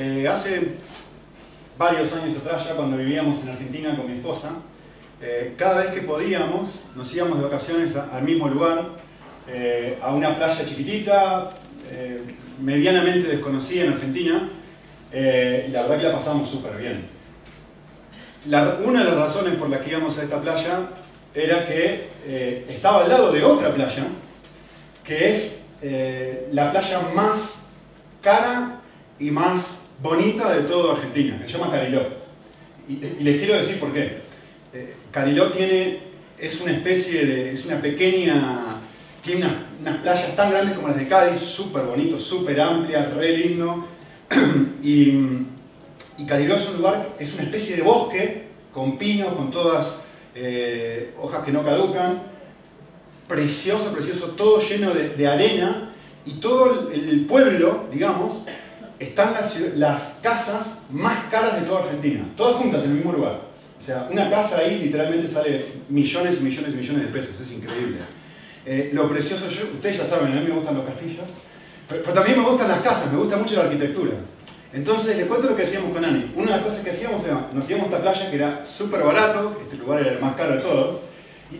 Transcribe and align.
Eh, 0.00 0.28
hace 0.28 0.60
varios 1.76 2.12
años 2.12 2.36
atrás, 2.36 2.64
ya 2.64 2.76
cuando 2.76 2.96
vivíamos 2.96 3.42
en 3.42 3.48
Argentina 3.48 3.96
con 3.96 4.06
mi 4.06 4.18
esposa, 4.18 4.50
eh, 5.20 5.54
cada 5.56 5.78
vez 5.78 5.88
que 5.88 6.02
podíamos 6.02 6.82
nos 6.94 7.12
íbamos 7.12 7.38
de 7.38 7.44
vacaciones 7.44 7.90
al 7.96 8.22
mismo 8.22 8.48
lugar, 8.48 8.90
eh, 9.48 9.98
a 10.00 10.14
una 10.14 10.36
playa 10.36 10.64
chiquitita, 10.64 11.50
medianamente 12.60 13.26
desconocida 13.26 13.86
en 13.86 13.92
Argentina, 13.94 14.50
y 15.12 15.72
la 15.72 15.82
verdad 15.82 15.96
que 15.96 16.02
la 16.04 16.12
pasábamos 16.12 16.48
súper 16.48 16.76
bien. 16.76 17.06
una 18.84 19.00
de 19.00 19.04
las 19.04 19.16
razones 19.16 19.56
por 19.56 19.68
las 19.68 19.80
que 19.80 19.90
íbamos 19.90 20.16
a 20.16 20.22
esta 20.22 20.40
playa 20.40 20.90
era 21.34 21.66
que 21.66 22.10
estaba 22.68 23.02
al 23.02 23.08
lado 23.08 23.32
de 23.32 23.42
otra 23.42 23.74
playa, 23.74 24.06
que 25.02 25.32
es 25.32 25.56
la 26.52 26.70
playa 26.70 27.00
más 27.12 27.54
cara 28.22 28.80
y 29.18 29.30
más 29.30 29.77
bonita 30.02 30.52
de 30.52 30.62
toda 30.62 30.94
Argentina, 30.94 31.38
que 31.40 31.46
se 31.46 31.58
llama 31.58 31.70
Cariló. 31.70 32.02
Y, 32.88 32.96
les 33.22 33.38
quiero 33.38 33.56
decir 33.56 33.78
por 33.78 33.92
qué. 33.92 34.18
Eh, 34.72 34.94
Cariló 35.10 35.50
tiene, 35.50 36.00
es 36.38 36.60
una 36.60 36.72
especie 36.72 37.24
de, 37.24 37.52
es 37.52 37.64
una 37.66 37.80
pequeña, 37.80 38.76
tiene 39.22 39.46
unas, 39.80 39.96
playas 39.98 40.36
tan 40.36 40.50
grandes 40.50 40.74
como 40.74 40.88
las 40.88 40.96
de 40.96 41.08
Cádiz, 41.08 41.40
súper 41.40 41.82
bonito, 41.84 42.18
súper 42.18 42.60
amplias, 42.60 43.12
re 43.14 43.36
lindo. 43.36 43.86
y, 44.82 45.46
Cariló 46.26 46.56
es 46.56 46.68
un 46.68 46.78
lugar, 46.78 47.10
es 47.18 47.32
una 47.34 47.44
especie 47.44 47.76
de 47.76 47.82
bosque 47.82 48.48
con 48.74 48.98
pinos, 48.98 49.32
con 49.34 49.50
todas 49.50 50.02
eh, 50.34 51.14
hojas 51.16 51.44
que 51.44 51.52
no 51.52 51.64
caducan, 51.64 52.22
precioso, 53.28 53.92
precioso, 53.92 54.30
todo 54.30 54.60
lleno 54.60 54.92
de, 54.92 55.26
arena 55.28 55.92
y 56.26 56.32
todo 56.34 56.90
el 56.92 57.24
pueblo, 57.26 57.84
digamos, 57.92 58.38
están 58.98 59.34
las, 59.76 60.16
casas 60.22 60.66
más 60.90 61.26
caras 61.30 61.60
de 61.60 61.66
toda 61.66 61.84
Argentina, 61.84 62.24
todas 62.36 62.56
juntas 62.56 62.84
en 62.84 62.90
el 62.90 62.96
mismo 62.96 63.12
lugar. 63.12 63.40
O 63.78 63.82
sea, 63.82 64.08
una 64.10 64.28
casa 64.28 64.58
ahí 64.58 64.78
literalmente 64.78 65.28
sale 65.28 65.64
millones 65.88 66.38
y 66.40 66.44
millones 66.44 66.72
y 66.74 66.76
millones 66.76 67.02
de 67.02 67.08
pesos, 67.08 67.40
es 67.40 67.52
increíble. 67.52 67.98
Eh, 68.66 68.90
lo 68.92 69.08
precioso, 69.08 69.46
ustedes 69.46 69.98
ya 69.98 70.04
saben, 70.04 70.32
a 70.32 70.40
mí 70.40 70.48
me 70.48 70.54
gustan 70.54 70.76
los 70.76 70.84
castillos, 70.84 71.24
pero, 71.88 72.02
también 72.12 72.38
me 72.38 72.44
gustan 72.44 72.68
las 72.68 72.80
casas, 72.80 73.10
me 73.10 73.18
gusta 73.18 73.36
mucho 73.36 73.54
la 73.54 73.62
arquitectura. 73.62 74.12
Entonces, 74.74 75.16
les 75.16 75.26
cuento 75.26 75.48
lo 75.48 75.56
que 75.56 75.62
hacíamos 75.62 75.92
con 75.92 76.04
Ani. 76.04 76.32
Una 76.36 76.46
de 76.46 76.56
las 76.58 76.62
cosas 76.62 76.84
que 76.84 76.90
hacíamos 76.90 77.24
era, 77.24 77.48
nos 77.52 77.70
íbamos 77.70 77.90
a 77.90 77.96
esta 77.96 78.02
playa 78.02 78.30
que 78.30 78.36
era 78.36 78.64
súper 78.66 79.02
barato, 79.02 79.56
este 79.62 79.76
lugar 79.76 80.00
era 80.00 80.12
el 80.12 80.20
más 80.20 80.34
caro 80.34 80.56
de 80.56 80.60
todos, 80.60 80.98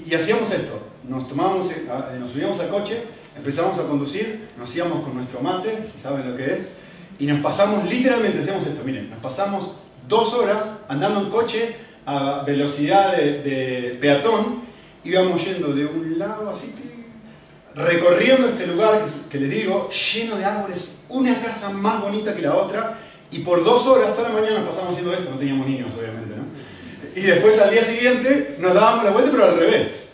y, 0.06 0.14
hacíamos 0.14 0.50
esto, 0.50 0.78
nos 1.05 1.27
tomábamos, 1.27 1.70
eh, 1.70 1.86
nos 2.20 2.31
subíamos 2.31 2.59
al 2.59 2.69
coche, 2.69 3.05
empezábamos 3.34 3.78
a 3.78 3.84
conducir, 3.84 4.48
nos 4.59 4.75
íbamos 4.77 5.03
con 5.03 5.14
nuestro 5.14 5.41
mate, 5.41 5.84
si 5.91 5.98
saben 5.98 6.31
lo 6.31 6.36
que 6.36 6.59
es, 6.59 6.72
y 7.19 7.27
nos 7.27 7.41
pasamos, 7.41 7.88
literalmente 7.88 8.41
hacemos 8.41 8.64
esto, 8.64 8.83
miren, 8.84 9.11
nos 9.11 9.19
pasamos 9.19 9.72
dos 10.06 10.33
horas 10.34 10.64
andando 10.88 11.20
en 11.20 11.30
coche 11.30 11.77
a 12.06 12.42
velocidad 12.47 13.16
de, 13.16 13.98
peatón, 14.00 14.62
íbamos 15.05 15.44
yendo 15.44 15.72
de 15.72 15.84
un 15.84 16.19
lado 16.19 16.50
así, 16.50 16.72
recorriendo 17.75 18.48
este 18.48 18.66
lugar 18.66 19.05
que, 19.30 19.38
les 19.38 19.50
digo, 19.50 19.91
lleno 19.91 20.36
de 20.36 20.44
árboles, 20.44 20.88
una 21.08 21.41
casa 21.41 21.70
más 21.70 22.00
bonita 22.00 22.34
que 22.34 22.42
la 22.42 22.55
otra, 22.55 22.98
y 23.30 23.41
por 23.41 23.62
dos 23.62 23.86
horas, 23.86 24.14
toda 24.14 24.30
la 24.30 24.34
mañana 24.34 24.60
nos 24.60 24.69
pasamos 24.69 24.92
haciendo 24.92 25.12
esto, 25.12 25.30
no 25.30 25.36
teníamos 25.36 25.66
niños 25.66 25.91
obviamente, 25.98 26.34
¿no? 26.34 26.44
Y 27.14 27.22
después 27.22 27.58
al 27.58 27.70
día 27.70 27.84
siguiente 27.84 28.56
nos 28.58 28.75
dábamos 28.75 29.05
la 29.05 29.10
vuelta, 29.10 29.30
pero 29.30 29.44
al 29.44 29.56
revés. 29.56 30.08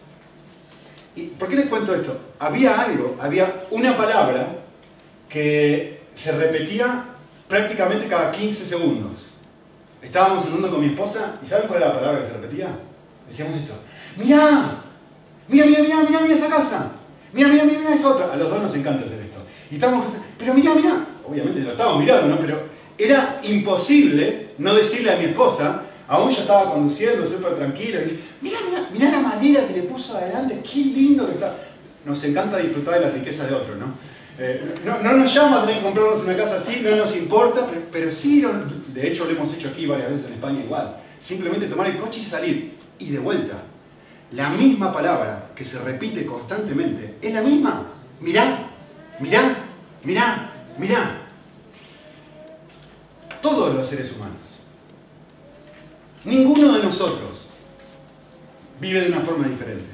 ¿Y 1.14 1.27
por 1.27 1.48
qué 1.48 1.56
les 1.56 1.66
cuento 1.66 1.94
esto? 1.94 2.18
Había 2.39 2.80
algo, 2.80 3.16
había 3.20 3.66
una 3.70 3.96
palabra 3.96 4.56
que 5.28 5.94
se 6.15 6.33
repetía 6.33 7.05
prácticamente 7.48 8.07
cada 8.07 8.31
15 8.31 8.67
segundos. 8.67 9.33
Estábamos 10.03 10.45
en 10.45 10.61
con 10.61 10.81
mi 10.81 10.87
esposa 10.87 11.37
y 11.43 11.47
¿saben 11.47 11.67
cuál 11.67 11.81
era 11.81 11.89
la 11.89 11.95
palabra 11.95 12.20
que 12.20 12.27
se 12.27 12.33
repetía? 12.34 12.69
Decíamos 13.27 13.57
esto, 13.57 13.75
¡Mirá! 14.17 14.83
¡Mira, 15.48 15.67
mira, 15.67 15.83
mira, 15.83 16.03
mira, 16.03 16.20
mira 16.20 16.35
esa 16.35 16.48
casa! 16.48 16.92
¡Mira, 17.33 17.48
mira, 17.48 17.64
mira, 17.64 17.79
mira 17.79 17.95
esa 17.95 18.08
otra! 18.08 18.33
A 18.33 18.36
los 18.36 18.48
dos 18.48 18.63
nos 18.63 18.74
encanta 18.74 19.05
hacer 19.05 19.20
esto. 19.20 19.39
Y 19.70 19.74
estábamos, 19.74 20.07
pero 20.39 20.55
mira, 20.55 20.74
mira, 20.74 21.07
obviamente 21.27 21.61
lo 21.61 21.70
estábamos 21.70 22.01
mirando, 22.01 22.29
¿no? 22.29 22.39
Pero 22.39 22.63
era 22.97 23.41
imposible 23.42 24.51
no 24.58 24.74
decirle 24.74 25.13
a 25.13 25.17
mi 25.17 25.24
esposa, 25.24 25.83
aún 26.07 26.30
ya 26.30 26.42
estaba 26.42 26.73
conduciendo 26.73 27.27
súper 27.27 27.55
tranquilo, 27.57 28.01
y 28.01 28.23
mira, 28.41 28.58
mira, 28.69 28.89
mira 28.92 29.11
la 29.11 29.20
madera 29.20 29.67
que 29.67 29.73
le 29.73 29.83
puso 29.83 30.17
adelante, 30.17 30.61
qué 30.63 30.79
lindo 30.79 31.27
que 31.27 31.33
está. 31.33 31.57
Nos 32.05 32.23
encanta 32.24 32.58
disfrutar 32.58 32.95
de 32.95 33.01
la 33.01 33.11
riqueza 33.11 33.47
de 33.47 33.55
otro, 33.55 33.74
¿no? 33.77 33.86
Eh, 34.39 34.74
no, 34.84 35.12
nos 35.12 35.33
llama 35.33 35.58
a 35.58 35.61
tener 35.61 35.77
que 35.77 35.84
comprarnos 35.84 36.20
una 36.20 36.36
casa 36.36 36.56
así, 36.56 36.80
no 36.83 36.96
nos 36.96 37.14
importa, 37.17 37.67
pero, 37.92 38.11
sí, 38.11 38.45
de 38.89 39.08
hecho 39.08 39.27
lo 39.27 39.30
hemos 39.30 39.52
hecho 39.52 39.68
aquí 39.68 39.86
varias 39.86 40.11
veces 40.11 40.27
en 40.27 40.34
España 40.34 40.64
igual. 40.64 40.96
Simplemente 41.18 41.67
tomar 41.67 41.86
el 41.86 41.96
coche 41.96 42.20
y 42.20 42.24
salir. 42.24 42.74
Y 42.98 43.11
de 43.11 43.18
vuelta. 43.18 43.55
La 44.33 44.50
misma 44.50 44.92
palabra 44.92 45.50
que 45.55 45.64
se 45.64 45.78
repite 45.78 46.27
constantemente 46.27 47.17
es 47.20 47.33
la 47.33 47.42
misma. 47.42 47.86
Mirá, 48.20 48.67
mirá, 49.20 49.56
mirá, 50.02 50.52
mirá. 50.78 51.20
Todos 53.40 53.74
los 53.74 53.86
seres 53.89 54.12
humanos. 54.12 54.61
Ninguno 56.24 56.73
de 56.73 56.83
nosotros 56.83 57.50
vive 58.80 59.02
de 59.02 59.08
una 59.08 59.20
forma 59.20 59.46
diferente. 59.46 59.90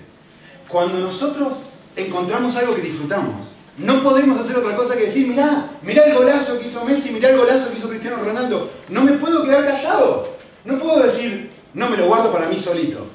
Cuando 0.68 1.00
nosotros 1.00 1.62
encontramos 1.96 2.54
algo 2.56 2.74
que 2.74 2.82
disfrutamos, 2.82 3.49
no 3.80 4.02
podemos 4.02 4.38
hacer 4.38 4.56
otra 4.56 4.76
cosa 4.76 4.94
que 4.94 5.04
decir, 5.04 5.26
mirá, 5.26 5.70
mirá 5.82 6.04
el 6.04 6.14
golazo 6.14 6.58
que 6.58 6.66
hizo 6.66 6.84
Messi, 6.84 7.10
mirá 7.10 7.30
el 7.30 7.38
golazo 7.38 7.70
que 7.70 7.78
hizo 7.78 7.88
Cristiano 7.88 8.22
Ronaldo. 8.22 8.70
No 8.90 9.02
me 9.02 9.12
puedo 9.12 9.42
quedar 9.42 9.64
callado. 9.64 10.36
No 10.66 10.76
puedo 10.76 11.02
decir, 11.02 11.50
no 11.72 11.88
me 11.88 11.96
lo 11.96 12.06
guardo 12.06 12.30
para 12.30 12.46
mí 12.46 12.58
solito. 12.58 13.06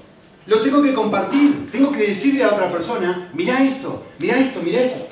Lo 0.47 0.61
tengo 0.61 0.81
que 0.81 0.93
compartir. 0.93 1.69
Tengo 1.71 1.91
que 1.91 2.07
decirle 2.07 2.43
a 2.43 2.49
otra 2.49 2.71
persona, 2.71 3.29
mirá 3.33 3.63
esto, 3.63 4.03
mirá 4.17 4.39
esto, 4.39 4.59
mirá 4.63 4.81
esto. 4.81 5.07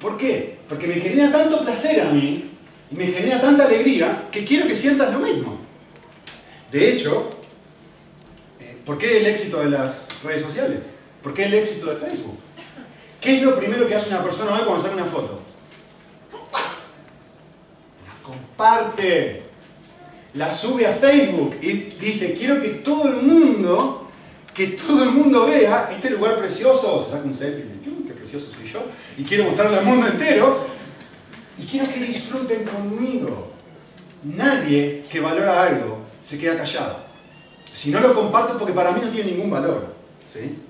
¿Por 0.00 0.16
qué? 0.16 0.58
Porque 0.68 0.88
me 0.88 0.94
genera 0.94 1.30
tanto 1.30 1.64
placer 1.64 2.00
a 2.00 2.10
mí 2.10 2.50
y 2.90 2.94
me 2.94 3.06
genera 3.06 3.40
tanta 3.40 3.64
alegría 3.64 4.24
que 4.32 4.44
quiero 4.44 4.66
que 4.66 4.74
sientas 4.74 5.12
lo 5.12 5.20
mismo. 5.20 5.56
De 6.72 6.90
hecho, 6.90 7.30
eh, 8.58 8.76
¿por 8.84 8.98
qué 8.98 9.18
el 9.18 9.26
éxito 9.26 9.60
de 9.60 9.70
las 9.70 10.00
redes 10.24 10.42
sociales? 10.42 10.80
¿Por 11.22 11.32
qué 11.32 11.44
el 11.44 11.54
éxito 11.54 11.86
de 11.86 11.96
Facebook? 11.96 12.38
¿Qué 13.26 13.38
es 13.38 13.42
lo 13.42 13.56
primero 13.56 13.88
que 13.88 13.94
hace 13.96 14.08
una 14.08 14.22
persona 14.22 14.54
hoy 14.54 14.60
cuando 14.60 14.80
saca 14.80 14.94
una 14.94 15.04
foto? 15.04 15.40
La 18.06 18.22
comparte. 18.22 19.42
La 20.34 20.52
sube 20.52 20.86
a 20.86 20.92
Facebook 20.92 21.56
y 21.60 21.72
dice, 21.72 22.34
quiero 22.34 22.62
que 22.62 22.68
todo 22.68 23.08
el 23.08 23.16
mundo, 23.16 24.08
que 24.54 24.68
todo 24.68 25.02
el 25.02 25.10
mundo 25.10 25.44
vea 25.44 25.88
este 25.90 26.10
lugar 26.10 26.38
precioso. 26.38 27.04
Se 27.04 27.10
saca 27.10 27.24
un 27.24 27.34
selfie 27.34 27.64
y 27.64 27.78
dice, 27.78 28.06
qué 28.06 28.14
precioso 28.14 28.48
soy 28.48 28.70
yo. 28.70 28.84
Y 29.18 29.24
quiero 29.24 29.42
mostrarle 29.42 29.78
al 29.78 29.84
mundo 29.86 30.06
entero. 30.06 30.64
Y 31.58 31.66
quiero 31.66 31.92
que 31.92 31.98
disfruten 31.98 32.62
conmigo. 32.62 33.50
Nadie 34.22 35.04
que 35.10 35.18
valora 35.18 35.64
algo 35.64 35.98
se 36.22 36.38
queda 36.38 36.56
callado. 36.56 37.00
Si 37.72 37.90
no 37.90 37.98
lo 37.98 38.14
comparto 38.14 38.56
porque 38.56 38.72
para 38.72 38.92
mí 38.92 39.00
no 39.02 39.10
tiene 39.10 39.32
ningún 39.32 39.50
valor. 39.50 39.96
¿sí? 40.32 40.60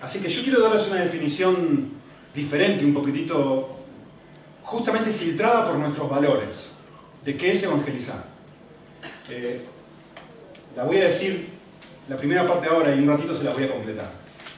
Así 0.00 0.20
que 0.20 0.28
yo 0.28 0.42
quiero 0.42 0.60
darles 0.60 0.86
una 0.86 1.00
definición 1.00 1.90
diferente, 2.34 2.84
un 2.84 2.94
poquitito 2.94 3.76
justamente 4.62 5.10
filtrada 5.10 5.66
por 5.66 5.76
nuestros 5.76 6.08
valores, 6.08 6.70
de 7.24 7.36
qué 7.36 7.52
es 7.52 7.62
evangelizar. 7.62 8.24
Eh, 9.28 9.64
la 10.76 10.84
voy 10.84 10.98
a 10.98 11.04
decir 11.04 11.48
la 12.08 12.16
primera 12.16 12.46
parte 12.46 12.68
ahora 12.68 12.94
y 12.94 13.00
un 13.00 13.08
ratito 13.08 13.34
se 13.34 13.44
la 13.44 13.52
voy 13.52 13.64
a 13.64 13.72
completar. 13.72 14.10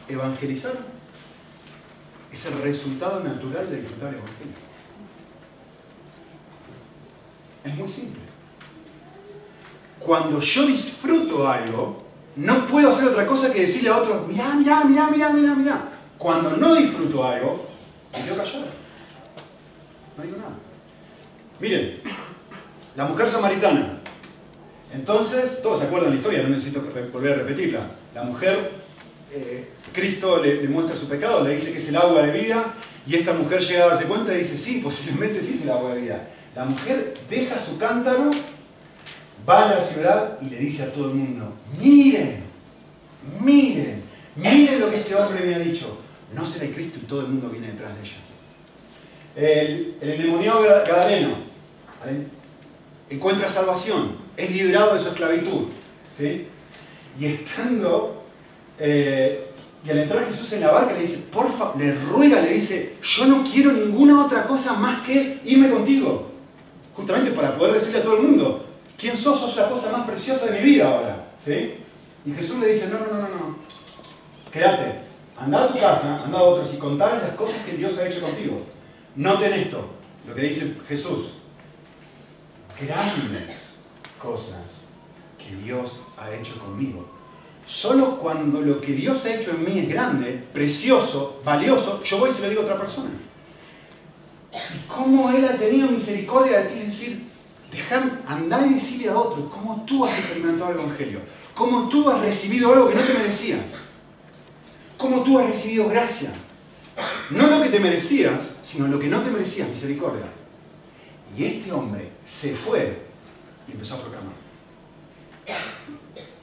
Evangelizar 0.08 0.74
es 2.32 2.46
el 2.46 2.60
resultado 2.62 3.24
natural 3.24 3.70
de 3.70 3.80
disfrutar 3.80 4.10
el 4.10 4.16
Evangelio. 4.16 4.54
Es 7.64 7.74
muy 7.74 7.88
simple. 7.88 8.20
Cuando 9.98 10.40
yo 10.40 10.66
disfruto 10.66 11.48
algo, 11.48 12.09
no 12.36 12.66
puedo 12.66 12.90
hacer 12.90 13.04
otra 13.04 13.26
cosa 13.26 13.52
que 13.52 13.62
decirle 13.62 13.90
a 13.90 13.98
otros, 13.98 14.26
mirá, 14.28 14.54
mirá, 14.54 14.84
mirá, 14.84 15.10
mirá, 15.10 15.32
mirá, 15.32 15.54
mirá. 15.54 15.82
Cuando 16.16 16.56
no 16.56 16.74
disfruto 16.74 17.24
algo, 17.24 17.66
me 18.12 18.24
quedo 18.24 18.36
callado. 18.36 18.66
No 20.16 20.22
digo 20.22 20.36
nada. 20.36 20.54
Miren, 21.58 22.00
la 22.96 23.04
mujer 23.06 23.28
samaritana. 23.28 23.98
Entonces, 24.92 25.62
todos 25.62 25.78
se 25.78 25.86
acuerdan 25.86 26.10
la 26.10 26.16
historia, 26.16 26.42
no 26.42 26.48
necesito 26.48 26.82
volver 27.12 27.32
a 27.32 27.36
repetirla. 27.36 27.80
La 28.14 28.24
mujer, 28.24 28.72
eh, 29.32 29.70
Cristo 29.92 30.38
le, 30.42 30.62
le, 30.62 30.68
muestra 30.68 30.96
su 30.96 31.08
pecado, 31.08 31.44
le 31.44 31.54
dice 31.54 31.72
que 31.72 31.78
es 31.78 31.88
el 31.88 31.96
agua 31.96 32.22
de 32.22 32.32
vida, 32.32 32.74
y 33.06 33.14
esta 33.14 33.32
mujer 33.32 33.60
llega 33.60 33.84
a 33.84 33.88
darse 33.88 34.04
cuenta 34.04 34.34
y 34.34 34.38
dice, 34.38 34.58
sí, 34.58 34.80
posiblemente 34.82 35.42
sí 35.42 35.54
es 35.54 35.62
el 35.62 35.70
agua 35.70 35.94
de 35.94 36.00
vida. 36.00 36.28
La 36.54 36.64
mujer 36.64 37.14
deja 37.28 37.58
su 37.58 37.78
cántaro 37.78 38.30
va 39.50 39.68
a 39.68 39.74
la 39.74 39.80
ciudad 39.80 40.38
y 40.40 40.44
le 40.46 40.58
dice 40.58 40.84
a 40.84 40.92
todo 40.92 41.06
el 41.06 41.16
mundo, 41.16 41.52
miren, 41.78 42.44
miren, 43.40 44.02
miren 44.36 44.80
lo 44.80 44.90
que 44.90 44.96
este 45.00 45.14
hombre 45.14 45.44
me 45.44 45.54
ha 45.56 45.58
dicho. 45.58 45.98
No 46.32 46.46
será 46.46 46.66
el 46.66 46.72
Cristo 46.72 47.00
y 47.02 47.06
todo 47.06 47.22
el 47.22 47.28
mundo 47.28 47.48
viene 47.48 47.72
detrás 47.72 47.90
de 47.96 48.00
ella. 48.02 48.20
El, 49.34 49.96
el 50.00 50.10
endemoniado 50.10 50.62
Gadareno. 50.62 51.34
encuentra 53.08 53.48
salvación, 53.48 54.16
es 54.36 54.50
liberado 54.50 54.94
de 54.94 55.00
su 55.00 55.08
esclavitud. 55.08 55.66
¿sí? 56.16 56.46
Y 57.18 57.26
estando, 57.26 58.22
eh, 58.78 59.50
y 59.84 59.90
al 59.90 59.98
entrar 59.98 60.26
Jesús 60.26 60.52
en 60.52 60.60
la 60.60 60.70
barca 60.70 60.92
le 60.92 61.00
dice, 61.00 61.18
porfa, 61.32 61.72
le 61.76 61.94
ruega, 61.94 62.40
le 62.40 62.54
dice, 62.54 62.94
yo 63.02 63.26
no 63.26 63.42
quiero 63.42 63.72
ninguna 63.72 64.24
otra 64.24 64.46
cosa 64.46 64.74
más 64.74 65.02
que 65.02 65.40
irme 65.44 65.68
contigo. 65.70 66.30
Justamente 66.94 67.32
para 67.32 67.56
poder 67.56 67.74
decirle 67.74 67.98
a 67.98 68.02
todo 68.02 68.18
el 68.18 68.22
mundo, 68.22 68.69
¿quién 69.00 69.16
sos? 69.16 69.40
Sos 69.40 69.56
la 69.56 69.68
cosa 69.68 69.90
más 69.90 70.06
preciosa 70.06 70.46
de 70.46 70.60
mi 70.60 70.70
vida 70.70 70.88
ahora. 70.88 71.30
¿sí? 71.42 71.74
Y 72.24 72.32
Jesús 72.32 72.58
le 72.60 72.68
dice, 72.68 72.88
no, 72.88 72.98
no, 72.98 73.06
no, 73.06 73.28
no, 73.28 73.56
quédate, 74.52 75.00
anda 75.38 75.64
a 75.64 75.68
tu 75.68 75.78
casa, 75.78 76.22
anda 76.22 76.38
a 76.38 76.42
otros 76.42 76.72
y 76.74 76.76
contales 76.76 77.22
las 77.22 77.34
cosas 77.34 77.64
que 77.64 77.72
Dios 77.72 77.96
ha 77.96 78.06
hecho 78.06 78.20
contigo. 78.20 78.60
Noten 79.16 79.54
esto, 79.54 79.86
lo 80.26 80.34
que 80.34 80.42
dice 80.42 80.74
Jesús. 80.86 81.30
Grandes 82.78 83.56
cosas 84.18 84.60
que 85.38 85.56
Dios 85.56 85.96
ha 86.18 86.32
hecho 86.34 86.58
conmigo. 86.58 87.08
Solo 87.66 88.18
cuando 88.18 88.60
lo 88.60 88.80
que 88.80 88.92
Dios 88.92 89.24
ha 89.24 89.34
hecho 89.34 89.50
en 89.50 89.64
mí 89.64 89.78
es 89.78 89.88
grande, 89.88 90.44
precioso, 90.52 91.40
valioso, 91.44 92.02
yo 92.02 92.18
voy 92.18 92.30
y 92.30 92.32
se 92.32 92.42
lo 92.42 92.48
digo 92.48 92.62
a 92.62 92.64
otra 92.64 92.78
persona. 92.78 93.10
Y 94.52 94.86
cómo 94.88 95.30
Él 95.30 95.44
ha 95.46 95.56
tenido 95.56 95.88
misericordia 95.88 96.62
de 96.62 96.68
ti, 96.68 96.78
es 96.80 96.86
decir, 96.86 97.29
dejar 97.70 98.22
andar 98.26 98.66
y 98.66 98.74
decirle 98.74 99.08
a 99.08 99.16
otro 99.16 99.48
cómo 99.50 99.84
tú 99.86 100.04
has 100.04 100.18
experimentado 100.18 100.72
el 100.72 100.80
Evangelio, 100.80 101.20
cómo 101.54 101.88
tú 101.88 102.10
has 102.10 102.20
recibido 102.20 102.72
algo 102.72 102.88
que 102.88 102.96
no 102.96 103.02
te 103.02 103.14
merecías, 103.14 103.78
cómo 104.96 105.22
tú 105.22 105.38
has 105.38 105.48
recibido 105.48 105.88
gracia. 105.88 106.32
No 107.30 107.46
lo 107.46 107.62
que 107.62 107.68
te 107.68 107.80
merecías, 107.80 108.50
sino 108.62 108.88
lo 108.88 108.98
que 108.98 109.08
no 109.08 109.22
te 109.22 109.30
merecías, 109.30 109.68
misericordia. 109.68 110.26
Y 111.36 111.44
este 111.44 111.72
hombre 111.72 112.10
se 112.26 112.54
fue 112.54 113.02
y 113.68 113.72
empezó 113.72 113.94
a 113.94 114.00
proclamar. 114.00 114.34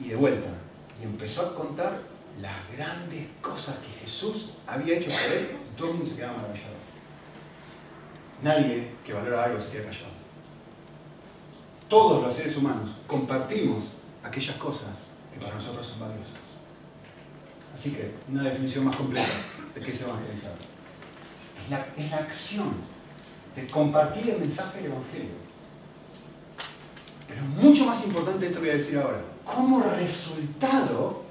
Y 0.00 0.08
de 0.08 0.16
vuelta, 0.16 0.48
y 1.00 1.04
empezó 1.04 1.42
a 1.42 1.54
contar 1.54 2.00
las 2.40 2.54
grandes 2.74 3.26
cosas 3.40 3.76
que 3.78 4.04
Jesús 4.04 4.50
había 4.66 4.96
hecho 4.96 5.10
por 5.10 5.32
él, 5.32 5.48
y 5.70 5.76
todo 5.76 5.88
el 5.88 5.94
mundo 5.94 6.08
se 6.08 6.16
quedaba 6.16 6.38
maravillado. 6.38 6.78
Nadie 8.42 8.92
que 9.04 9.12
valora 9.12 9.44
algo 9.44 9.60
se 9.60 9.70
queda 9.70 9.84
callado. 9.84 10.17
Todos 11.88 12.22
los 12.22 12.34
seres 12.34 12.56
humanos 12.56 12.90
compartimos 13.06 13.84
aquellas 14.22 14.56
cosas 14.56 14.88
que 15.32 15.40
para 15.40 15.54
nosotros 15.54 15.86
son 15.86 16.00
valiosas. 16.00 16.34
Así 17.74 17.92
que, 17.92 18.12
una 18.30 18.42
definición 18.42 18.84
más 18.84 18.96
completa 18.96 19.26
de 19.74 19.80
qué 19.80 19.92
es 19.92 20.00
evangelizar. 20.02 20.52
Es 21.64 21.70
la, 21.70 21.86
es 21.96 22.10
la 22.10 22.16
acción 22.18 22.74
de 23.54 23.66
compartir 23.68 24.28
el 24.30 24.38
mensaje 24.38 24.82
del 24.82 24.92
Evangelio. 24.92 25.48
Pero 27.26 27.42
mucho 27.42 27.84
más 27.84 28.04
importante 28.04 28.46
esto 28.46 28.60
que 28.60 28.66
voy 28.66 28.74
a 28.74 28.78
decir 28.78 28.98
ahora, 28.98 29.20
como 29.44 29.80
resultado 29.80 31.22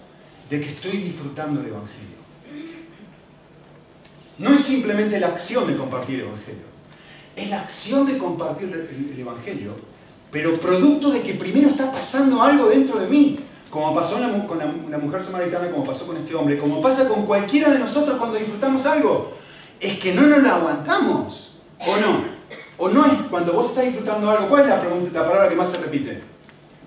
de 0.49 0.61
que 0.61 0.69
estoy 0.69 0.97
disfrutando 0.97 1.61
el 1.61 1.67
Evangelio. 1.67 2.17
No 4.37 4.53
es 4.53 4.63
simplemente 4.63 5.19
la 5.19 5.27
acción 5.27 5.67
de 5.67 5.75
compartir 5.75 6.19
el 6.19 6.27
Evangelio, 6.27 6.65
es 7.35 7.49
la 7.49 7.61
acción 7.61 8.05
de 8.05 8.17
compartir 8.17 8.71
el 8.71 9.19
Evangelio, 9.19 9.75
pero 10.31 10.59
producto 10.59 11.11
de 11.11 11.21
que 11.21 11.33
primero 11.33 11.69
está 11.69 11.91
pasando 11.91 12.41
algo 12.41 12.67
dentro 12.67 12.99
de 12.99 13.07
mí, 13.07 13.39
como 13.69 13.93
pasó 13.93 14.15
con 14.47 14.59
la, 14.59 14.97
mujer 14.97 15.21
samaritana, 15.21 15.69
como 15.69 15.85
pasó 15.85 16.05
con 16.05 16.17
este 16.17 16.33
hombre, 16.35 16.57
como 16.57 16.81
pasa 16.81 17.07
con 17.07 17.25
cualquiera 17.25 17.71
de 17.71 17.79
nosotros 17.79 18.17
cuando 18.17 18.37
disfrutamos 18.37 18.85
algo, 18.85 19.33
es 19.79 19.99
que 19.99 20.13
no 20.13 20.23
nos 20.23 20.41
lo 20.41 20.49
aguantamos, 20.49 21.57
¿o 21.79 21.97
no? 21.97 22.37
¿O 22.77 22.89
no 22.89 23.05
es 23.05 23.21
cuando 23.29 23.53
vos 23.53 23.67
estás 23.67 23.85
disfrutando 23.85 24.29
algo? 24.29 24.49
¿Cuál 24.49 24.63
es 24.63 24.67
la, 24.67 24.83
la 25.13 25.27
palabra 25.27 25.49
que 25.49 25.55
más 25.55 25.69
se 25.69 25.77
repite? 25.77 26.21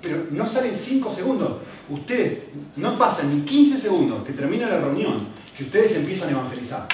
Pero 0.00 0.24
no 0.30 0.46
salen 0.46 0.74
5 0.74 1.10
segundos. 1.10 1.58
Ustedes 1.88 2.38
no 2.76 2.96
pasan 2.96 3.34
ni 3.34 3.42
15 3.42 3.78
segundos 3.78 4.24
que 4.24 4.32
termina 4.32 4.68
la 4.68 4.80
reunión 4.80 5.26
que 5.56 5.64
ustedes 5.64 5.94
empiezan 5.96 6.28
a 6.28 6.32
evangelizar. 6.32 6.88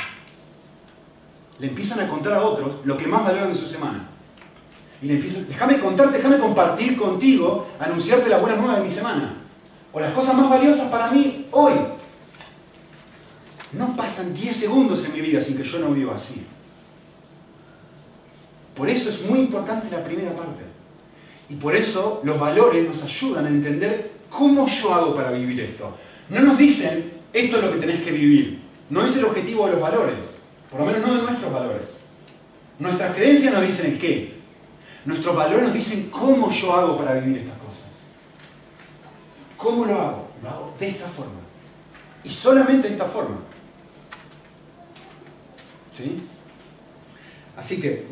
Le 1.59 1.69
empiezan 1.69 2.01
a 2.01 2.09
contar 2.09 2.33
a 2.33 2.43
otros 2.43 2.77
lo 2.85 2.97
que 2.97 3.07
más 3.07 3.23
valoran 3.23 3.51
de 3.51 3.55
su 3.55 3.67
semana. 3.67 4.09
Y 5.03 5.07
le 5.07 5.15
empiezan, 5.15 5.47
déjame 5.49 5.79
contar, 5.79 6.11
déjame 6.11 6.39
compartir 6.39 6.97
contigo, 6.97 7.69
anunciarte 7.79 8.29
la 8.31 8.39
buena 8.39 8.57
nueva 8.57 8.79
de 8.79 8.85
mi 8.85 8.91
semana. 8.91 9.35
O 9.93 10.01
las 10.01 10.13
cosas 10.13 10.35
más 10.35 10.49
valiosas 10.49 10.89
para 10.91 11.11
mí 11.11 11.47
hoy. 11.53 11.75
No 13.73 13.95
pasan 13.97 14.33
10 14.33 14.57
segundos 14.57 15.05
en 15.05 15.13
mi 15.13 15.21
vida 15.21 15.41
sin 15.41 15.57
que 15.57 15.65
yo 15.65 15.79
no 15.79 15.91
viva 15.91 16.15
así. 16.15 16.47
Por 18.75 18.89
eso 18.89 19.11
es 19.11 19.23
muy 19.23 19.41
importante 19.41 19.89
la 19.91 20.03
primera 20.05 20.35
parte. 20.35 20.63
Y 21.49 21.55
por 21.55 21.75
eso 21.75 22.21
los 22.25 22.39
valores 22.39 22.87
nos 22.87 23.03
ayudan 23.03 23.47
a 23.47 23.49
entender 23.49 24.13
cómo 24.29 24.67
yo 24.67 24.95
hago 24.95 25.15
para 25.15 25.31
vivir 25.31 25.61
esto. 25.61 25.97
No 26.29 26.41
nos 26.41 26.59
dicen, 26.59 27.13
esto 27.33 27.57
es 27.57 27.65
lo 27.65 27.73
que 27.73 27.79
tenés 27.79 28.03
que 28.03 28.11
vivir. 28.13 28.61
No 28.91 29.05
es 29.05 29.17
el 29.17 29.25
objetivo 29.25 29.67
de 29.67 29.73
los 29.73 29.81
valores. 29.81 30.17
Por 30.71 30.81
lo 30.81 30.87
menos 30.87 31.07
no 31.07 31.15
de 31.15 31.23
nuestros 31.23 31.53
valores. 31.53 31.89
Nuestras 32.79 33.15
creencias 33.15 33.53
nos 33.53 33.67
dicen 33.67 33.93
el 33.93 33.99
qué. 33.99 34.36
Nuestros 35.07 35.35
valores 35.35 35.63
nos 35.65 35.75
dicen 35.75 36.11
cómo 36.11 36.51
yo 36.51 36.75
hago 36.75 36.99
para 36.99 37.15
vivir 37.15 37.39
estas 37.39 37.59
cosas. 37.59 37.85
¿Cómo 39.57 39.87
lo 39.87 39.95
hago? 39.95 40.29
Lo 40.43 40.51
hago 40.51 40.75
de 40.79 40.89
esta 40.89 41.07
forma. 41.07 41.41
Y 42.23 42.29
solamente 42.29 42.89
de 42.89 42.95
esta 42.95 43.07
forma. 43.07 43.39
¿Sí? 45.95 46.23
Así 47.57 47.81
que 47.81 48.05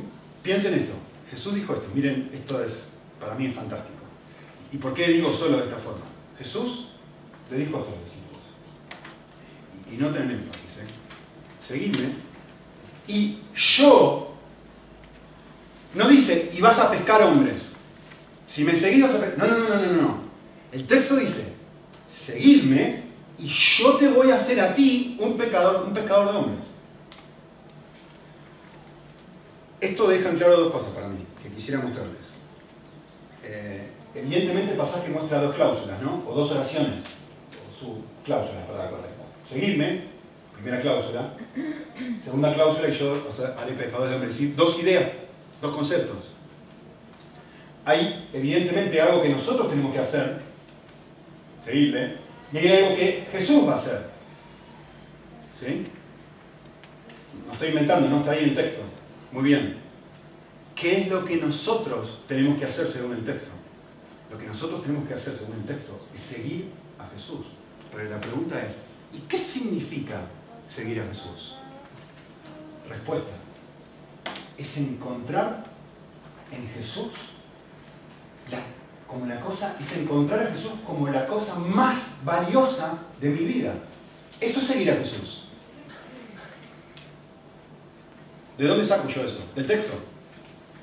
Piensen 0.45 0.75
esto. 0.75 0.93
Jesús 1.31 1.55
dijo 1.55 1.73
esto. 1.73 1.89
Miren, 1.95 2.31
esto 2.33 2.63
es, 2.63 2.85
para 3.19 3.35
mí 3.35 3.51
fantástico. 3.51 3.99
¿Y 4.71 4.77
por 4.77 4.93
qué 4.93 5.09
digo 5.09 5.33
solo 5.33 5.57
de 5.57 5.65
esta 5.65 5.79
forma? 5.79 6.05
Jesús 6.39 6.91
le 7.51 7.57
dijo 7.57 7.79
a 7.79 7.81
todos 7.81 7.95
los 7.99 8.15
y, 9.93 9.97
no 9.97 10.11
tener 10.11 10.33
énfasis, 10.33 10.79
¿eh? 10.79 10.87
seguidme, 11.65 12.09
y 13.07 13.39
yo, 13.55 14.34
no 15.95 16.09
dice, 16.09 16.51
y 16.53 16.61
vas 16.61 16.79
a 16.79 16.91
pescar 16.91 17.23
hombres. 17.23 17.63
Si 18.47 18.65
me 18.65 18.77
seguís 18.77 19.03
vas 19.03 19.15
a 19.15 19.21
pescar. 19.21 19.39
No, 19.39 19.47
no, 19.47 19.69
no, 19.69 19.87
no, 19.87 20.03
no. 20.03 20.19
El 20.73 20.87
texto 20.87 21.17
dice, 21.17 21.53
seguidme 22.09 23.05
y 23.39 23.47
yo 23.47 23.97
te 23.97 24.09
voy 24.09 24.31
a 24.31 24.37
hacer 24.37 24.61
a 24.61 24.75
ti 24.75 25.17
un 25.21 25.37
pecador, 25.37 25.87
un 25.87 25.93
pescador 25.93 26.33
de 26.33 26.39
hombres. 26.39 26.61
Esto 29.81 30.09
deja 30.09 30.31
en 30.31 30.37
claro 30.37 30.57
dos 30.57 30.73
cosas 30.73 30.91
para 30.91 31.09
mí, 31.09 31.19
que 31.43 31.51
quisiera 31.51 31.81
mostrarles. 31.81 32.33
Eh, 33.43 33.89
evidentemente 34.15 34.73
el 34.73 34.79
pasaje 34.79 35.11
muestra 35.11 35.43
dos 35.43 35.55
cláusulas, 35.55 36.01
¿no? 36.01 36.25
O 36.27 36.35
dos 36.35 36.51
oraciones, 36.53 37.03
o 37.51 37.79
su 37.79 38.03
cláusula, 38.25 38.65
para 38.67 38.89
correcta. 38.89 39.25
Seguidme, 39.47 40.05
primera 40.55 40.81
cláusula. 40.81 41.35
Segunda 42.19 42.53
cláusula, 42.53 42.89
y 42.89 42.93
yo 42.93 43.13
haré 43.59 43.73
pescadores 43.73 44.11
de 44.11 44.17
hombres. 44.17 44.57
Dos 44.57 44.79
ideas, 44.79 45.11
dos 45.65 45.75
conceptos. 45.75 46.19
Hay 47.87 48.29
evidentemente 48.33 49.01
algo 49.01 49.23
que 49.23 49.31
nosotros 49.31 49.69
tenemos 49.69 49.93
que 49.93 49.99
hacer, 49.99 50.41
seguirle, 51.65 52.17
y 52.53 52.59
hay 52.59 52.69
algo 52.69 52.97
que 52.97 53.27
Jesús 53.33 53.67
va 53.67 53.73
a 53.73 53.77
hacer. 53.77 54.07
¿Sí? 55.55 55.87
No 57.47 57.53
estoy 57.53 57.69
inventando, 57.69 58.09
no 58.09 58.19
está 58.19 58.33
ahí 58.33 58.45
en 58.45 58.51
el 58.51 58.55
texto. 58.55 58.83
Muy 59.33 59.43
bien. 59.43 59.79
¿Qué 60.75 61.03
es 61.03 61.09
lo 61.09 61.25
que 61.25 61.37
nosotros 61.37 62.19
tenemos 62.27 62.59
que 62.59 62.65
hacer 62.65 62.87
según 62.89 63.13
el 63.13 63.25
texto? 63.25 63.51
Lo 64.31 64.39
que 64.39 64.47
nosotros 64.47 64.83
tenemos 64.83 65.07
que 65.09 65.15
hacer 65.15 65.35
según 65.35 65.57
el 65.57 65.65
texto 65.65 66.07
es 66.15 66.21
seguir 66.21 66.71
a 66.99 67.07
Jesús. 67.07 67.47
Pero 67.93 68.11
la 68.11 68.21
pregunta 68.21 68.65
es, 68.65 68.75
¿y 69.13 69.21
qué 69.21 69.39
significa 69.39 70.23
seguir 70.69 71.01
a 71.01 71.07
Jesús? 71.07 71.55
Respuesta. 72.89 73.44
Es 74.57 74.77
encontrar 74.77 75.65
en 76.51 76.69
Jesús 76.69 77.09
como 79.07 79.27
la 79.27 79.41
cosa, 79.41 79.77
es 79.81 79.93
encontrar 79.93 80.41
a 80.41 80.51
Jesús 80.51 80.73
como 80.87 81.09
la 81.09 81.27
cosa 81.27 81.55
más 81.55 82.03
valiosa 82.25 82.99
de 83.21 83.31
mi 83.31 83.45
vida. 83.45 83.75
Eso 84.41 84.61
es 84.61 84.67
seguir 84.67 84.91
a 84.91 84.97
Jesús. 84.97 85.43
¿De 88.59 88.67
dónde 88.67 88.85
saco 88.85 89.09
yo 89.09 89.25
eso? 89.25 89.39
Del 89.55 89.67
texto. 89.67 89.93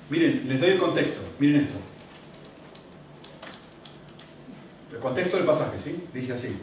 Miren, 0.10 0.48
les 0.48 0.60
doy 0.60 0.72
el 0.72 0.80
contexto. 0.80 1.22
Miren 1.40 1.62
esto. 1.62 1.78
El 4.92 5.00
contexto 5.00 5.38
del 5.38 5.46
pasaje, 5.46 5.80
¿sí? 5.80 6.04
Dice 6.13 6.34
así. 6.34 6.58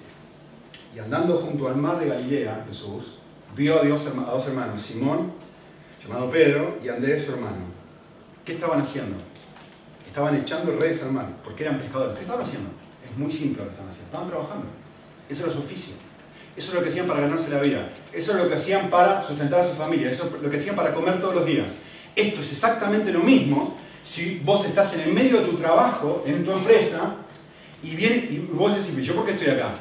Y 0.95 0.99
andando 0.99 1.37
junto 1.39 1.69
al 1.69 1.77
mar 1.77 1.99
de 1.99 2.09
Galilea, 2.09 2.65
Jesús 2.69 3.15
vio 3.57 3.81
a, 3.81 3.85
dos 3.85 4.47
hermanos, 4.47 4.83
Simón, 4.83 5.33
llamado 6.09 6.31
Pedro, 6.31 6.79
y 6.83 6.89
Andrés, 6.89 7.25
su 7.25 7.33
hermano. 7.33 7.69
¿Qué 8.45 8.55
estaban 8.55 8.81
haciendo? 8.81 9.17
Estaban 10.07 10.35
echando 10.37 10.75
redes 10.77 11.03
al 11.03 11.13
mar, 11.13 11.27
porque 11.45 11.65
eran 11.65 11.79
pescadores. 11.79 12.15
¿Qué 12.15 12.23
estaban 12.23 12.43
haciendo? 12.43 12.71
Es 13.05 13.17
muy 13.17 13.31
simple 13.31 13.59
lo 13.59 13.65
que 13.65 13.71
estaban 13.71 13.91
haciendo. 13.91 14.07
Estaban 14.07 14.29
trabajando. 14.29 14.67
Eso 15.29 15.45
era 15.45 15.53
su 15.53 15.59
oficio. 15.59 15.95
Eso 16.57 16.69
es 16.71 16.75
lo 16.75 16.83
que 16.83 16.89
hacían 16.89 17.07
para 17.07 17.21
ganarse 17.21 17.51
la 17.51 17.61
vida. 17.61 17.91
Eso 18.13 18.33
es 18.33 18.43
lo 18.43 18.49
que 18.49 18.57
hacían 18.57 18.91
para 18.91 19.23
sustentar 19.23 19.61
a 19.61 19.65
su 19.65 19.75
familia. 19.75 20.09
Eso 20.09 20.33
es 20.35 20.43
lo 20.43 20.51
que 20.51 20.57
hacían 20.57 20.75
para 20.75 20.95
comer 20.95 21.21
todos 21.21 21.35
los 21.35 21.47
días. 21.47 21.75
Esto 22.17 22.41
es 22.41 22.51
exactamente 22.51 23.13
lo 23.13 23.21
mismo 23.21 23.77
si 24.03 24.41
vos 24.43 24.65
estás 24.65 24.95
en 24.95 25.01
el 25.01 25.13
medio 25.13 25.41
de 25.41 25.47
tu 25.47 25.57
trabajo, 25.57 26.25
en 26.27 26.43
tu 26.43 26.51
empresa, 26.53 27.17
y, 27.83 27.95
viene, 27.95 28.27
y 28.31 28.49
vos 28.53 28.75
decís, 28.75 29.07
¿yo 29.07 29.15
por 29.15 29.25
qué 29.25 29.33
estoy 29.33 29.49
acá? 29.49 29.75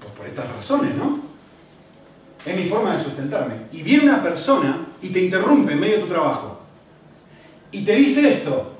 Pues 0.00 0.12
por 0.12 0.26
estas 0.26 0.50
razones, 0.50 0.94
¿no? 0.96 1.20
Es 2.44 2.56
mi 2.56 2.64
forma 2.64 2.96
de 2.96 3.04
sustentarme. 3.04 3.54
Y 3.72 3.82
viene 3.82 4.04
una 4.04 4.22
persona 4.22 4.86
y 5.04 5.10
te 5.10 5.20
interrumpe 5.20 5.72
en 5.72 5.80
medio 5.80 5.96
de 5.96 6.02
tu 6.02 6.08
trabajo. 6.08 6.60
Y 7.70 7.84
te 7.84 7.94
dice 7.94 8.32
esto. 8.32 8.72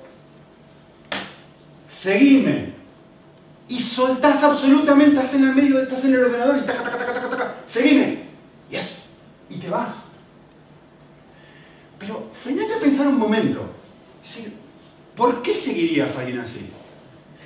Seguime. 1.86 2.72
Y 3.68 3.78
soltás 3.78 4.42
absolutamente, 4.42 5.16
estás 5.16 5.34
en 5.34 5.44
el 5.44 5.54
medio, 5.54 5.82
estás 5.82 6.02
en 6.04 6.14
el 6.14 6.24
ordenador 6.24 6.56
y 6.56 6.62
taca, 6.62 6.82
taca, 6.82 6.98
taca, 6.98 7.14
taca, 7.14 7.30
taca. 7.30 7.54
Seguime. 7.66 8.20
Yes. 8.70 9.02
Y 9.50 9.56
te 9.56 9.68
vas. 9.68 9.94
Pero 11.98 12.30
frenate 12.42 12.74
a 12.74 12.80
pensar 12.80 13.06
un 13.06 13.18
momento. 13.18 13.60
¿Por 15.14 15.42
qué 15.42 15.54
seguirías 15.54 16.16
a 16.16 16.20
alguien 16.20 16.40
así? 16.40 16.70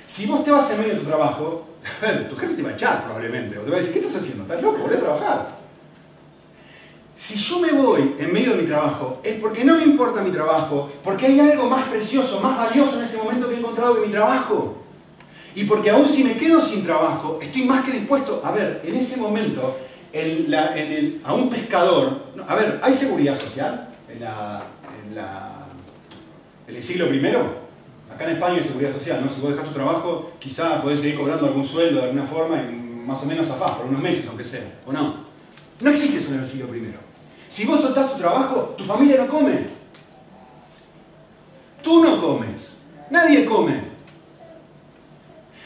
Si 0.07 0.25
vos 0.25 0.43
te 0.45 0.51
vas 0.51 0.71
en 0.71 0.79
medio 0.79 0.93
de 0.93 0.99
tu 1.01 1.05
trabajo, 1.05 1.67
a 2.01 2.05
ver, 2.05 2.29
tu 2.29 2.37
jefe 2.37 2.53
te 2.53 2.63
va 2.63 2.69
a 2.69 2.73
echar 2.73 3.03
probablemente, 3.03 3.57
o 3.57 3.61
te 3.61 3.71
va 3.71 3.75
a 3.75 3.79
decir, 3.79 3.93
¿qué 3.93 3.99
estás 3.99 4.21
haciendo? 4.21 4.43
¿Estás 4.43 4.61
loco? 4.61 4.83
Voy 4.83 4.95
a 4.95 4.99
trabajar. 4.99 5.59
Si 7.29 7.37
yo 7.37 7.59
me 7.59 7.71
voy 7.71 8.15
en 8.17 8.33
medio 8.33 8.55
de 8.55 8.63
mi 8.63 8.67
trabajo, 8.67 9.19
es 9.23 9.35
porque 9.35 9.63
no 9.63 9.75
me 9.75 9.83
importa 9.83 10.23
mi 10.23 10.31
trabajo, 10.31 10.89
porque 11.03 11.27
hay 11.27 11.39
algo 11.39 11.69
más 11.69 11.87
precioso, 11.87 12.39
más 12.39 12.57
valioso 12.57 12.97
en 12.97 13.05
este 13.05 13.17
momento 13.17 13.47
que 13.47 13.53
he 13.53 13.59
encontrado 13.59 13.93
que 14.01 14.07
mi 14.07 14.11
trabajo. 14.11 14.77
Y 15.53 15.65
porque 15.65 15.91
aún 15.91 16.07
si 16.07 16.23
me 16.23 16.35
quedo 16.35 16.59
sin 16.59 16.83
trabajo, 16.83 17.37
estoy 17.39 17.65
más 17.65 17.85
que 17.85 17.91
dispuesto, 17.91 18.41
a 18.43 18.49
ver, 18.49 18.81
en 18.83 18.95
ese 18.95 19.15
momento, 19.17 19.77
a 21.23 21.33
un 21.35 21.51
pescador, 21.51 22.19
a 22.47 22.55
ver, 22.55 22.79
¿hay 22.81 22.93
seguridad 22.95 23.39
social 23.39 23.89
en, 24.07 24.23
el 26.67 26.81
siglo 26.81 27.09
primero? 27.09 27.59
Acá 28.11 28.25
en 28.25 28.31
España 28.31 28.55
hay 28.55 28.63
seguridad 28.63 28.91
social, 28.91 29.23
¿no? 29.23 29.31
Si 29.31 29.39
vos 29.39 29.51
dejas 29.51 29.67
tu 29.67 29.73
trabajo, 29.75 30.31
quizá 30.39 30.81
podés 30.81 30.99
seguir 30.99 31.15
cobrando 31.15 31.45
algún 31.45 31.63
sueldo 31.63 32.01
de 32.01 32.07
alguna 32.07 32.25
forma 32.25 32.55
más 33.05 33.21
o 33.21 33.27
menos 33.27 33.47
afás, 33.51 33.73
por 33.73 33.85
unos 33.85 34.01
meses 34.01 34.27
aunque 34.27 34.43
sea, 34.43 34.79
¿o 34.87 34.91
no? 34.91 35.25
No 35.79 35.91
existe 35.91 36.17
eso 36.17 36.33
en 36.33 36.39
el 36.39 36.47
siglo 36.47 36.65
primero. 36.65 37.08
Si 37.49 37.65
vos 37.65 37.81
soltás 37.81 38.13
tu 38.13 38.19
trabajo, 38.19 38.75
tu 38.77 38.83
familia 38.83 39.25
no 39.25 39.27
come. 39.27 39.65
Tú 41.81 42.03
no 42.03 42.21
comes. 42.21 42.77
Nadie 43.09 43.43
come. 43.43 43.81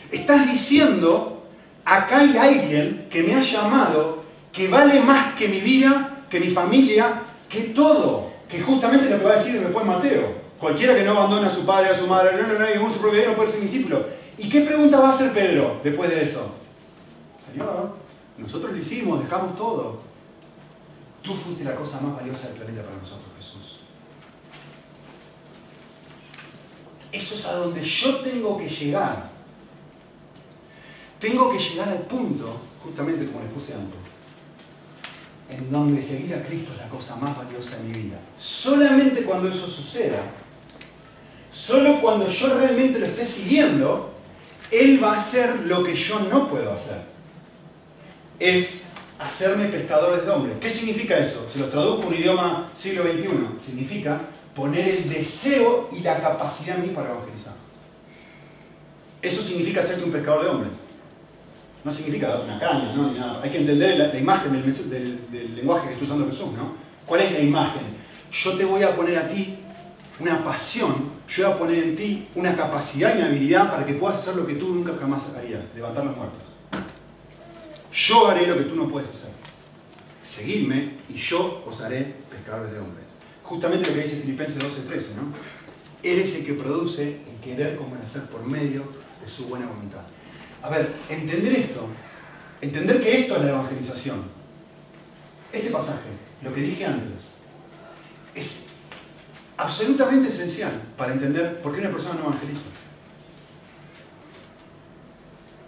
Estás 0.10 0.50
diciendo, 0.50 1.44
acá 1.84 2.20
hay 2.20 2.38
alguien 2.38 3.08
que 3.12 3.22
me 3.22 3.36
ha 3.36 3.42
llamado 3.42 4.24
que 4.54 4.70
vale 4.70 5.02
más 5.02 5.36
que 5.36 5.50
mi 5.50 5.60
vida, 5.60 6.24
que 6.30 6.40
mi 6.40 6.48
familia, 6.48 7.22
que 7.50 7.64
todo. 7.64 8.32
Que 8.48 8.62
justamente 8.62 9.10
lo 9.10 9.20
que 9.20 9.26
va 9.26 9.32
a 9.32 9.38
decir 9.38 9.60
después 9.60 9.86
Mateo. 9.86 10.44
Cualquiera 10.58 10.96
que 10.96 11.04
no 11.04 11.12
abandona 11.12 11.48
a 11.48 11.50
su 11.50 11.66
padre, 11.66 11.90
a 11.90 11.96
su 11.96 12.08
madre, 12.08 12.38
no, 12.38 12.48
no, 12.48 12.60
no, 12.60 12.66
ningún 12.66 12.94
su 12.94 13.00
propia 13.00 13.20
vida 13.20 13.32
no 13.32 13.36
puede 13.36 13.50
ser 13.50 13.60
discípulo. 13.60 14.06
¿Y 14.38 14.48
qué 14.48 14.62
pregunta 14.62 15.02
va 15.02 15.08
a 15.08 15.12
hacer 15.12 15.34
Pedro 15.34 15.82
después 15.84 16.10
de 16.10 16.24
eso? 16.24 16.50
Señor, 17.52 17.96
nosotros 18.38 18.72
lo 18.72 18.78
hicimos, 18.78 19.22
dejamos 19.22 19.58
todo. 19.58 20.13
Tú 21.24 21.34
fuiste 21.34 21.64
la 21.64 21.76
cosa 21.76 22.00
más 22.02 22.16
valiosa 22.16 22.48
del 22.50 22.58
planeta 22.58 22.84
para 22.84 22.98
nosotros, 22.98 23.26
Jesús. 23.38 23.80
Eso 27.12 27.36
es 27.36 27.46
a 27.46 27.54
donde 27.54 27.84
yo 27.84 28.20
tengo 28.20 28.58
que 28.58 28.70
llegar. 28.70 29.30
Tengo 31.20 31.52
que 31.52 31.58
llegar 31.58 31.90
al 31.90 32.02
punto, 32.02 32.60
justamente 32.84 33.26
como 33.26 33.44
les 33.44 33.52
puse 33.54 33.74
antes, 33.74 33.98
en 35.50 35.72
donde 35.72 36.02
seguir 36.02 36.36
a 36.36 36.44
Cristo 36.44 36.74
es 36.74 36.80
la 36.80 36.90
cosa 36.90 37.16
más 37.16 37.36
valiosa 37.36 37.78
de 37.78 37.84
mi 37.84 37.98
vida. 37.98 38.20
Solamente 38.38 39.24
cuando 39.24 39.48
eso 39.48 39.66
suceda, 39.66 40.22
Solo 41.54 42.02
cuando 42.02 42.28
yo 42.28 42.58
realmente 42.58 42.98
lo 42.98 43.06
esté 43.06 43.26
siguiendo, 43.26 44.12
Él 44.72 45.02
va 45.02 45.14
a 45.14 45.20
hacer 45.20 45.62
lo 45.68 45.84
que 45.84 45.96
yo 45.96 46.20
no 46.20 46.50
puedo 46.50 46.74
hacer. 46.74 47.04
Es 48.40 48.82
hacerme 49.26 49.66
pescadores 49.66 50.26
de 50.26 50.32
hombres. 50.32 50.56
¿Qué 50.60 50.70
significa 50.70 51.18
eso? 51.18 51.46
Se 51.50 51.60
lo 51.60 51.68
traduzco 51.68 52.08
un 52.08 52.16
idioma 52.16 52.70
siglo 52.76 53.04
XXI. 53.04 53.60
Significa 53.60 54.22
poner 54.56 54.88
el 54.88 55.10
deseo 55.10 55.90
y 55.92 56.00
la 56.00 56.20
capacidad 56.20 56.78
en 56.78 56.84
mí 56.84 56.88
para 56.90 57.10
evangelizar. 57.10 57.54
Eso 59.22 59.42
significa 59.42 59.80
hacerte 59.80 60.04
un 60.04 60.12
pescador 60.12 60.44
de 60.44 60.50
hombres. 60.50 60.72
No 61.84 61.92
significa 61.92 62.30
dar 62.30 62.42
una 62.42 62.60
caña, 62.60 62.94
¿no? 62.94 63.12
Ni 63.12 63.20
nada. 63.20 63.42
Hay 63.44 63.50
que 63.50 63.58
entender 63.58 63.98
la, 63.98 64.18
imagen 64.18 64.52
del, 64.52 65.32
del 65.32 65.56
lenguaje 65.56 65.88
que 65.88 65.94
está 65.94 66.06
usando 66.06 66.28
Jesús, 66.28 66.52
¿no? 66.54 66.74
¿Cuál 67.06 67.22
es 67.22 67.32
la 67.32 67.40
imagen? 67.40 67.82
Yo 68.32 68.54
te 68.56 68.66
voy 68.66 68.84
a 68.84 68.96
poner 68.96 69.18
a 69.18 69.28
ti 69.28 69.58
una 70.20 70.44
pasión, 70.44 71.12
yo 71.28 71.46
voy 71.46 71.54
a 71.54 71.60
poner 71.60 71.84
en 71.84 71.96
ti 71.96 72.28
una 72.36 72.56
capacidad 72.56 73.14
y 73.14 73.18
una 73.18 73.28
habilidad 73.28 73.70
para 73.70 73.86
que 73.86 73.94
puedas 73.94 74.22
hacer 74.22 74.36
lo 74.36 74.46
que 74.46 74.54
tú 74.54 74.70
nunca 74.70 74.94
jamás 75.00 75.26
harías, 75.36 75.62
levantar 75.76 76.06
los 76.06 76.16
muertos. 76.16 76.53
Yo 77.94 78.28
haré 78.28 78.48
lo 78.48 78.58
que 78.58 78.64
tú 78.64 78.76
no 78.76 78.88
puedes 78.88 79.10
hacer. 79.10 79.30
Seguidme 80.24 80.94
y 81.10 81.14
yo 81.14 81.64
os 81.68 81.82
haré 81.82 82.16
pescadores 82.30 82.72
de 82.72 82.80
hombres. 82.80 83.06
Justamente 83.44 83.90
lo 83.90 83.96
que 83.96 84.04
dice 84.04 84.16
Filipenses 84.18 84.60
12:13, 84.60 85.16
¿no? 85.16 85.34
Él 86.02 86.20
es 86.20 86.34
el 86.36 86.46
que 86.46 86.54
produce 86.54 87.04
el 87.04 87.40
querer 87.42 87.78
como 87.78 87.96
hacer 88.02 88.24
por 88.24 88.44
medio 88.44 88.84
de 89.22 89.30
su 89.30 89.46
buena 89.46 89.68
voluntad. 89.68 90.02
A 90.62 90.70
ver, 90.70 90.94
entender 91.10 91.54
esto, 91.54 91.88
entender 92.62 93.02
que 93.02 93.22
esto 93.22 93.36
es 93.36 93.44
la 93.44 93.50
evangelización. 93.50 94.24
Este 95.52 95.70
pasaje, 95.70 96.10
lo 96.42 96.54
que 96.54 96.62
dije 96.62 96.86
antes, 96.86 97.28
es 98.34 98.62
absolutamente 99.58 100.30
esencial 100.30 100.72
para 100.98 101.14
entender 101.14 101.62
por 101.62 101.74
qué 101.74 101.82
una 101.82 101.92
persona 101.92 102.16
no 102.16 102.28
evangeliza. 102.28 102.64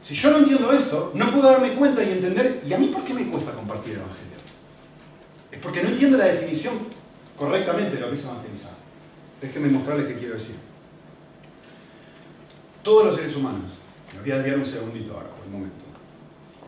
Si 0.05 0.13
yo 0.13 0.29
no 0.29 0.37
entiendo 0.37 0.71
esto, 0.71 1.11
no 1.15 1.31
puedo 1.31 1.49
darme 1.49 1.73
cuenta 1.73 2.03
y 2.03 2.11
entender, 2.11 2.61
¿y 2.63 2.71
a 2.73 2.77
mí 2.77 2.89
por 2.89 3.03
qué 3.03 3.11
me 3.11 3.25
cuesta 3.25 3.53
compartir 3.53 3.93
el 3.93 4.01
Evangelio? 4.01 4.37
Es 5.51 5.57
porque 5.57 5.81
no 5.81 5.89
entiendo 5.89 6.15
la 6.15 6.25
definición 6.25 6.75
correctamente 7.35 7.95
de 7.95 8.01
lo 8.01 8.09
que 8.09 8.13
es 8.13 8.23
evangelizar. 8.23 8.73
Déjenme 9.41 9.69
mostrarles 9.69 10.05
qué 10.05 10.19
quiero 10.19 10.35
decir. 10.35 10.57
Todos 12.83 13.07
los 13.07 13.15
seres 13.15 13.35
humanos, 13.35 13.63
me 14.13 14.21
voy 14.21 14.31
a 14.31 14.35
desviar 14.35 14.59
un 14.59 14.65
segundito 14.67 15.11
ahora, 15.15 15.29
por 15.29 15.43
el 15.43 15.51
momento. 15.51 15.83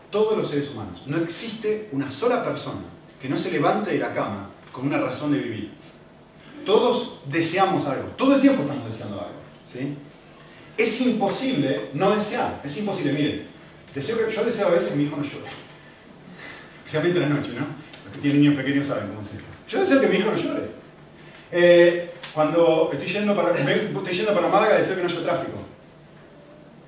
Todos 0.10 0.36
los 0.36 0.50
seres 0.50 0.72
humanos, 0.72 1.04
no 1.06 1.18
existe 1.18 1.90
una 1.92 2.12
sola 2.12 2.44
persona 2.44 2.82
que 3.22 3.30
no 3.30 3.38
se 3.38 3.52
levante 3.52 3.92
de 3.92 4.00
la 4.00 4.16
cama 4.16 4.50
con 4.72 4.88
una 4.88 4.98
razón 4.98 5.32
de 5.32 5.38
vivir. 5.38 5.74
Todos 6.66 7.20
deseamos 7.28 7.86
algo, 7.86 8.08
todo 8.18 8.34
el 8.34 8.42
tiempo 8.42 8.64
estamos 8.64 8.86
deseando 8.86 9.20
algo. 9.20 9.38
¿sí? 9.72 9.96
Es 10.78 11.02
imposible 11.02 11.90
no 11.94 12.16
desear, 12.16 12.62
es 12.64 12.78
imposible. 12.78 13.14
Miren, 13.14 13.48
deseo 13.96 14.18
que, 14.18 14.34
yo 14.34 14.44
deseo 14.46 14.68
a 14.68 14.72
veces 14.72 14.90
que 14.90 14.96
mi 14.96 15.06
hijo 15.06 15.18
no 15.18 15.24
llore. 15.24 15.48
Especialmente 16.80 17.24
en 17.24 17.30
la 17.30 17.36
noche, 17.36 17.52
¿no? 17.52 17.66
Los 18.06 18.16
que 18.16 18.22
tienen 18.22 18.42
niños 18.42 18.56
pequeños 18.56 18.86
saben 18.86 19.08
cómo 19.08 19.22
es 19.22 19.28
esto. 19.28 19.44
Yo 19.68 19.80
deseo 19.80 20.00
que 20.00 20.08
mi 20.08 20.18
hijo 20.18 20.32
no 20.32 20.38
llore. 20.38 20.70
Eh, 21.52 22.12
cuando 22.34 22.92
estoy 22.94 23.08
yendo, 23.08 23.36
para, 23.36 23.58
estoy 23.58 24.14
yendo 24.14 24.34
para 24.34 24.48
Málaga, 24.48 24.78
deseo 24.78 24.96
que 24.96 25.02
no 25.02 25.10
haya 25.10 25.24
tráfico. 25.24 25.58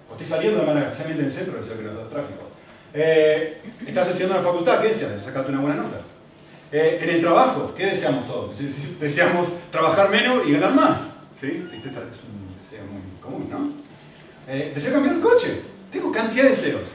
O 0.08 0.12
estoy 0.12 0.28
saliendo 0.28 0.60
de 0.60 0.66
Málaga, 0.68 0.88
especialmente 0.88 1.22
en 1.24 1.28
el 1.28 1.34
centro, 1.34 1.58
deseo 1.58 1.78
que 1.78 1.84
no 1.84 1.90
haya 1.90 2.10
tráfico. 2.10 2.44
Eh, 2.94 3.62
estás 3.86 4.08
estudiando 4.08 4.36
en 4.36 4.44
la 4.44 4.48
facultad, 4.48 4.82
¿qué 4.82 4.90
deseas? 4.90 5.24
Sacarte 5.24 5.52
una 5.52 5.62
buena 5.62 5.78
nota. 5.78 5.98
Eh, 6.72 7.00
en 7.02 7.10
el 7.10 7.22
trabajo, 7.22 7.74
¿qué 7.76 7.88
deseamos 7.88 8.28
todos? 8.28 8.58
Deseamos 9.00 9.52
trabajar 9.72 10.10
menos 10.10 10.48
y 10.48 10.52
ganar 10.52 10.74
más. 10.74 11.10
¿sí? 11.40 11.68
Este 11.74 11.90
es 11.90 11.96
un 11.96 12.56
deseo 12.62 12.86
muy 12.86 13.02
común, 13.22 13.50
¿no? 13.50 13.79
Eh, 14.50 14.72
deseo 14.74 14.94
cambiar 14.94 15.16
el 15.16 15.22
coche. 15.22 15.62
Tengo 15.92 16.12
cantidad 16.12 16.44
de 16.44 16.50
deseos. 16.50 16.90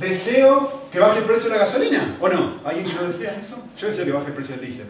Deseo 0.00 0.84
que 0.90 0.98
baje 0.98 1.18
el 1.18 1.24
precio 1.24 1.44
de 1.44 1.56
la 1.56 1.64
gasolina, 1.64 2.16
¿o 2.20 2.28
no? 2.28 2.60
¿Alguien 2.64 2.86
que 2.86 2.94
no 2.94 3.02
desea 3.04 3.36
eso? 3.40 3.62
Yo 3.78 3.86
deseo 3.86 4.04
que 4.04 4.12
baje 4.12 4.26
el 4.28 4.32
precio 4.32 4.56
del 4.56 4.64
diésel, 4.64 4.86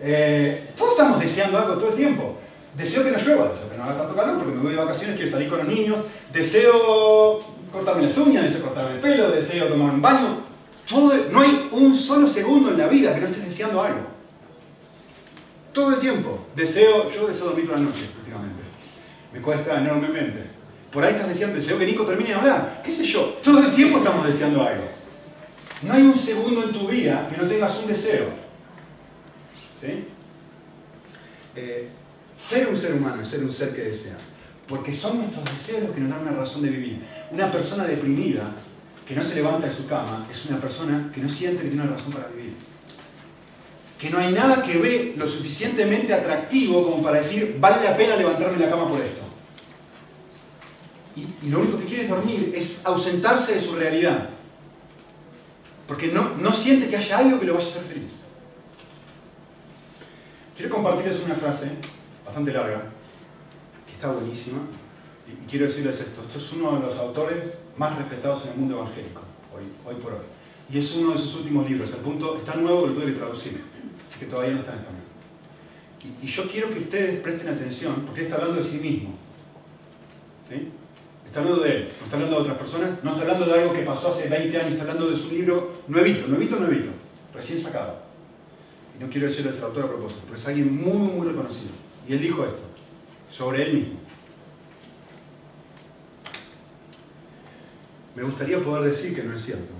eh, 0.00 0.70
todos 0.76 0.90
estamos 0.92 1.20
deseando 1.20 1.56
algo 1.56 1.74
todo 1.74 1.90
el 1.90 1.94
tiempo. 1.94 2.36
Deseo 2.76 3.04
que 3.04 3.12
no 3.12 3.18
llueva, 3.18 3.48
deseo 3.48 3.70
que 3.70 3.76
no 3.76 3.84
haga 3.84 3.98
tanto 3.98 4.16
calor 4.16 4.38
porque 4.38 4.52
me 4.52 4.62
voy 4.62 4.72
de 4.72 4.78
vacaciones, 4.78 5.14
quiero 5.14 5.30
salir 5.30 5.48
con 5.48 5.58
los 5.58 5.68
niños. 5.68 6.00
Deseo 6.32 7.38
cortarme 7.70 8.02
las 8.02 8.18
uñas, 8.18 8.42
deseo 8.42 8.62
cortarme 8.62 8.94
el 8.94 9.00
pelo, 9.00 9.30
deseo 9.30 9.68
tomar 9.68 9.94
un 9.94 10.02
baño 10.02 10.54
no 10.92 11.40
hay 11.40 11.68
un 11.72 11.94
solo 11.94 12.28
segundo 12.28 12.70
en 12.70 12.78
la 12.78 12.88
vida 12.88 13.14
que 13.14 13.20
no 13.20 13.26
estés 13.26 13.44
deseando 13.44 13.82
algo. 13.82 14.00
Todo 15.72 15.94
el 15.94 16.00
tiempo. 16.00 16.46
Deseo, 16.54 17.08
yo 17.10 17.26
deseo 17.26 17.46
dormir 17.46 17.66
toda 17.66 17.78
la 17.78 17.84
noche 17.84 18.08
últimamente. 18.18 18.62
Me 19.32 19.40
cuesta 19.40 19.80
enormemente. 19.80 20.53
Por 20.94 21.02
ahí 21.02 21.12
estás 21.12 21.26
deseando, 21.26 21.56
deseo 21.56 21.76
que 21.76 21.86
Nico 21.86 22.06
termine 22.06 22.28
de 22.28 22.36
hablar. 22.36 22.80
¿Qué 22.84 22.92
sé 22.92 23.04
yo? 23.04 23.40
Todo 23.42 23.58
el 23.58 23.74
tiempo 23.74 23.98
estamos 23.98 24.24
deseando 24.24 24.62
algo. 24.62 24.84
No 25.82 25.92
hay 25.92 26.02
un 26.02 26.16
segundo 26.16 26.62
en 26.62 26.72
tu 26.72 26.86
vida 26.86 27.28
que 27.28 27.36
no 27.36 27.48
tengas 27.48 27.76
un 27.80 27.88
deseo. 27.88 28.26
¿Sí? 29.80 30.04
Eh, 31.56 31.88
ser 32.36 32.68
un 32.68 32.76
ser 32.76 32.94
humano 32.94 33.22
es 33.22 33.28
ser 33.28 33.42
un 33.42 33.50
ser 33.50 33.74
que 33.74 33.82
desea. 33.82 34.16
Porque 34.68 34.94
son 34.94 35.18
nuestros 35.18 35.44
deseos 35.46 35.82
los 35.82 35.90
que 35.90 36.00
nos 36.00 36.10
dan 36.10 36.20
una 36.20 36.30
razón 36.30 36.62
de 36.62 36.70
vivir. 36.70 37.00
Una 37.32 37.50
persona 37.50 37.84
deprimida 37.84 38.52
que 39.04 39.16
no 39.16 39.22
se 39.24 39.34
levanta 39.34 39.66
de 39.66 39.72
su 39.72 39.88
cama 39.88 40.28
es 40.30 40.46
una 40.46 40.60
persona 40.60 41.10
que 41.12 41.20
no 41.20 41.28
siente 41.28 41.64
que 41.64 41.70
tiene 41.70 41.82
una 41.82 41.92
razón 41.92 42.12
para 42.12 42.28
vivir. 42.28 42.54
que 43.98 44.10
no 44.10 44.18
hay 44.18 44.32
nada 44.32 44.62
que 44.62 44.78
ve 44.78 45.14
lo 45.16 45.26
suficientemente 45.28 46.12
atractivo 46.12 46.84
como 46.84 47.02
para 47.02 47.18
decir, 47.18 47.56
vale 47.58 47.82
la 47.82 47.96
pena 47.96 48.14
levantarme 48.14 48.58
la 48.58 48.70
cama 48.70 48.88
por 48.88 49.00
esto. 49.00 49.23
Y, 51.16 51.48
lo 51.48 51.60
único 51.60 51.78
que 51.78 51.84
quiere 51.84 52.04
es 52.04 52.08
dormir, 52.08 52.52
es 52.54 52.80
ausentarse 52.84 53.54
de 53.54 53.60
su 53.60 53.74
realidad. 53.74 54.30
Porque 55.86 56.08
no, 56.08 56.36
no 56.36 56.52
siente 56.52 56.88
que 56.88 56.96
haya 56.96 57.18
algo 57.18 57.38
que 57.38 57.46
lo 57.46 57.54
vaya 57.54 57.66
a 57.66 57.68
hacer 57.70 57.82
feliz. 57.82 58.16
Quiero 60.56 60.74
compartirles 60.74 61.20
una 61.24 61.34
frase 61.34 61.68
bastante 62.24 62.52
larga, 62.52 62.80
que 63.86 63.92
está 63.92 64.10
buenísima, 64.10 64.58
y, 65.26 65.46
quiero 65.46 65.66
decirles 65.66 66.00
esto. 66.00 66.22
Esto 66.22 66.38
es 66.38 66.52
uno 66.52 66.72
de 66.72 66.86
los 66.86 66.96
autores 66.96 67.36
más 67.76 67.96
respetados 67.96 68.44
en 68.44 68.52
el 68.52 68.58
mundo 68.58 68.76
evangélico, 68.76 69.22
hoy, 69.54 69.64
hoy 69.84 70.00
por 70.00 70.12
hoy. 70.12 70.20
Y 70.70 70.78
es 70.78 70.94
uno 70.94 71.12
de 71.12 71.18
sus 71.18 71.34
últimos 71.34 71.68
libros. 71.68 71.92
El 71.92 71.98
punto 71.98 72.36
es 72.36 72.44
tan 72.44 72.62
nuevo 72.62 72.82
que 72.82 72.88
lo 72.88 72.94
tuve 72.94 73.06
que 73.06 73.12
traducir, 73.12 73.62
así 74.08 74.18
que 74.18 74.26
todavía 74.26 74.54
no 74.54 74.60
está 74.60 74.72
en 74.72 74.78
español. 74.78 75.02
Y, 76.02 76.26
y 76.26 76.28
yo 76.28 76.48
quiero 76.48 76.70
que 76.70 76.80
ustedes 76.80 77.20
presten 77.20 77.48
atención, 77.48 78.02
porque 78.06 78.20
él 78.20 78.26
está 78.26 78.36
hablando 78.36 78.62
de 78.62 78.68
sí 78.68 78.78
mismo. 78.78 79.14
¿Sí? 80.48 80.70
Está 81.34 81.42
hablando 81.42 81.64
de 81.64 81.76
él, 81.76 81.88
no 81.98 82.04
está 82.04 82.14
hablando 82.14 82.36
de 82.36 82.42
otras 82.42 82.58
personas, 82.58 82.90
no 83.02 83.10
está 83.10 83.22
hablando 83.22 83.44
de 83.46 83.54
algo 83.54 83.72
que 83.72 83.82
pasó 83.82 84.06
hace 84.06 84.28
20 84.28 84.56
años, 84.56 84.70
está 84.74 84.82
hablando 84.82 85.10
de 85.10 85.16
su 85.16 85.32
libro 85.32 85.82
nuevito, 85.88 86.28
nuevito, 86.28 86.54
nuevito, 86.54 86.90
recién 87.34 87.58
sacado. 87.58 88.02
Y 88.96 89.02
no 89.02 89.10
quiero 89.10 89.26
decirles 89.26 89.56
el 89.56 89.64
autor 89.64 89.86
a 89.86 89.88
propósito, 89.88 90.20
pero 90.26 90.36
es 90.36 90.46
alguien 90.46 90.72
muy, 90.72 90.96
muy, 90.96 91.08
muy 91.08 91.26
reconocido. 91.26 91.72
Y 92.08 92.12
él 92.12 92.20
dijo 92.20 92.44
esto, 92.44 92.62
sobre 93.32 93.64
él 93.64 93.74
mismo. 93.74 93.94
Me 98.14 98.22
gustaría 98.22 98.60
poder 98.60 98.84
decir 98.92 99.12
que 99.12 99.24
no 99.24 99.34
es 99.34 99.44
cierto, 99.44 99.72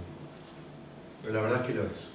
pero 1.23 1.34
la 1.34 1.40
verdad 1.40 1.61
es 1.61 1.66
que 1.68 1.75
lo 1.75 1.82
es. 1.82 2.11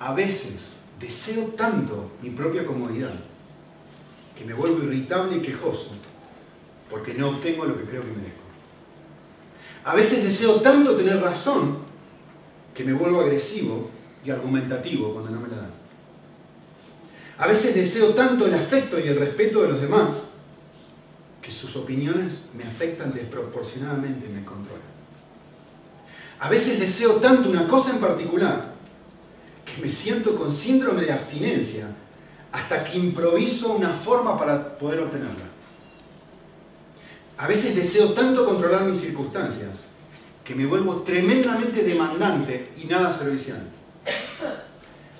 A 0.00 0.14
veces 0.14 0.72
deseo 0.98 1.44
tanto 1.56 2.10
mi 2.20 2.30
propia 2.30 2.66
comodidad 2.66 3.14
que 4.36 4.44
me 4.44 4.52
vuelvo 4.52 4.82
irritable 4.82 5.36
y 5.36 5.42
quejoso 5.42 5.90
porque 6.90 7.14
no 7.14 7.30
obtengo 7.30 7.64
lo 7.64 7.78
que 7.78 7.84
creo 7.84 8.02
que 8.02 8.08
merezco. 8.08 8.40
A 9.84 9.94
veces 9.94 10.22
deseo 10.22 10.60
tanto 10.60 10.96
tener 10.96 11.20
razón 11.20 11.78
que 12.74 12.84
me 12.84 12.92
vuelvo 12.92 13.20
agresivo 13.20 13.90
y 14.24 14.30
argumentativo 14.30 15.12
cuando 15.12 15.30
no 15.30 15.40
me 15.40 15.48
la 15.48 15.56
dan. 15.56 15.70
A 17.38 17.46
veces 17.46 17.74
deseo 17.74 18.10
tanto 18.10 18.46
el 18.46 18.54
afecto 18.54 18.98
y 18.98 19.08
el 19.08 19.16
respeto 19.16 19.62
de 19.62 19.68
los 19.68 19.80
demás 19.80 20.30
que 21.40 21.50
sus 21.50 21.74
opiniones 21.76 22.42
me 22.54 22.64
afectan 22.64 23.14
desproporcionadamente 23.14 24.26
y 24.26 24.30
me 24.30 24.44
controlan. 24.44 24.90
A 26.40 26.48
veces 26.50 26.78
deseo 26.78 27.14
tanto 27.14 27.48
una 27.48 27.66
cosa 27.66 27.92
en 27.92 27.98
particular 27.98 28.74
que 29.64 29.80
me 29.80 29.90
siento 29.90 30.36
con 30.36 30.52
síndrome 30.52 31.02
de 31.02 31.12
abstinencia 31.12 31.88
hasta 32.52 32.84
que 32.84 32.98
improviso 32.98 33.72
una 33.72 33.90
forma 33.90 34.38
para 34.38 34.76
poder 34.76 35.00
obtenerla. 35.00 35.49
A 37.40 37.46
veces 37.46 37.74
deseo 37.74 38.12
tanto 38.12 38.44
controlar 38.44 38.84
mis 38.84 39.00
circunstancias 39.00 39.70
que 40.44 40.54
me 40.54 40.66
vuelvo 40.66 40.96
tremendamente 40.96 41.82
demandante 41.82 42.70
y 42.76 42.84
nada 42.84 43.10
servicial. 43.14 43.66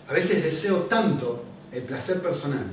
A 0.06 0.12
veces 0.12 0.44
deseo 0.44 0.80
tanto 0.80 1.42
el 1.72 1.82
placer 1.84 2.20
personal 2.20 2.66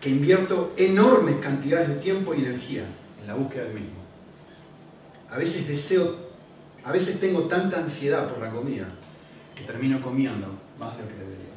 que 0.00 0.08
invierto 0.08 0.72
enormes 0.76 1.36
cantidades 1.36 1.88
de 1.88 1.94
tiempo 1.96 2.34
y 2.34 2.38
energía 2.38 2.82
en 3.20 3.28
la 3.28 3.34
búsqueda 3.34 3.62
del 3.62 3.74
mismo. 3.74 4.00
A 5.30 5.38
veces 5.38 5.68
deseo, 5.68 6.16
a 6.82 6.90
veces 6.90 7.20
tengo 7.20 7.42
tanta 7.42 7.78
ansiedad 7.78 8.28
por 8.28 8.42
la 8.42 8.50
comida 8.50 8.88
que 9.54 9.62
termino 9.62 10.02
comiendo 10.02 10.48
más 10.80 10.96
de 10.96 11.04
lo 11.04 11.08
que 11.08 11.14
debería. 11.14 11.54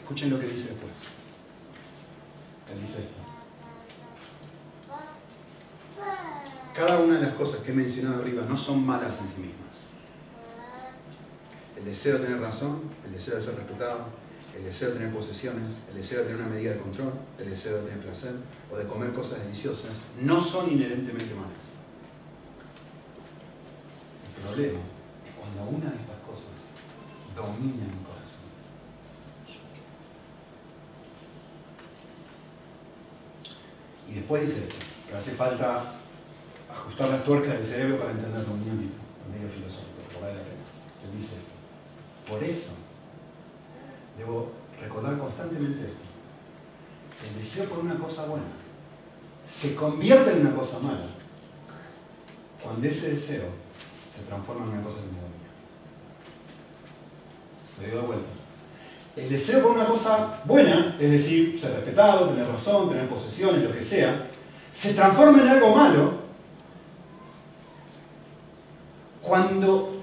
Escuchen 0.00 0.30
lo 0.30 0.40
que 0.40 0.46
dice 0.48 0.70
después. 0.70 0.92
Él 2.72 2.80
dice. 2.80 3.15
Cada 6.74 6.98
una 6.98 7.14
de 7.14 7.26
las 7.26 7.34
cosas 7.34 7.60
que 7.60 7.72
he 7.72 7.74
mencionado 7.74 8.20
arriba 8.20 8.44
no 8.46 8.56
son 8.56 8.84
malas 8.84 9.18
en 9.18 9.28
sí 9.28 9.38
mismas. 9.38 9.76
El 11.76 11.84
deseo 11.84 12.18
de 12.18 12.26
tener 12.26 12.40
razón, 12.40 12.82
el 13.04 13.12
deseo 13.12 13.36
de 13.36 13.40
ser 13.40 13.54
respetado, 13.54 14.06
el 14.54 14.64
deseo 14.64 14.88
de 14.88 14.96
tener 14.96 15.12
posesiones, 15.12 15.72
el 15.88 15.96
deseo 15.96 16.18
de 16.18 16.24
tener 16.26 16.40
una 16.40 16.50
medida 16.50 16.72
de 16.72 16.78
control, 16.78 17.12
el 17.38 17.50
deseo 17.50 17.76
de 17.76 17.88
tener 17.88 18.00
placer 18.04 18.32
o 18.70 18.76
de 18.76 18.86
comer 18.86 19.12
cosas 19.12 19.42
deliciosas, 19.42 19.92
no 20.20 20.42
son 20.42 20.70
inherentemente 20.70 21.34
malas. 21.34 21.52
El 24.36 24.42
problema 24.42 24.80
es 25.24 25.32
cuando 25.34 25.76
una 25.76 25.90
de 25.90 25.96
estas 25.96 26.18
cosas 26.26 26.56
domina 27.34 27.84
mi 27.84 28.04
corazón. 28.04 28.46
Y 34.08 34.14
después 34.14 34.42
dice 34.42 34.58
esto, 34.64 34.95
que 35.08 35.16
hace 35.16 35.32
falta 35.32 35.94
ajustar 36.70 37.08
las 37.08 37.24
tuercas 37.24 37.54
del 37.54 37.64
cerebro 37.64 37.98
para 37.98 38.10
entenderlo 38.10 38.52
un 38.52 38.64
minutito, 38.64 38.94
medio 39.32 39.48
filosófico, 39.48 40.02
por 40.12 40.22
vale 40.22 40.34
la 40.34 40.42
pena. 40.42 40.64
Él 41.04 41.18
dice, 41.18 41.36
por 42.28 42.42
eso 42.42 42.70
debo 44.18 44.52
recordar 44.80 45.18
constantemente 45.18 45.82
esto. 45.82 46.06
El 47.28 47.38
deseo 47.38 47.64
por 47.66 47.78
una 47.78 47.96
cosa 47.96 48.26
buena 48.26 48.46
se 49.44 49.74
convierte 49.74 50.32
en 50.32 50.40
una 50.40 50.54
cosa 50.54 50.78
mala 50.80 51.06
cuando 52.62 52.86
ese 52.86 53.10
deseo 53.10 53.44
se 54.10 54.22
transforma 54.22 54.66
en 54.66 54.72
una 54.72 54.82
cosa 54.82 54.96
que 54.96 55.06
me 55.06 55.20
domina. 55.20 55.36
Me 57.78 57.86
digo 57.86 58.00
de 58.00 58.06
vuelta. 58.06 58.26
El 59.16 59.28
deseo 59.30 59.62
por 59.62 59.72
una 59.72 59.86
cosa 59.86 60.42
buena, 60.44 60.96
es 61.00 61.10
decir, 61.10 61.56
ser 61.58 61.72
respetado, 61.74 62.28
tener 62.28 62.46
razón, 62.46 62.90
tener 62.90 63.08
posesiones, 63.08 63.62
lo 63.62 63.72
que 63.72 63.82
sea, 63.82 64.26
se 64.76 64.92
transforma 64.92 65.40
en 65.40 65.48
algo 65.48 65.74
malo 65.74 66.12
cuando 69.22 70.02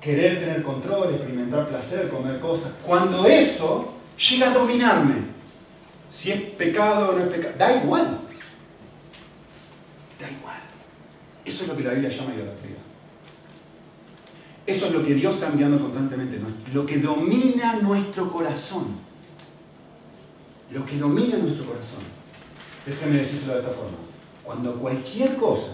querer 0.00 0.40
tener 0.40 0.62
control, 0.62 1.14
experimentar 1.14 1.68
placer, 1.68 2.08
comer 2.08 2.40
cosas, 2.40 2.72
cuando 2.82 3.26
eso 3.26 3.94
llega 4.16 4.50
a 4.50 4.54
dominarme, 4.54 5.16
si 6.10 6.32
es 6.32 6.40
pecado 6.52 7.10
o 7.10 7.12
no 7.12 7.18
es 7.24 7.28
pecado, 7.28 7.54
da 7.58 7.76
igual. 7.76 8.18
Da 10.18 10.30
igual. 10.30 10.58
Eso 11.44 11.62
es 11.62 11.68
lo 11.68 11.76
que 11.76 11.82
la 11.82 11.90
Biblia 11.90 12.08
llama 12.08 12.34
idolatría. 12.34 12.78
Eso 14.66 14.86
es 14.86 14.92
lo 14.92 15.04
que 15.04 15.14
Dios 15.14 15.34
está 15.34 15.48
enviando 15.48 15.78
constantemente, 15.78 16.40
lo 16.72 16.86
que 16.86 16.98
domina 16.98 17.74
nuestro 17.74 18.32
corazón. 18.32 18.96
Lo 20.70 20.84
que 20.84 20.96
domina 20.96 21.36
nuestro 21.36 21.66
corazón. 21.66 22.17
Déjeme 22.88 23.18
decírselo 23.18 23.54
de 23.54 23.60
esta 23.60 23.72
forma. 23.72 23.98
Cuando 24.42 24.74
cualquier 24.74 25.36
cosa, 25.36 25.72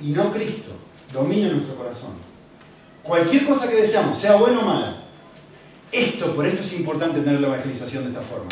y 0.00 0.10
no 0.10 0.32
Cristo, 0.32 0.70
domina 1.12 1.48
nuestro 1.48 1.74
corazón. 1.74 2.12
Cualquier 3.02 3.44
cosa 3.44 3.68
que 3.68 3.76
deseamos, 3.76 4.18
sea 4.18 4.36
buena 4.36 4.60
o 4.60 4.62
mala, 4.62 5.02
esto, 5.92 6.34
por 6.34 6.46
esto 6.46 6.62
es 6.62 6.72
importante 6.72 7.20
tener 7.20 7.40
la 7.40 7.48
evangelización 7.48 8.04
de 8.04 8.10
esta 8.10 8.22
forma. 8.22 8.48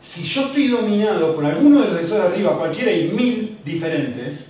Si 0.00 0.22
yo 0.22 0.46
estoy 0.46 0.68
dominado 0.68 1.34
por 1.34 1.44
alguno 1.44 1.80
de 1.80 1.86
los 1.86 2.00
deseos 2.00 2.22
de 2.22 2.28
arriba, 2.28 2.58
cualquiera 2.58 2.92
y 2.92 3.08
mil 3.08 3.58
diferentes, 3.64 4.46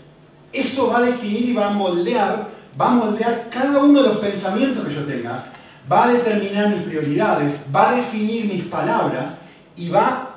eso 0.52 0.88
va 0.88 0.98
a 0.98 1.02
definir 1.02 1.50
y 1.50 1.54
va 1.54 1.68
a 1.68 1.70
moldear, 1.70 2.48
va 2.80 2.88
a 2.88 2.94
moldear 2.94 3.48
cada 3.50 3.78
uno 3.82 4.02
de 4.02 4.08
los 4.08 4.18
pensamientos 4.18 4.86
que 4.86 4.94
yo 4.94 5.04
tenga, 5.04 5.52
va 5.90 6.06
a 6.06 6.12
determinar 6.12 6.70
mis 6.70 6.82
prioridades, 6.82 7.54
va 7.74 7.90
a 7.90 7.94
definir 7.96 8.46
mis 8.46 8.64
palabras 8.64 9.32
y 9.76 9.88
va 9.88 10.27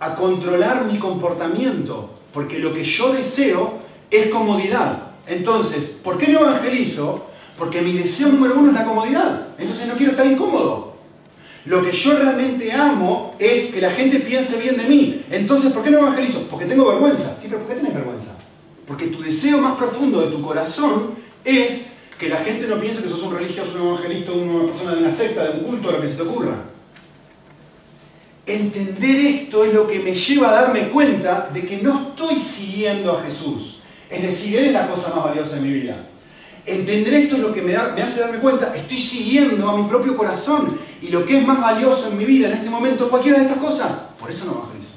a 0.00 0.14
controlar 0.14 0.84
mi 0.84 0.98
comportamiento, 0.98 2.10
porque 2.32 2.58
lo 2.58 2.72
que 2.72 2.84
yo 2.84 3.12
deseo 3.12 3.78
es 4.10 4.28
comodidad. 4.28 5.08
Entonces, 5.26 5.86
¿por 5.86 6.18
qué 6.18 6.28
no 6.28 6.40
evangelizo? 6.40 7.26
Porque 7.58 7.82
mi 7.82 7.92
deseo 7.92 8.28
número 8.28 8.54
uno 8.56 8.68
es 8.68 8.74
la 8.74 8.84
comodidad. 8.84 9.48
Entonces 9.58 9.86
no 9.86 9.94
quiero 9.94 10.12
estar 10.12 10.26
incómodo. 10.26 10.94
Lo 11.66 11.82
que 11.82 11.92
yo 11.92 12.16
realmente 12.16 12.72
amo 12.72 13.34
es 13.38 13.66
que 13.66 13.80
la 13.80 13.90
gente 13.90 14.20
piense 14.20 14.56
bien 14.56 14.76
de 14.76 14.84
mí. 14.84 15.22
Entonces, 15.30 15.72
¿por 15.72 15.82
qué 15.82 15.90
no 15.90 15.98
evangelizo? 15.98 16.46
Porque 16.48 16.64
tengo 16.64 16.86
vergüenza. 16.86 17.36
Sí, 17.38 17.48
pero 17.48 17.58
¿por 17.58 17.68
qué 17.68 17.74
tienes 17.74 17.94
vergüenza? 17.94 18.30
Porque 18.86 19.08
tu 19.08 19.20
deseo 19.20 19.58
más 19.58 19.76
profundo 19.76 20.20
de 20.20 20.28
tu 20.28 20.40
corazón 20.40 21.10
es 21.44 21.88
que 22.18 22.28
la 22.28 22.38
gente 22.38 22.66
no 22.66 22.80
piense 22.80 23.02
que 23.02 23.08
sos 23.08 23.22
un 23.22 23.34
religioso, 23.34 23.72
un 23.74 23.88
evangelista, 23.88 24.32
una 24.32 24.66
persona 24.66 24.92
de 24.92 24.98
una 24.98 25.10
secta, 25.10 25.44
de 25.44 25.58
un 25.58 25.64
culto, 25.66 25.92
lo 25.92 26.00
que 26.00 26.08
se 26.08 26.14
te 26.14 26.22
ocurra. 26.22 26.56
Entender 28.48 29.26
esto 29.26 29.62
es 29.62 29.74
lo 29.74 29.86
que 29.86 29.98
me 29.98 30.14
lleva 30.14 30.48
a 30.48 30.62
darme 30.62 30.88
cuenta 30.88 31.50
de 31.52 31.66
que 31.66 31.82
no 31.82 32.08
estoy 32.08 32.40
siguiendo 32.40 33.12
a 33.12 33.22
Jesús. 33.22 33.80
Es 34.08 34.22
decir, 34.22 34.56
Él 34.56 34.64
es 34.66 34.72
la 34.72 34.88
cosa 34.88 35.14
más 35.14 35.22
valiosa 35.22 35.56
de 35.56 35.60
mi 35.60 35.70
vida. 35.70 36.06
Entender 36.64 37.12
esto 37.12 37.36
es 37.36 37.42
lo 37.42 37.52
que 37.52 37.60
me, 37.60 37.76
hace 37.76 38.20
darme 38.20 38.38
cuenta, 38.38 38.74
estoy 38.74 38.96
siguiendo 38.96 39.68
a 39.68 39.76
mi 39.76 39.86
propio 39.86 40.16
corazón 40.16 40.78
y 41.02 41.08
lo 41.08 41.26
que 41.26 41.36
es 41.36 41.46
más 41.46 41.60
valioso 41.60 42.08
en 42.08 42.16
mi 42.16 42.24
vida 42.24 42.48
en 42.48 42.54
este 42.54 42.70
momento, 42.70 43.10
cualquiera 43.10 43.38
de 43.38 43.44
estas 43.44 43.58
cosas. 43.58 43.94
Por 44.18 44.30
eso 44.30 44.46
no 44.46 44.52
evangelizo. 44.52 44.88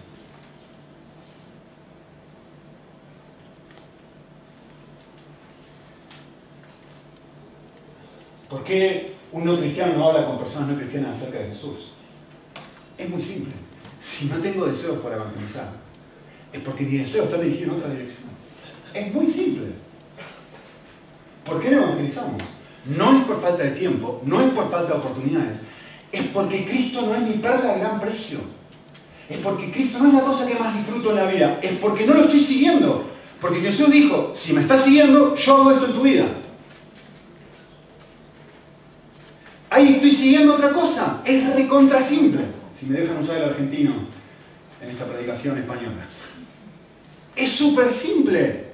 ¿Por 8.49 8.63
qué 8.63 9.15
un 9.33 9.43
no 9.43 9.57
cristiano 9.57 9.97
no 9.97 10.07
habla 10.07 10.25
con 10.25 10.37
personas 10.37 10.69
no 10.69 10.77
cristianas 10.77 11.17
acerca 11.17 11.39
de 11.39 11.47
Jesús? 11.47 11.91
Es 13.01 13.09
muy 13.09 13.21
simple. 13.21 13.53
Si 13.99 14.25
no 14.25 14.37
tengo 14.37 14.65
deseos 14.65 14.99
para 14.99 15.15
evangelizar, 15.15 15.71
es 16.53 16.59
porque 16.61 16.83
mi 16.83 16.97
deseo 16.97 17.23
está 17.23 17.37
dirigido 17.37 17.71
en 17.71 17.77
otra 17.77 17.89
dirección. 17.89 18.29
Es 18.93 19.13
muy 19.13 19.27
simple. 19.27 19.67
¿Por 21.45 21.61
qué 21.61 21.71
no 21.71 21.83
evangelizamos? 21.83 22.41
No 22.85 23.17
es 23.17 23.23
por 23.25 23.41
falta 23.41 23.63
de 23.63 23.71
tiempo, 23.71 24.21
no 24.25 24.41
es 24.41 24.51
por 24.51 24.69
falta 24.69 24.93
de 24.93 24.99
oportunidades, 24.99 25.59
es 26.11 26.23
porque 26.27 26.65
Cristo 26.65 27.03
no 27.03 27.15
es 27.15 27.21
mi 27.21 27.33
perla 27.33 27.73
de 27.73 27.79
gran 27.79 27.99
precio. 27.99 28.39
Es 29.29 29.37
porque 29.37 29.71
Cristo 29.71 29.97
no 29.99 30.09
es 30.09 30.13
la 30.13 30.21
cosa 30.21 30.45
que 30.45 30.55
más 30.55 30.75
disfruto 30.75 31.11
en 31.11 31.15
la 31.15 31.25
vida, 31.25 31.59
es 31.61 31.71
porque 31.73 32.05
no 32.05 32.13
lo 32.13 32.23
estoy 32.23 32.39
siguiendo. 32.39 33.09
Porque 33.39 33.61
Jesús 33.61 33.89
dijo, 33.89 34.31
si 34.33 34.53
me 34.53 34.61
estás 34.61 34.83
siguiendo, 34.83 35.35
yo 35.35 35.57
hago 35.57 35.71
esto 35.71 35.85
en 35.85 35.93
tu 35.93 36.01
vida. 36.01 36.25
Ahí 39.69 39.93
estoy 39.93 40.11
siguiendo 40.11 40.55
otra 40.55 40.71
cosa, 40.73 41.21
es 41.25 41.55
recontra 41.55 42.01
simple. 42.01 42.61
Si 42.82 42.88
me 42.88 43.00
dejan 43.00 43.20
usar 43.20 43.38
el 43.38 43.44
argentino 43.44 43.94
en 44.82 44.89
esta 44.89 45.06
predicación 45.06 45.56
española. 45.60 46.08
Es 47.36 47.52
súper 47.52 47.91
simple. 47.91 48.72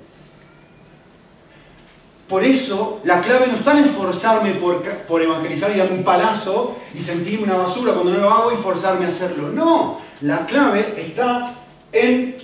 Por 2.29 2.41
eso, 2.41 3.01
la 3.03 3.19
clave 3.19 3.47
no 3.47 3.55
está 3.55 3.77
en 3.77 3.83
esforzarme 3.83 4.51
por, 4.53 4.81
por, 4.81 5.21
evangelizar 5.21 5.71
y 5.75 5.77
darme 5.77 5.97
un 5.97 6.03
palazo 6.05 6.77
y 6.93 7.01
sentirme 7.01 7.47
una 7.47 7.57
basura 7.57 7.93
cuando 7.93 8.13
no 8.13 8.19
lo 8.19 8.29
hago 8.29 8.53
y 8.53 8.55
forzarme 8.55 9.03
a 9.03 9.09
hacerlo. 9.09 9.49
No, 9.49 9.99
la 10.21 10.45
clave 10.45 10.93
está 10.95 11.55
en 11.91 12.37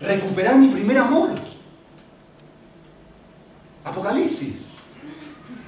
recuperar 0.00 0.56
mi 0.56 0.68
primer 0.68 0.98
amor. 0.98 1.30
Apocalipsis. 3.84 4.54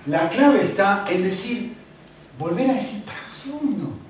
La 0.06 0.28
clave 0.28 0.62
está 0.62 1.04
en 1.08 1.24
decir, 1.24 1.74
volver 2.38 2.70
a 2.70 2.74
decir, 2.74 3.02
para 3.02 3.18
un 3.28 3.34
segundo, 3.34 4.03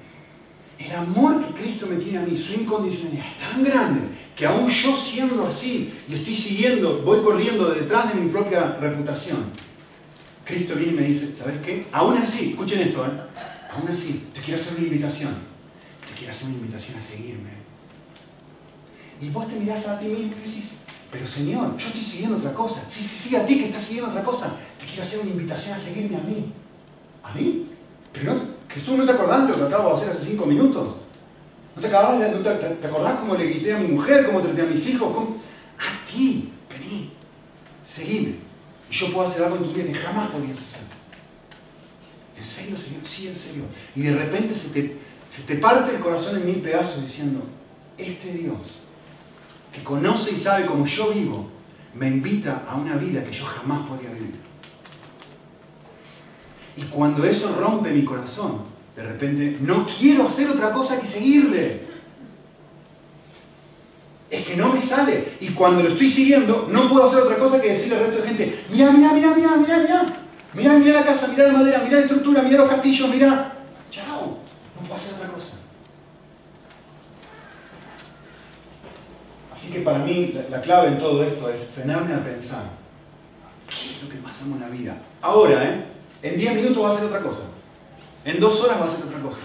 el 0.84 0.92
amor 0.92 1.44
que 1.44 1.62
Cristo 1.62 1.86
me 1.86 1.96
tiene 1.96 2.18
a 2.18 2.22
mí, 2.22 2.36
su 2.36 2.54
incondicionalidad, 2.54 3.26
es 3.26 3.38
tan 3.38 3.64
grande 3.64 4.00
que 4.36 4.46
aún 4.46 4.68
yo 4.68 4.94
siendo 4.94 5.46
así 5.46 5.92
y 6.08 6.14
estoy 6.14 6.34
siguiendo, 6.34 7.02
voy 7.04 7.22
corriendo 7.22 7.68
detrás 7.70 8.12
de 8.12 8.20
mi 8.20 8.28
propia 8.30 8.76
reputación, 8.80 9.44
Cristo 10.44 10.74
viene 10.74 10.92
y 10.92 10.96
me 10.96 11.02
dice, 11.06 11.34
¿sabes 11.34 11.60
qué? 11.64 11.86
Aún 11.92 12.18
así, 12.18 12.50
escuchen 12.50 12.80
esto, 12.80 13.04
¿eh? 13.04 13.10
aún 13.70 13.88
así, 13.88 14.26
te 14.32 14.40
quiero 14.40 14.60
hacer 14.60 14.74
una 14.76 14.86
invitación, 14.86 15.34
te 16.06 16.12
quiero 16.14 16.32
hacer 16.32 16.46
una 16.48 16.56
invitación 16.56 16.98
a 16.98 17.02
seguirme. 17.02 17.50
Y 19.20 19.30
vos 19.30 19.48
te 19.48 19.56
mirás 19.56 19.86
a 19.86 19.98
ti 19.98 20.06
mismo 20.06 20.34
y 20.36 20.48
decís, 20.48 20.64
pero 21.10 21.26
Señor, 21.26 21.76
yo 21.76 21.86
estoy 21.86 22.02
siguiendo 22.02 22.36
otra 22.36 22.52
cosa. 22.52 22.82
Sí, 22.88 23.00
sí, 23.02 23.28
sí, 23.28 23.36
a 23.36 23.46
ti 23.46 23.56
que 23.56 23.66
estás 23.66 23.84
siguiendo 23.84 24.10
otra 24.10 24.24
cosa. 24.24 24.56
Te 24.78 24.84
quiero 24.84 25.02
hacer 25.02 25.20
una 25.20 25.30
invitación 25.30 25.72
a 25.72 25.78
seguirme 25.78 26.16
a 26.16 26.20
mí. 26.20 26.52
¿A 27.22 27.32
mí? 27.34 27.68
Pero 28.12 28.34
no, 28.34 28.40
Jesús, 28.74 28.96
¿no 28.96 29.04
te 29.04 29.12
acordás 29.12 29.46
de 29.46 29.52
lo 29.52 29.58
que 29.58 29.72
acabo 29.72 29.90
de 29.90 29.94
hacer 29.94 30.10
hace 30.10 30.30
cinco 30.30 30.46
minutos? 30.46 30.96
¿No 31.76 31.80
te, 31.80 31.86
acabas 31.86 32.18
te, 32.20 32.86
acordás 32.86 33.20
cómo 33.20 33.36
le 33.36 33.46
grité 33.46 33.72
a 33.72 33.78
mi 33.78 33.86
mujer, 33.86 34.26
cómo 34.26 34.42
traté 34.42 34.62
a 34.62 34.66
mis 34.66 34.84
hijos? 34.88 35.14
A 35.78 36.04
ti, 36.06 36.52
vení, 36.68 37.12
seguime. 37.84 38.34
Y 38.90 38.92
yo 38.92 39.12
puedo 39.12 39.28
hacer 39.28 39.44
algo 39.44 39.58
en 39.58 39.62
tu 39.62 39.72
vida 39.72 39.84
que 39.86 39.94
jamás 39.94 40.28
podrías 40.30 40.58
hacer. 40.58 40.80
¿En 42.36 42.42
serio, 42.42 42.76
Señor? 42.76 43.00
Sí, 43.04 43.28
en 43.28 43.36
serio. 43.36 43.62
Y 43.94 44.02
de 44.02 44.16
repente 44.16 44.54
se 44.56 44.68
te, 44.68 45.56
parte 45.56 45.94
el 45.94 46.00
corazón 46.00 46.36
en 46.36 46.46
mil 46.46 46.60
pedazos 46.60 47.00
diciendo, 47.00 47.42
este 47.96 48.32
Dios, 48.32 48.58
que 49.72 49.84
conoce 49.84 50.32
y 50.32 50.36
sabe 50.36 50.66
cómo 50.66 50.84
yo 50.84 51.12
vivo, 51.12 51.48
me 51.94 52.08
invita 52.08 52.64
a 52.68 52.74
una 52.74 52.96
vida 52.96 53.22
que 53.22 53.32
yo 53.32 53.44
jamás 53.44 53.86
podría 53.86 54.10
vivir. 54.10 54.34
Y 56.76 56.82
cuando 56.82 57.24
eso 57.24 57.54
rompe 57.58 57.90
mi 57.90 58.04
corazón, 58.04 58.62
de 58.96 59.02
repente 59.02 59.58
no 59.60 59.86
quiero 59.86 60.28
hacer 60.28 60.48
otra 60.48 60.72
cosa 60.72 61.00
que 61.00 61.06
seguirle. 61.06 61.82
Es 64.30 64.44
que 64.44 64.56
no 64.56 64.72
me 64.72 64.80
sale. 64.80 65.34
Y 65.40 65.48
cuando 65.48 65.82
lo 65.82 65.90
estoy 65.90 66.08
siguiendo, 66.08 66.68
no 66.70 66.88
puedo 66.88 67.04
hacer 67.04 67.20
otra 67.20 67.38
cosa 67.38 67.60
que 67.60 67.70
decirle 67.70 67.96
al 67.96 68.06
resto 68.06 68.22
de 68.22 68.28
gente, 68.28 68.64
mira, 68.70 68.90
mira, 68.90 69.12
mira, 69.12 69.34
mira, 69.34 69.56
mira, 69.56 69.78
mira. 69.78 70.06
Mira, 70.54 70.72
mira 70.74 71.00
la 71.00 71.04
casa, 71.04 71.28
mira 71.28 71.48
la 71.48 71.52
madera, 71.52 71.80
mira 71.80 71.96
la 71.96 72.02
estructura, 72.02 72.42
mira 72.42 72.58
los 72.58 72.68
castillos, 72.68 73.08
mira. 73.08 73.52
Chao. 73.90 74.38
No 74.76 74.80
puedo 74.82 74.94
hacer 74.94 75.14
otra 75.14 75.28
cosa. 75.28 75.56
Así 79.54 79.68
que 79.72 79.80
para 79.80 79.98
mí 79.98 80.34
la, 80.50 80.60
clave 80.60 80.88
en 80.88 80.98
todo 80.98 81.24
esto 81.24 81.48
es 81.48 81.64
frenarme 81.74 82.14
a 82.14 82.22
pensar, 82.22 82.64
¿qué 83.68 83.90
es 83.90 84.02
lo 84.02 84.08
que 84.08 84.18
más 84.18 84.40
amo 84.42 84.56
en 84.56 84.60
la 84.60 84.68
vida? 84.68 84.96
Ahora, 85.22 85.64
¿eh? 85.64 85.93
En 86.24 86.38
10 86.38 86.54
minutos 86.54 86.82
va 86.82 86.88
a 86.88 86.92
hacer 86.92 87.04
otra 87.04 87.20
cosa. 87.20 87.42
En 88.24 88.40
dos 88.40 88.58
horas 88.62 88.80
va 88.80 88.86
a 88.86 88.88
ser 88.88 89.04
otra 89.04 89.20
cosa. 89.20 89.40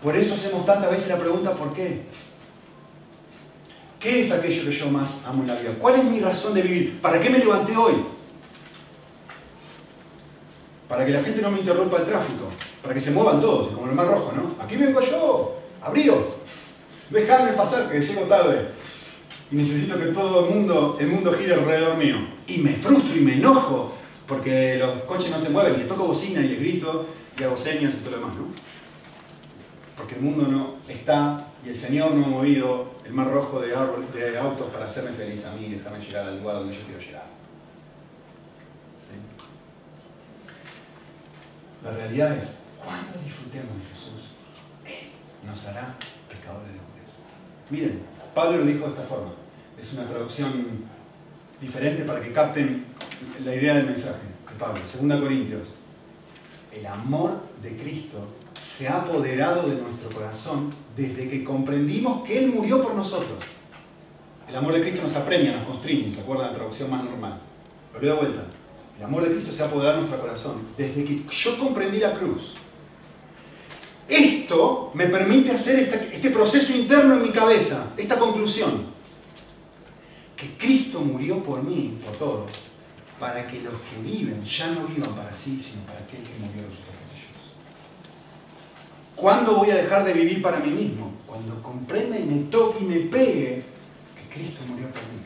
Por 0.00 0.16
eso 0.16 0.34
hacemos 0.34 0.64
tantas 0.64 0.88
veces 0.88 1.08
la 1.08 1.18
pregunta 1.18 1.52
¿por 1.52 1.72
qué? 1.72 2.02
¿Qué 3.98 4.20
es 4.20 4.30
aquello 4.30 4.64
que 4.64 4.70
yo 4.70 4.88
más 4.88 5.16
amo 5.26 5.42
en 5.42 5.48
la 5.48 5.56
vida? 5.56 5.72
¿Cuál 5.80 5.96
es 5.96 6.04
mi 6.04 6.20
razón 6.20 6.54
de 6.54 6.62
vivir? 6.62 7.00
¿Para 7.00 7.18
qué 7.18 7.28
me 7.28 7.38
levanté 7.38 7.76
hoy? 7.76 7.94
Para 10.88 11.04
que 11.04 11.10
la 11.10 11.24
gente 11.24 11.42
no 11.42 11.50
me 11.50 11.58
interrumpa 11.58 11.96
el 11.96 12.04
tráfico, 12.04 12.44
para 12.82 12.94
que 12.94 13.00
se 13.00 13.10
muevan 13.10 13.40
todos, 13.40 13.74
como 13.74 13.88
el 13.88 13.96
mar 13.96 14.06
rojo, 14.06 14.30
¿no? 14.30 14.62
Aquí 14.62 14.76
vengo 14.76 15.00
yo, 15.00 15.58
abríos, 15.82 16.38
dejadme 17.10 17.54
pasar 17.54 17.90
que 17.90 17.98
llego 17.98 18.22
tarde 18.22 18.68
y 19.50 19.56
necesito 19.56 19.98
que 19.98 20.06
todo 20.06 20.46
el 20.46 20.54
mundo, 20.54 20.96
el 21.00 21.08
mundo 21.08 21.32
gire 21.32 21.54
alrededor 21.54 21.96
mío. 21.96 22.16
Y 22.46 22.58
me 22.58 22.74
frustro 22.74 23.16
y 23.16 23.20
me 23.22 23.32
enojo 23.32 23.95
porque 24.26 24.76
los 24.76 25.02
coches 25.02 25.30
no 25.30 25.38
se 25.38 25.48
mueven, 25.48 25.74
y 25.74 25.76
les 25.78 25.86
toco 25.86 26.06
bocina 26.06 26.40
y 26.40 26.48
les 26.48 26.58
grito 26.58 27.06
y 27.38 27.42
hago 27.42 27.56
señas 27.56 27.94
y 27.94 27.98
todo 27.98 28.12
lo 28.12 28.18
demás, 28.18 28.36
¿no? 28.36 28.46
Porque 29.96 30.14
el 30.16 30.20
mundo 30.20 30.46
no 30.46 30.76
está 30.88 31.48
y 31.64 31.68
el 31.70 31.76
Señor 31.76 32.14
no 32.14 32.26
ha 32.26 32.28
movido 32.28 32.96
el 33.04 33.12
mar 33.12 33.30
rojo 33.30 33.60
de, 33.60 33.74
autos 34.38 34.70
para 34.72 34.86
hacerme 34.86 35.10
feliz 35.12 35.44
a 35.44 35.52
mí 35.52 35.66
y 35.66 35.74
dejarme 35.74 36.04
llegar 36.04 36.26
al 36.26 36.38
lugar 36.38 36.56
donde 36.56 36.74
yo 36.74 36.82
quiero 36.82 37.00
llegar. 37.00 37.24
La 41.84 41.90
realidad 41.92 42.36
es, 42.36 42.50
cuando 42.84 43.12
disfrutemos 43.24 43.70
de 43.76 43.94
Jesús, 43.94 44.30
Él 44.84 45.48
nos 45.48 45.64
hará 45.66 45.94
pescadores 46.28 46.72
de 46.72 46.80
hombres. 46.80 47.14
Miren, 47.70 48.02
Pablo 48.34 48.58
lo 48.58 48.64
dijo 48.64 48.84
de 48.84 48.90
esta 48.90 49.02
forma. 49.02 49.32
Es 49.80 49.92
una 49.92 50.08
traducción 50.08 50.84
diferente 51.60 52.02
para 52.04 52.20
que 52.20 52.32
capten 52.32 52.86
la 53.44 53.54
idea 53.54 53.74
del 53.74 53.86
mensaje 53.86 54.22
de 54.48 54.58
Pablo. 54.58 54.80
Segunda 54.90 55.18
Corintios 55.18 55.74
el 56.78 56.86
amor 56.86 57.40
de 57.62 57.76
Cristo 57.76 58.18
se 58.60 58.88
ha 58.88 58.98
apoderado 58.98 59.68
de 59.68 59.76
nuestro 59.76 60.10
corazón 60.10 60.72
desde 60.96 61.28
que 61.28 61.42
comprendimos 61.42 62.26
que 62.26 62.38
Él 62.38 62.48
murió 62.48 62.82
por 62.82 62.94
nosotros. 62.94 63.38
El 64.48 64.54
amor 64.54 64.74
de 64.74 64.82
Cristo 64.82 65.02
nos 65.02 65.14
apremia, 65.14 65.56
nos 65.56 65.66
constriñe, 65.66 66.12
¿se 66.12 66.20
acuerdan 66.20 66.48
la 66.48 66.52
traducción 66.52 66.90
más 66.90 67.02
normal? 67.04 67.40
Lo 67.94 68.00
leo 68.00 68.14
de 68.14 68.20
vuelta. 68.20 68.42
El 68.98 69.04
amor 69.04 69.22
de 69.24 69.34
Cristo 69.34 69.52
se 69.52 69.62
ha 69.62 69.66
apoderado 69.66 69.96
de 69.96 70.02
nuestro 70.02 70.20
corazón 70.20 70.62
desde 70.76 71.04
que 71.04 71.22
yo 71.30 71.58
comprendí 71.58 71.98
la 71.98 72.14
cruz. 72.14 72.54
Esto 74.08 74.92
me 74.94 75.06
permite 75.06 75.50
hacer 75.50 75.78
este 76.12 76.30
proceso 76.30 76.72
interno 76.76 77.14
en 77.14 77.22
mi 77.22 77.30
cabeza, 77.30 77.92
esta 77.96 78.18
conclusión. 78.18 78.94
Que 80.36 80.56
Cristo 80.56 81.00
murió 81.00 81.42
por 81.42 81.62
mí, 81.62 81.98
por 82.04 82.16
todos, 82.16 82.50
para 83.18 83.46
que 83.46 83.60
los 83.60 83.74
que 83.74 84.02
viven 84.02 84.44
ya 84.44 84.70
no 84.70 84.86
vivan 84.86 85.14
para 85.14 85.32
sí, 85.32 85.58
sino 85.58 85.82
para 85.82 86.00
aquel 86.00 86.20
que 86.20 86.38
murió 86.38 86.62
sus 86.68 86.80
ellos. 86.80 87.52
¿Cuándo 89.14 89.56
voy 89.56 89.70
a 89.70 89.76
dejar 89.76 90.04
de 90.04 90.12
vivir 90.12 90.42
para 90.42 90.58
mí 90.58 90.70
mismo? 90.70 91.12
Cuando 91.26 91.62
comprenda 91.62 92.18
y 92.18 92.24
me 92.24 92.44
toque 92.44 92.78
y 92.80 92.86
me 92.86 92.98
pegue 93.00 93.64
que 94.14 94.34
Cristo 94.34 94.60
murió 94.68 94.88
por 94.88 95.02
mí. 95.02 95.20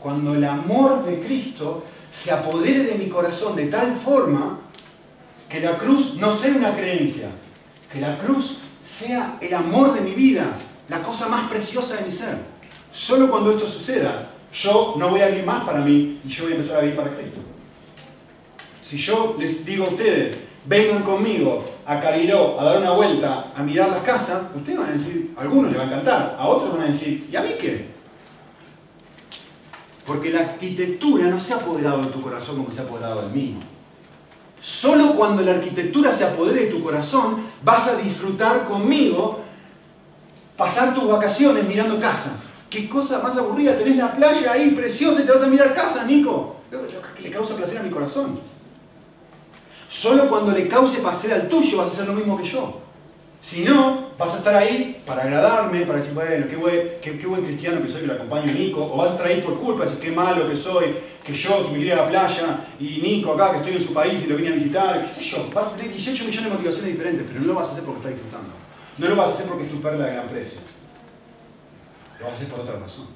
Cuando 0.00 0.34
el 0.34 0.44
amor 0.44 1.04
de 1.04 1.20
Cristo 1.20 1.84
se 2.10 2.32
apodere 2.32 2.84
de 2.84 2.94
mi 2.94 3.08
corazón 3.08 3.54
de 3.54 3.66
tal 3.66 3.94
forma 3.94 4.60
que 5.48 5.60
la 5.60 5.78
cruz 5.78 6.16
no 6.16 6.36
sea 6.36 6.54
una 6.54 6.74
creencia, 6.74 7.30
que 7.92 8.00
la 8.00 8.18
cruz 8.18 8.58
sea 8.84 9.38
el 9.40 9.54
amor 9.54 9.94
de 9.94 10.00
mi 10.00 10.12
vida, 10.12 10.56
la 10.88 11.02
cosa 11.02 11.28
más 11.28 11.48
preciosa 11.48 11.96
de 11.96 12.04
mi 12.04 12.10
ser. 12.10 12.38
Solo 12.90 13.30
cuando 13.30 13.50
esto 13.50 13.68
suceda, 13.68 14.30
yo 14.52 14.94
no 14.96 15.10
voy 15.10 15.20
a 15.20 15.28
vivir 15.28 15.44
más 15.44 15.64
para 15.64 15.80
mí 15.80 16.20
y 16.24 16.28
yo 16.28 16.44
voy 16.44 16.52
a 16.52 16.56
empezar 16.56 16.78
a 16.78 16.80
vivir 16.80 16.96
para 16.96 17.10
Cristo. 17.14 17.40
Si 18.82 18.96
yo 18.96 19.36
les 19.38 19.64
digo 19.64 19.84
a 19.84 19.88
ustedes, 19.88 20.38
vengan 20.64 21.02
conmigo 21.02 21.64
a 21.86 22.00
Cariró 22.00 22.58
a 22.60 22.64
dar 22.64 22.78
una 22.78 22.92
vuelta, 22.92 23.52
a 23.54 23.62
mirar 23.62 23.90
las 23.90 24.02
casas, 24.02 24.42
ustedes 24.54 24.78
van 24.78 24.90
a 24.90 24.92
decir, 24.92 25.34
a 25.36 25.42
algunos 25.42 25.70
les 25.70 25.78
va 25.78 25.84
a 25.84 25.86
encantar, 25.86 26.36
a 26.38 26.46
otros 26.46 26.72
van 26.72 26.82
a 26.82 26.86
decir, 26.86 27.28
¿y 27.30 27.36
a 27.36 27.42
mí 27.42 27.50
qué? 27.60 27.88
Porque 30.06 30.30
la 30.30 30.40
arquitectura 30.40 31.26
no 31.26 31.40
se 31.40 31.52
ha 31.52 31.56
apoderado 31.56 32.02
de 32.02 32.08
tu 32.08 32.22
corazón 32.22 32.56
como 32.56 32.72
se 32.72 32.80
ha 32.80 32.84
apoderado 32.84 33.22
del 33.22 33.30
mío. 33.30 33.56
Solo 34.60 35.12
cuando 35.12 35.42
la 35.42 35.52
arquitectura 35.52 36.12
se 36.12 36.24
apodere 36.24 36.64
de 36.64 36.70
tu 36.70 36.82
corazón, 36.82 37.42
vas 37.62 37.86
a 37.86 37.96
disfrutar 37.96 38.64
conmigo 38.66 39.40
pasar 40.56 40.94
tus 40.94 41.06
vacaciones 41.06 41.66
mirando 41.66 42.00
casas. 42.00 42.32
Qué 42.70 42.88
cosa 42.88 43.20
más 43.20 43.36
aburrida, 43.36 43.76
tenés 43.76 43.96
la 43.96 44.12
playa 44.12 44.52
ahí 44.52 44.70
preciosa 44.70 45.22
y 45.22 45.24
te 45.24 45.32
vas 45.32 45.42
a 45.42 45.46
mirar 45.46 45.74
casa, 45.74 46.04
Nico. 46.04 46.56
Lo 46.70 46.80
que 47.14 47.22
le 47.22 47.30
causa 47.30 47.56
placer 47.56 47.78
a 47.78 47.82
mi 47.82 47.90
corazón. 47.90 48.38
Solo 49.88 50.28
cuando 50.28 50.52
le 50.52 50.68
cause 50.68 51.00
placer 51.00 51.32
al 51.32 51.48
tuyo 51.48 51.78
vas 51.78 51.88
a 51.88 51.92
hacer 51.92 52.06
lo 52.06 52.12
mismo 52.12 52.36
que 52.36 52.44
yo. 52.44 52.82
Si 53.40 53.62
no, 53.62 54.10
vas 54.18 54.34
a 54.34 54.38
estar 54.38 54.54
ahí 54.54 55.00
para 55.06 55.22
agradarme, 55.22 55.86
para 55.86 56.00
decir, 56.00 56.12
bueno, 56.12 56.46
qué 56.48 56.56
buen, 56.56 56.88
qué, 57.00 57.26
buen 57.26 57.44
cristiano 57.44 57.80
que 57.80 57.88
soy 57.88 58.02
que 58.02 58.08
lo 58.08 58.14
acompaño 58.14 58.50
a 58.50 58.54
Nico, 58.54 58.84
o 58.84 58.96
vas 58.96 59.10
a 59.10 59.12
estar 59.12 59.26
ahí 59.26 59.40
por 59.40 59.60
culpa, 59.60 59.84
decir, 59.84 59.98
qué 60.00 60.10
malo 60.10 60.48
que 60.48 60.56
soy, 60.56 60.96
que 61.24 61.32
yo, 61.32 61.64
que 61.64 61.70
me 61.70 61.78
quería 61.78 61.94
a 61.94 62.02
la 62.02 62.08
playa, 62.08 62.66
y 62.80 63.00
Nico 63.00 63.32
acá, 63.32 63.52
que 63.52 63.58
estoy 63.58 63.74
en 63.74 63.80
su 63.80 63.94
país 63.94 64.22
y 64.24 64.26
lo 64.26 64.36
vine 64.36 64.48
a 64.48 64.52
visitar, 64.52 65.00
qué 65.00 65.08
sé 65.08 65.22
yo. 65.22 65.48
Vas 65.54 65.68
a 65.68 65.76
tener 65.76 65.92
18 65.92 66.24
millones 66.24 66.44
de 66.44 66.50
motivaciones 66.50 66.90
diferentes, 66.90 67.26
pero 67.28 67.40
no 67.40 67.46
lo 67.46 67.54
vas 67.54 67.68
a 67.68 67.72
hacer 67.72 67.84
porque 67.84 67.98
estás 68.00 68.12
disfrutando. 68.12 68.50
No 68.98 69.08
lo 69.08 69.16
vas 69.16 69.28
a 69.28 69.30
hacer 69.30 69.46
porque 69.46 69.64
es 69.64 69.70
tu 69.70 69.80
perla 69.80 70.06
de 70.06 70.12
gran 70.14 70.28
precio. 70.28 70.60
Lo 72.18 72.26
vas 72.26 72.34
a 72.34 72.36
hacer 72.36 72.48
por 72.48 72.60
otra 72.60 72.78
razón. 72.78 73.06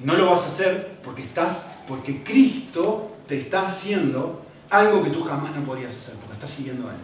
No 0.00 0.14
lo 0.14 0.30
vas 0.30 0.42
a 0.42 0.46
hacer 0.46 0.98
porque 1.02 1.22
estás, 1.22 1.66
porque 1.88 2.22
Cristo 2.22 3.16
te 3.26 3.38
está 3.38 3.66
haciendo 3.66 4.42
algo 4.70 5.02
que 5.02 5.10
tú 5.10 5.22
jamás 5.22 5.54
no 5.54 5.64
podrías 5.64 5.96
hacer, 5.96 6.14
porque 6.14 6.34
estás 6.34 6.50
siguiendo 6.50 6.88
a 6.88 6.92
Él. 6.92 7.00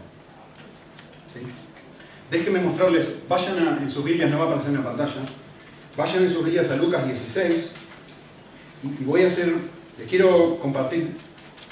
Déjenme 2.30 2.60
mostrarles, 2.60 3.20
vayan 3.28 3.78
en 3.82 3.90
sus 3.90 4.04
Biblias, 4.04 4.30
no 4.30 4.38
va 4.38 4.44
a 4.44 4.46
aparecer 4.46 4.70
en 4.70 4.78
la 4.78 4.84
pantalla, 4.84 5.22
vayan 5.96 6.22
en 6.22 6.30
sus 6.30 6.44
Biblias 6.44 6.70
a 6.70 6.76
Lucas 6.76 7.06
16 7.06 7.66
y, 8.82 9.04
voy 9.04 9.22
a 9.22 9.26
hacer, 9.26 9.54
les 9.98 10.08
quiero 10.08 10.58
compartir 10.58 11.16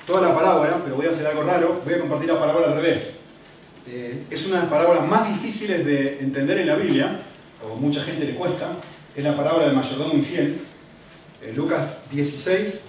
toda 0.07 0.29
la 0.29 0.35
parábola, 0.35 0.81
pero 0.85 0.97
voy 0.97 1.07
a 1.07 1.11
hacer 1.11 1.27
algo 1.27 1.43
raro, 1.43 1.81
voy 1.85 1.95
a 1.95 2.01
compartir 2.01 2.29
la 2.29 2.39
parábola 2.39 2.69
al 2.69 2.75
revés. 2.75 3.17
Eh, 3.87 4.25
es 4.31 4.47
una 4.47 4.57
de 4.57 4.63
las 4.63 4.71
parábolas 4.71 5.07
más 5.09 5.29
difíciles 5.29 5.85
de 5.85 6.21
entender 6.21 6.59
en 6.59 6.67
la 6.67 6.77
Biblia, 6.77 7.23
o 7.65 7.77
mucha 7.77 8.03
gente 8.03 8.25
le 8.25 8.35
cuesta, 8.35 8.73
es 9.15 9.25
la 9.25 9.37
parábola 9.37 9.67
del 9.67 9.75
mayordomo 9.75 10.15
infiel, 10.15 10.61
eh, 11.43 11.53
Lucas 11.55 12.03
16, 12.11 12.81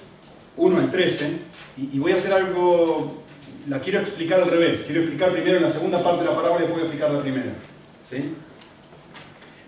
1 0.58 0.78
al 0.78 0.92
13, 0.92 1.30
y 1.78 2.00
voy 2.00 2.12
a 2.12 2.16
hacer 2.16 2.34
algo 2.34 3.22
la 3.68 3.80
quiero 3.80 4.00
explicar 4.00 4.40
al 4.40 4.50
revés. 4.50 4.84
Quiero 4.84 5.02
explicar 5.02 5.32
primero 5.32 5.60
la 5.60 5.70
segunda 5.70 6.02
parte 6.02 6.24
de 6.24 6.30
la 6.30 6.36
parábola 6.36 6.62
y 6.62 6.64
después 6.64 6.84
explicar 6.84 7.12
la 7.12 7.22
primera. 7.22 7.54
¿Sí? 8.10 8.34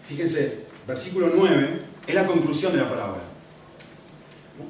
Fíjense, 0.07 0.65
versículo 0.87 1.31
9 1.33 1.81
es 2.07 2.15
la 2.15 2.25
conclusión 2.25 2.73
de 2.73 2.79
la 2.79 2.89
parábola. 2.89 3.21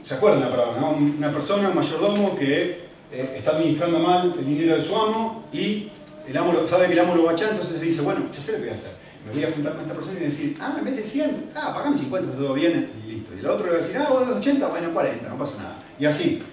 ¿Se 0.04 0.16
acuerdan 0.16 0.42
de 0.42 0.46
la 0.50 0.52
parábola? 0.52 0.88
Una 0.88 1.32
persona, 1.32 1.70
un 1.70 1.76
mayordomo 1.76 2.38
que 2.38 2.84
eh, 3.12 3.34
está 3.38 3.52
administrando 3.52 4.00
mal 4.00 4.36
el 4.38 4.46
dinero 4.46 4.76
de 4.76 4.82
su 4.82 4.96
amo 4.96 5.46
y 5.52 5.90
el 6.28 6.38
amo 6.38 6.68
sabe 6.68 6.88
que 6.88 6.94
el 6.94 7.00
amo 7.00 7.16
lo 7.16 7.24
va 7.24 7.32
a 7.32 7.34
echar, 7.34 7.50
entonces 7.50 7.80
dice, 7.82 8.02
bueno, 8.02 8.22
ya 8.34 8.42
sé 8.42 8.54
lo 8.54 8.58
que 8.60 8.64
voy 8.64 8.72
a 8.72 8.74
hacer. 8.74 9.03
Me 9.26 9.34
voy 9.34 9.44
a 9.44 9.52
juntar 9.52 9.74
con 9.74 9.82
esta 9.84 9.94
persona 9.94 10.20
y 10.20 10.24
decir, 10.24 10.58
ah, 10.60 10.76
en 10.78 10.86
vez 10.86 10.96
de 10.98 11.06
100, 11.06 11.52
ah, 11.56 11.74
pagame 11.74 11.98
50, 11.98 12.28
está 12.28 12.42
todo 12.42 12.54
bien, 12.54 12.92
y 13.06 13.12
listo. 13.12 13.34
Y 13.36 13.40
el 13.40 13.48
otro 13.48 13.66
le 13.66 13.72
va 13.74 13.78
a 13.78 13.82
decir, 13.82 13.98
ah, 13.98 14.08
vos 14.10 14.28
80, 14.28 14.68
bueno, 14.68 14.94
40, 14.94 15.30
no 15.30 15.38
pasa 15.38 15.58
nada. 15.58 15.78
Y 15.98 16.06
así. 16.06 16.44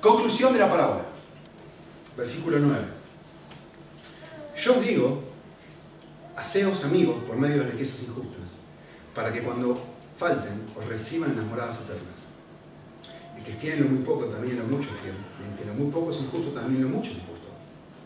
Conclusión 0.00 0.52
de 0.52 0.60
la 0.60 0.70
parábola 0.70 1.08
versículo 2.18 2.58
9. 2.58 2.84
Yo 4.56 4.74
os 4.74 4.84
digo, 4.84 5.22
haceos 6.36 6.84
amigos 6.84 7.22
por 7.24 7.36
medio 7.36 7.62
de 7.62 7.70
riquezas 7.70 8.02
injustas, 8.02 8.50
para 9.14 9.32
que 9.32 9.40
cuando 9.40 9.80
falten 10.18 10.66
os 10.76 10.84
reciban 10.86 11.36
las 11.36 11.46
moradas 11.46 11.76
eternas. 11.76 12.18
El 13.36 13.44
que 13.44 13.52
fiel 13.52 13.74
en 13.74 13.84
lo 13.84 13.90
muy 13.90 14.04
poco 14.04 14.24
también 14.24 14.56
en 14.58 14.62
lo 14.62 14.76
mucho 14.76 14.88
fiel, 15.00 15.14
y 15.14 15.52
el 15.52 15.56
que 15.56 15.64
lo 15.64 15.74
muy 15.74 15.92
poco 15.92 16.10
es 16.10 16.18
injusto 16.18 16.50
también 16.50 16.82
en 16.82 16.90
lo 16.90 16.96
mucho 16.96 17.12
es 17.12 17.18
injusto. 17.18 17.48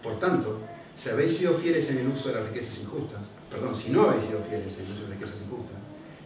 Por 0.03 0.19
tanto, 0.19 0.61
si 0.95 1.09
habéis 1.09 1.39
sido 1.39 1.55
fieles 1.55 1.89
en 1.91 1.99
el 1.99 2.09
uso 2.09 2.29
de 2.29 2.35
las 2.35 2.49
riquezas 2.49 2.79
injustas, 2.81 3.23
perdón, 3.53 3.75
si 3.75 3.91
no 3.91 4.09
habéis 4.09 4.25
sido 4.25 4.41
fieles 4.41 4.75
en 4.75 4.87
el 4.87 4.93
uso 4.93 5.03
de 5.03 5.09
las 5.09 5.19
riquezas 5.19 5.37
injustas, 5.45 5.77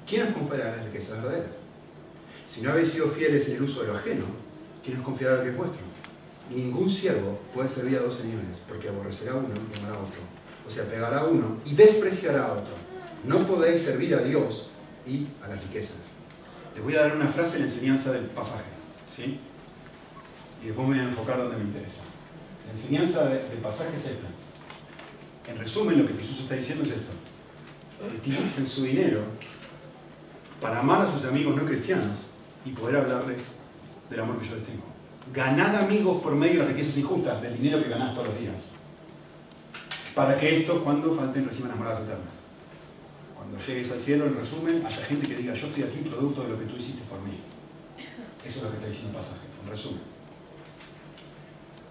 ¿quién 0.06 0.22
os 0.28 0.34
confiará 0.34 0.76
las 0.76 0.84
riquezas 0.86 1.22
verdaderas? 1.22 1.56
Si 2.46 2.62
no 2.62 2.70
habéis 2.70 2.90
sido 2.90 3.08
fieles 3.08 3.48
en 3.48 3.56
el 3.56 3.62
uso 3.62 3.82
de 3.82 3.88
lo 3.88 3.96
ajeno, 3.96 4.24
¿quién 4.84 4.98
os 4.98 5.04
confiará 5.04 5.36
lo 5.38 5.42
que 5.42 5.50
es 5.50 5.56
vuestro? 5.56 5.80
Ningún 6.48 6.88
siervo 6.88 7.40
puede 7.52 7.68
servir 7.68 7.98
a 7.98 8.02
dos 8.02 8.14
señores, 8.14 8.58
porque 8.68 8.88
aborrecerá 8.88 9.32
a 9.32 9.36
uno 9.36 9.48
y 9.48 9.78
amará 9.78 9.96
a 9.96 9.98
otro. 9.98 10.20
O 10.64 10.68
sea, 10.68 10.84
pegará 10.84 11.20
a 11.20 11.24
uno 11.24 11.58
y 11.64 11.74
despreciará 11.74 12.46
a 12.46 12.52
otro. 12.52 12.74
No 13.24 13.44
podéis 13.46 13.82
servir 13.82 14.14
a 14.14 14.22
Dios 14.22 14.70
y 15.04 15.26
a 15.42 15.48
las 15.48 15.60
riquezas. 15.60 15.96
Les 16.74 16.84
voy 16.84 16.94
a 16.94 17.02
dar 17.02 17.16
una 17.16 17.26
frase 17.28 17.56
en 17.56 17.62
la 17.62 17.68
enseñanza 17.68 18.12
del 18.12 18.26
pasaje. 18.26 18.70
¿sí? 19.14 19.40
Y 20.62 20.66
después 20.66 20.86
me 20.86 20.94
voy 20.94 21.04
a 21.04 21.08
enfocar 21.08 21.38
donde 21.38 21.56
me 21.56 21.64
interesa. 21.64 22.02
La 22.66 22.72
enseñanza 22.78 23.24
del 23.28 23.58
pasaje 23.60 23.96
es 23.96 24.04
esta. 24.04 24.28
En 25.50 25.58
resumen, 25.58 25.98
lo 25.98 26.06
que 26.06 26.14
Jesús 26.14 26.40
está 26.40 26.54
diciendo 26.54 26.84
es 26.84 26.90
esto. 26.90 27.10
Utilicen 28.14 28.66
su 28.66 28.84
dinero 28.84 29.22
para 30.60 30.80
amar 30.80 31.02
a 31.02 31.12
sus 31.12 31.24
amigos 31.24 31.56
no 31.56 31.64
cristianos 31.64 32.26
y 32.64 32.70
poder 32.70 32.96
hablarles 32.96 33.38
del 34.10 34.20
amor 34.20 34.38
que 34.38 34.48
yo 34.48 34.54
les 34.54 34.64
tengo. 34.64 34.84
Ganar 35.32 35.74
amigos 35.76 36.22
por 36.22 36.34
medio 36.34 36.54
de 36.54 36.58
las 36.60 36.68
riquezas 36.68 36.96
injustas, 36.96 37.42
del 37.42 37.56
dinero 37.56 37.82
que 37.82 37.88
ganás 37.88 38.14
todos 38.14 38.28
los 38.28 38.38
días. 38.38 38.56
Para 40.14 40.38
que 40.38 40.58
estos, 40.58 40.82
cuando 40.82 41.12
falten, 41.14 41.44
reciban 41.44 41.70
las 41.70 42.00
eternas. 42.00 42.36
Cuando 43.34 43.58
llegues 43.58 43.90
al 43.90 44.00
cielo, 44.00 44.26
en 44.26 44.36
resumen, 44.36 44.84
haya 44.86 45.04
gente 45.04 45.26
que 45.26 45.36
diga, 45.36 45.54
yo 45.54 45.66
estoy 45.66 45.82
aquí 45.82 45.98
producto 45.98 46.42
de 46.42 46.48
lo 46.48 46.58
que 46.58 46.64
tú 46.64 46.76
hiciste 46.76 47.02
por 47.08 47.20
mí. 47.20 47.38
Eso 48.44 48.58
es 48.58 48.62
lo 48.62 48.70
que 48.70 48.76
está 48.76 48.88
diciendo 48.88 49.10
el 49.10 49.16
pasaje, 49.16 49.46
en 49.62 49.68
resumen. 49.68 50.00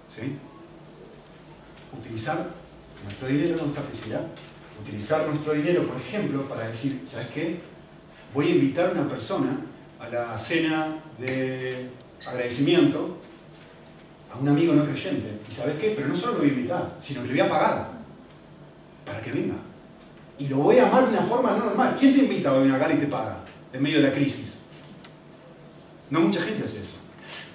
¿Sí? 0.10 0.38
Utilizar 1.98 2.50
nuestro 3.04 3.28
dinero, 3.28 3.58
nuestra 3.58 3.84
felicidad. 3.84 4.28
Utilizar 4.82 5.28
nuestro 5.28 5.54
dinero, 5.54 5.86
por 5.88 5.98
ejemplo, 5.98 6.48
para 6.48 6.68
decir, 6.68 7.02
¿sabes 7.06 7.28
qué? 7.28 7.60
Voy 8.34 8.48
a 8.48 8.50
invitar 8.50 8.90
a 8.90 8.92
una 8.92 9.08
persona 9.08 9.58
a 10.00 10.10
la 10.10 10.38
cena 10.38 10.98
de 11.18 11.90
agradecimiento 12.28 13.18
a 14.32 14.38
un 14.38 14.50
amigo 14.50 14.74
no 14.74 14.86
creyente. 14.86 15.40
¿Y 15.50 15.54
sabes 15.54 15.76
qué? 15.80 15.94
Pero 15.96 16.08
no 16.08 16.16
solo 16.16 16.34
lo 16.34 16.40
voy 16.40 16.50
a 16.50 16.54
invitar, 16.54 16.98
sino 17.00 17.22
que 17.22 17.28
le 17.28 17.34
voy 17.34 17.42
a 17.42 17.50
pagar 17.50 17.88
para 19.06 19.22
que 19.22 19.32
venga. 19.32 19.56
Y 20.38 20.48
lo 20.48 20.58
voy 20.58 20.78
a 20.80 20.88
amar 20.88 21.06
de 21.06 21.18
una 21.18 21.26
forma 21.26 21.52
no 21.52 21.66
normal. 21.66 21.96
¿Quién 21.98 22.14
te 22.14 22.20
invita 22.20 22.50
a 22.50 22.54
venir 22.54 22.74
acá 22.74 22.92
y 22.92 22.98
te 22.98 23.08
paga 23.08 23.40
en 23.72 23.82
medio 23.82 24.02
de 24.02 24.10
la 24.10 24.14
crisis? 24.14 24.58
No 26.10 26.20
mucha 26.20 26.42
gente 26.42 26.66
hace 26.66 26.82
eso. 26.82 26.96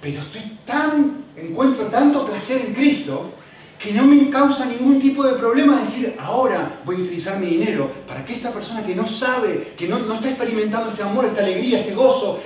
Pero 0.01 0.21
estoy 0.21 0.59
tan, 0.65 1.25
encuentro 1.37 1.87
tanto 1.87 2.27
placer 2.27 2.63
en 2.67 2.75
Cristo 2.75 3.35
que 3.81 3.93
no 3.93 4.07
me 4.07 4.29
causa 4.29 4.67
ningún 4.67 4.99
tipo 4.99 5.25
de 5.25 5.37
problema 5.37 5.81
decir, 5.81 6.15
ahora 6.19 6.81
voy 6.85 6.97
a 6.97 6.99
utilizar 6.99 7.41
mi 7.41 7.47
dinero 7.47 7.91
para 8.07 8.23
que 8.23 8.35
esta 8.35 8.53
persona 8.53 8.85
que 8.85 8.95
no 8.95 9.07
sabe, 9.07 9.73
que 9.75 9.89
no, 9.89 9.99
no 10.01 10.15
está 10.15 10.29
experimentando 10.29 10.91
este 10.91 11.03
amor, 11.03 11.25
esta 11.25 11.41
alegría, 11.41 11.81
este 11.81 11.95
gozo, 11.95 12.39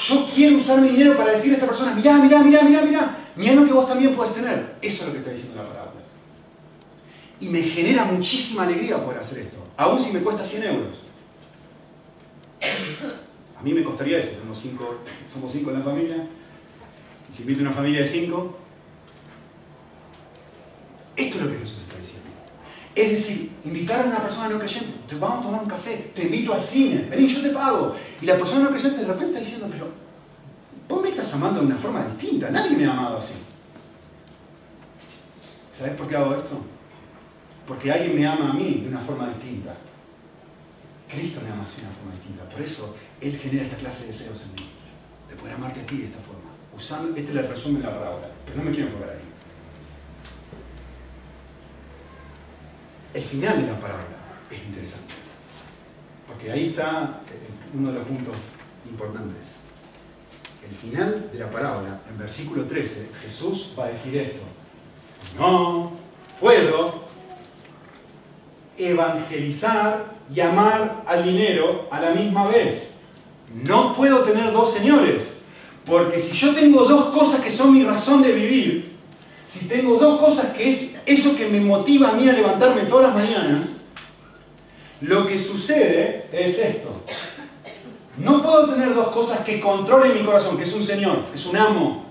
yo 0.00 0.26
quiero 0.34 0.56
usar 0.56 0.80
mi 0.80 0.88
dinero 0.88 1.14
para 1.14 1.32
decirle 1.32 1.56
a 1.56 1.58
esta 1.58 1.66
persona, 1.66 1.94
mirá, 1.94 2.16
mirá, 2.16 2.42
mirá, 2.42 2.62
mirá, 2.62 2.82
mirá, 2.82 3.16
mirá 3.36 3.52
lo 3.52 3.66
que 3.66 3.72
vos 3.74 3.86
también 3.86 4.16
podés 4.16 4.32
tener. 4.32 4.76
Eso 4.80 5.02
es 5.02 5.06
lo 5.06 5.12
que 5.12 5.18
está 5.18 5.30
diciendo 5.30 5.56
la 5.56 5.68
parábola. 5.68 6.00
Y 7.38 7.48
me 7.48 7.60
genera 7.60 8.06
muchísima 8.06 8.62
alegría 8.62 9.04
poder 9.04 9.20
hacer 9.20 9.40
esto, 9.40 9.58
aun 9.76 10.00
si 10.00 10.10
me 10.10 10.20
cuesta 10.20 10.42
100 10.42 10.62
euros. 10.62 10.96
A 13.58 13.62
mí 13.62 13.74
me 13.74 13.84
costaría 13.84 14.20
eso, 14.20 14.30
somos 14.40 14.58
cinco, 14.58 15.00
somos 15.30 15.52
cinco 15.52 15.70
en 15.70 15.78
la 15.80 15.84
familia, 15.84 16.26
si 17.30 17.42
invito 17.42 17.60
una 17.60 17.72
familia 17.72 18.00
de 18.00 18.06
cinco, 18.06 18.56
esto 21.18 21.38
es 21.38 21.44
lo 21.44 21.50
que 21.50 21.58
Jesús 21.58 21.78
está 21.82 21.98
diciendo. 21.98 22.28
Es 22.94 23.10
decir, 23.10 23.50
invitar 23.64 24.00
a 24.00 24.04
una 24.04 24.22
persona 24.22 24.48
no 24.48 24.58
creyente, 24.58 24.92
te 25.06 25.16
vamos 25.16 25.40
a 25.40 25.42
tomar 25.42 25.62
un 25.62 25.68
café, 25.68 26.12
te 26.14 26.22
invito 26.22 26.54
al 26.54 26.62
cine, 26.62 27.06
vení, 27.10 27.28
yo 27.28 27.42
te 27.42 27.50
pago. 27.50 27.94
Y 28.20 28.26
la 28.26 28.36
persona 28.36 28.64
no 28.64 28.70
creyente 28.70 29.00
de 29.00 29.06
repente 29.06 29.26
está 29.26 29.40
diciendo, 29.40 29.68
pero 29.70 29.88
vos 30.88 31.02
me 31.02 31.08
estás 31.08 31.32
amando 31.34 31.60
de 31.60 31.66
una 31.66 31.76
forma 31.76 32.04
distinta, 32.04 32.50
nadie 32.50 32.76
me 32.76 32.86
ha 32.86 32.92
amado 32.92 33.18
así. 33.18 33.34
¿Sabes 35.72 35.94
por 35.94 36.08
qué 36.08 36.16
hago 36.16 36.34
esto? 36.34 36.58
Porque 37.66 37.92
alguien 37.92 38.16
me 38.16 38.26
ama 38.26 38.50
a 38.50 38.54
mí 38.54 38.80
de 38.82 38.88
una 38.88 39.00
forma 39.00 39.28
distinta. 39.28 39.74
Cristo 41.08 41.40
me 41.44 41.50
ama 41.50 41.62
así 41.62 41.80
de 41.80 41.86
una 41.86 41.96
forma 41.96 42.12
distinta. 42.12 42.48
Por 42.48 42.62
eso 42.62 42.96
Él 43.20 43.38
genera 43.38 43.64
esta 43.64 43.76
clase 43.76 44.02
de 44.02 44.06
deseos 44.08 44.42
en 44.42 44.54
mí, 44.54 44.68
de 45.28 45.36
poder 45.36 45.54
amarte 45.54 45.80
a 45.80 45.86
ti 45.86 45.98
de 45.98 46.04
esta 46.06 46.18
forma. 46.18 46.50
Usando, 46.76 47.16
este 47.16 47.30
es 47.32 47.36
el 47.36 47.48
resumen 47.48 47.82
de 47.82 47.88
la 47.88 47.94
palabra, 47.94 48.30
pero 48.44 48.58
no 48.58 48.64
me 48.64 48.70
quiero 48.70 48.88
enfocar 48.88 49.10
ahí. 49.10 49.17
El 53.18 53.24
final 53.24 53.60
de 53.60 53.72
la 53.72 53.80
parábola 53.80 54.16
es 54.48 54.58
interesante, 54.58 55.12
porque 56.28 56.52
ahí 56.52 56.68
está 56.68 57.18
uno 57.74 57.88
de 57.90 57.98
los 57.98 58.06
puntos 58.06 58.36
importantes. 58.88 59.42
El 60.62 60.72
final 60.72 61.28
de 61.32 61.38
la 61.40 61.50
parábola, 61.50 62.00
en 62.08 62.16
versículo 62.16 62.66
13, 62.66 63.08
Jesús 63.20 63.74
va 63.76 63.86
a 63.86 63.88
decir 63.88 64.16
esto. 64.18 64.38
No 65.36 65.94
puedo 66.38 67.08
evangelizar 68.76 70.14
y 70.32 70.38
amar 70.38 71.02
al 71.04 71.24
dinero 71.24 71.88
a 71.90 72.00
la 72.00 72.12
misma 72.12 72.46
vez. 72.46 72.94
No 73.52 73.96
puedo 73.96 74.20
tener 74.20 74.52
dos 74.52 74.72
señores, 74.72 75.32
porque 75.84 76.20
si 76.20 76.36
yo 76.36 76.54
tengo 76.54 76.84
dos 76.84 77.12
cosas 77.12 77.40
que 77.40 77.50
son 77.50 77.72
mi 77.72 77.82
razón 77.82 78.22
de 78.22 78.30
vivir, 78.30 78.96
si 79.48 79.66
tengo 79.66 79.96
dos 79.96 80.20
cosas 80.20 80.52
que 80.56 80.68
es 80.68 80.97
eso 81.08 81.34
que 81.34 81.46
me 81.46 81.58
motiva 81.58 82.10
a 82.10 82.12
mí 82.12 82.28
a 82.28 82.32
levantarme 82.32 82.82
todas 82.82 83.06
las 83.06 83.14
mañanas, 83.14 83.66
lo 85.00 85.26
que 85.26 85.38
sucede 85.38 86.26
es 86.30 86.58
esto. 86.58 86.88
No 88.18 88.42
puedo 88.42 88.68
tener 88.68 88.94
dos 88.94 89.08
cosas 89.08 89.40
que 89.40 89.58
controlen 89.58 90.12
mi 90.12 90.20
corazón, 90.20 90.58
que 90.58 90.64
es 90.64 90.72
un 90.74 90.82
Señor, 90.82 91.24
es 91.32 91.46
un 91.46 91.56
amo, 91.56 92.04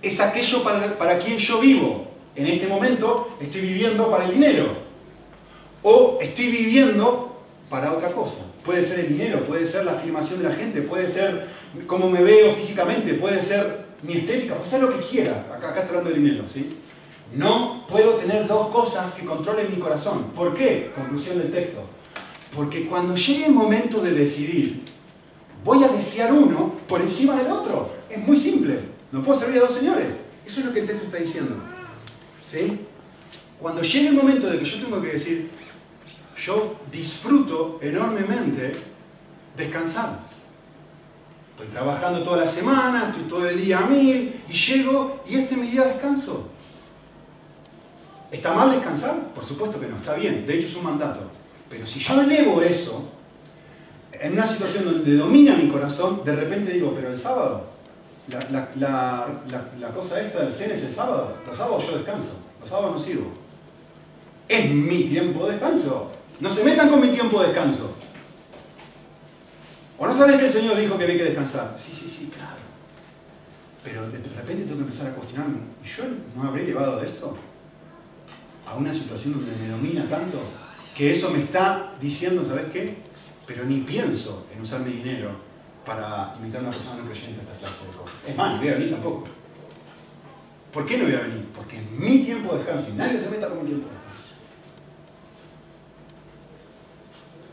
es 0.00 0.20
aquello 0.20 0.62
para, 0.62 0.96
para 0.96 1.18
quien 1.18 1.38
yo 1.38 1.60
vivo. 1.60 2.06
En 2.36 2.46
este 2.46 2.66
momento 2.66 3.36
estoy 3.40 3.62
viviendo 3.62 4.08
para 4.10 4.24
el 4.24 4.32
dinero. 4.32 4.84
O 5.82 6.18
estoy 6.20 6.48
viviendo 6.48 7.42
para 7.68 7.92
otra 7.92 8.10
cosa. 8.10 8.36
Puede 8.64 8.82
ser 8.82 9.00
el 9.00 9.08
dinero, 9.08 9.44
puede 9.44 9.66
ser 9.66 9.84
la 9.84 9.92
afirmación 9.92 10.42
de 10.42 10.48
la 10.48 10.54
gente, 10.54 10.82
puede 10.82 11.08
ser 11.08 11.48
cómo 11.86 12.08
me 12.08 12.22
veo 12.22 12.52
físicamente, 12.52 13.14
puede 13.14 13.42
ser 13.42 13.84
mi 14.02 14.14
estética, 14.14 14.54
puede 14.54 14.70
ser 14.70 14.80
lo 14.80 14.94
que 14.94 15.04
quiera. 15.04 15.46
Acá, 15.54 15.70
acá 15.70 15.80
estoy 15.80 15.96
hablando 15.96 16.10
de 16.10 16.16
dinero, 16.16 16.44
¿sí? 16.46 16.83
No 17.34 17.84
puedo 17.88 18.14
tener 18.14 18.46
dos 18.46 18.68
cosas 18.68 19.12
que 19.12 19.24
controlen 19.24 19.70
mi 19.70 19.78
corazón. 19.78 20.30
¿Por 20.34 20.54
qué? 20.54 20.92
Conclusión 20.94 21.38
del 21.38 21.50
texto. 21.50 21.80
Porque 22.54 22.86
cuando 22.86 23.16
llegue 23.16 23.46
el 23.46 23.52
momento 23.52 24.00
de 24.00 24.12
decidir, 24.12 24.84
voy 25.64 25.82
a 25.82 25.88
desear 25.88 26.32
uno 26.32 26.74
por 26.86 27.00
encima 27.00 27.36
del 27.36 27.50
otro. 27.50 27.90
Es 28.08 28.18
muy 28.18 28.36
simple. 28.36 28.78
No 29.10 29.22
puedo 29.22 29.38
servir 29.38 29.58
a 29.58 29.62
dos 29.62 29.74
señores. 29.74 30.14
Eso 30.46 30.60
es 30.60 30.66
lo 30.66 30.72
que 30.72 30.80
el 30.80 30.86
texto 30.86 31.04
está 31.06 31.16
diciendo. 31.16 31.56
¿Sí? 32.46 32.80
Cuando 33.60 33.82
llegue 33.82 34.08
el 34.08 34.14
momento 34.14 34.48
de 34.48 34.58
que 34.58 34.64
yo 34.64 34.84
tengo 34.84 35.02
que 35.02 35.08
decir, 35.08 35.50
yo 36.36 36.76
disfruto 36.92 37.78
enormemente 37.82 38.72
descansar. 39.56 40.20
Estoy 41.52 41.68
trabajando 41.68 42.22
toda 42.22 42.38
la 42.38 42.48
semana, 42.48 43.08
estoy 43.08 43.24
todo 43.24 43.48
el 43.48 43.64
día 43.64 43.78
a 43.78 43.86
mil, 43.86 44.40
y 44.48 44.52
llego 44.52 45.22
y 45.28 45.36
este 45.36 45.54
es 45.54 45.60
mi 45.60 45.68
día 45.68 45.82
de 45.82 45.92
descanso. 45.94 46.48
¿Está 48.34 48.52
mal 48.52 48.68
descansar? 48.68 49.14
Por 49.32 49.44
supuesto 49.44 49.78
que 49.78 49.86
no, 49.86 49.96
está 49.96 50.14
bien. 50.14 50.44
De 50.44 50.56
hecho 50.56 50.66
es 50.66 50.74
un 50.74 50.82
mandato. 50.82 51.20
Pero 51.70 51.86
si 51.86 52.00
yo 52.00 52.20
elevo 52.20 52.60
eso, 52.62 53.04
en 54.12 54.32
una 54.32 54.44
situación 54.44 54.84
donde 54.86 55.14
domina 55.14 55.54
mi 55.54 55.68
corazón, 55.68 56.22
de 56.24 56.34
repente 56.34 56.72
digo, 56.72 56.92
pero 56.92 57.10
el 57.10 57.16
sábado, 57.16 57.66
la, 58.26 59.92
cosa 59.94 60.20
esta 60.20 60.40
del 60.40 60.52
CEN 60.52 60.72
es 60.72 60.82
el 60.82 60.92
sábado. 60.92 61.36
Los 61.46 61.56
sábados 61.56 61.86
yo 61.86 61.96
descanso, 61.96 62.30
los 62.60 62.68
sábados 62.68 62.90
no 62.90 62.98
sirvo. 62.98 63.32
Es 64.48 64.68
mi 64.68 65.04
tiempo 65.04 65.46
de 65.46 65.52
descanso. 65.52 66.10
No 66.40 66.50
se 66.50 66.64
metan 66.64 66.88
con 66.88 67.00
mi 67.00 67.08
tiempo 67.10 67.40
de 67.40 67.46
descanso. 67.46 67.94
¿O 69.96 70.08
no 70.08 70.12
sabes 70.12 70.38
que 70.38 70.46
el 70.46 70.50
Señor 70.50 70.76
dijo 70.76 70.98
que 70.98 71.04
había 71.04 71.18
que 71.18 71.24
descansar? 71.26 71.72
Sí, 71.76 71.92
sí, 71.92 72.08
sí, 72.08 72.32
claro. 72.34 72.56
Pero 73.84 74.10
de 74.10 74.18
repente 74.18 74.64
tengo 74.64 74.78
que 74.78 74.82
empezar 74.82 75.06
a 75.06 75.14
cuestionarme, 75.14 75.58
¿y 75.84 75.86
yo 75.86 76.02
no 76.34 76.48
habré 76.48 76.64
llevado 76.64 77.00
esto 77.00 77.36
a 78.66 78.74
una 78.74 78.92
situación 78.92 79.34
donde 79.34 79.54
me 79.56 79.68
domina 79.68 80.08
tanto 80.08 80.38
que 80.94 81.12
eso 81.12 81.30
me 81.30 81.40
está 81.40 81.92
diciendo, 82.00 82.44
¿sabes 82.46 82.66
qué? 82.72 82.96
Pero 83.46 83.64
ni 83.64 83.78
pienso 83.80 84.46
en 84.54 84.62
usar 84.62 84.80
mi 84.80 84.92
dinero 84.92 85.32
para 85.84 86.34
invitar 86.38 86.60
a 86.60 86.62
una 86.62 86.70
persona 86.70 87.02
no 87.02 87.10
creyente 87.10 87.40
a 87.40 87.42
esta 87.42 87.58
clase 87.58 87.84
de 87.84 87.92
cosas. 87.92 88.14
Es 88.26 88.36
más, 88.36 88.52
no 88.52 88.58
voy 88.58 88.68
a 88.68 88.74
venir 88.74 88.90
tampoco. 88.90 89.24
¿Por 90.72 90.86
qué 90.86 90.98
no 90.98 91.04
voy 91.04 91.14
a 91.14 91.20
venir? 91.20 91.46
Porque 91.54 91.76
es 91.76 91.90
mi 91.90 92.24
tiempo 92.24 92.52
de 92.52 92.58
descanso 92.58 92.90
y 92.90 92.94
nadie 92.94 93.20
se 93.20 93.28
meta 93.28 93.48
con 93.48 93.58
mi 93.58 93.66
tiempo 93.66 93.88
de 93.88 93.94
descanso. 93.94 94.04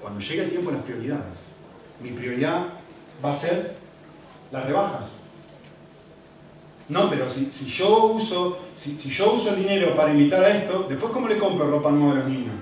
Cuando 0.01 0.19
llegue 0.19 0.43
el 0.43 0.49
tiempo 0.49 0.71
de 0.71 0.77
las 0.77 0.85
prioridades, 0.85 1.39
mi 2.01 2.11
prioridad 2.11 2.67
va 3.23 3.31
a 3.31 3.35
ser 3.35 3.75
las 4.51 4.65
rebajas. 4.65 5.09
No, 6.91 7.09
pero 7.09 7.25
si, 7.29 7.49
yo 7.49 8.07
uso, 8.07 8.59
si, 8.75 8.97
yo 8.97 9.33
uso 9.33 9.51
el 9.51 9.61
dinero 9.61 9.95
para 9.95 10.11
invitar 10.11 10.43
a 10.43 10.57
esto, 10.57 10.87
después 10.89 11.13
¿cómo 11.13 11.29
le 11.29 11.37
compro 11.37 11.71
ropa 11.71 11.89
nueva 11.89 12.11
a 12.11 12.15
los 12.15 12.27
niños? 12.27 12.55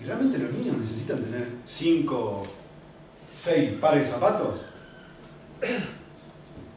Y 0.00 0.04
realmente 0.04 0.38
los 0.38 0.52
niños 0.52 0.76
necesitan 0.76 1.22
tener 1.22 1.48
5, 1.64 2.42
6 3.34 3.70
pares 3.80 4.08
de 4.08 4.12
zapatos. 4.12 4.58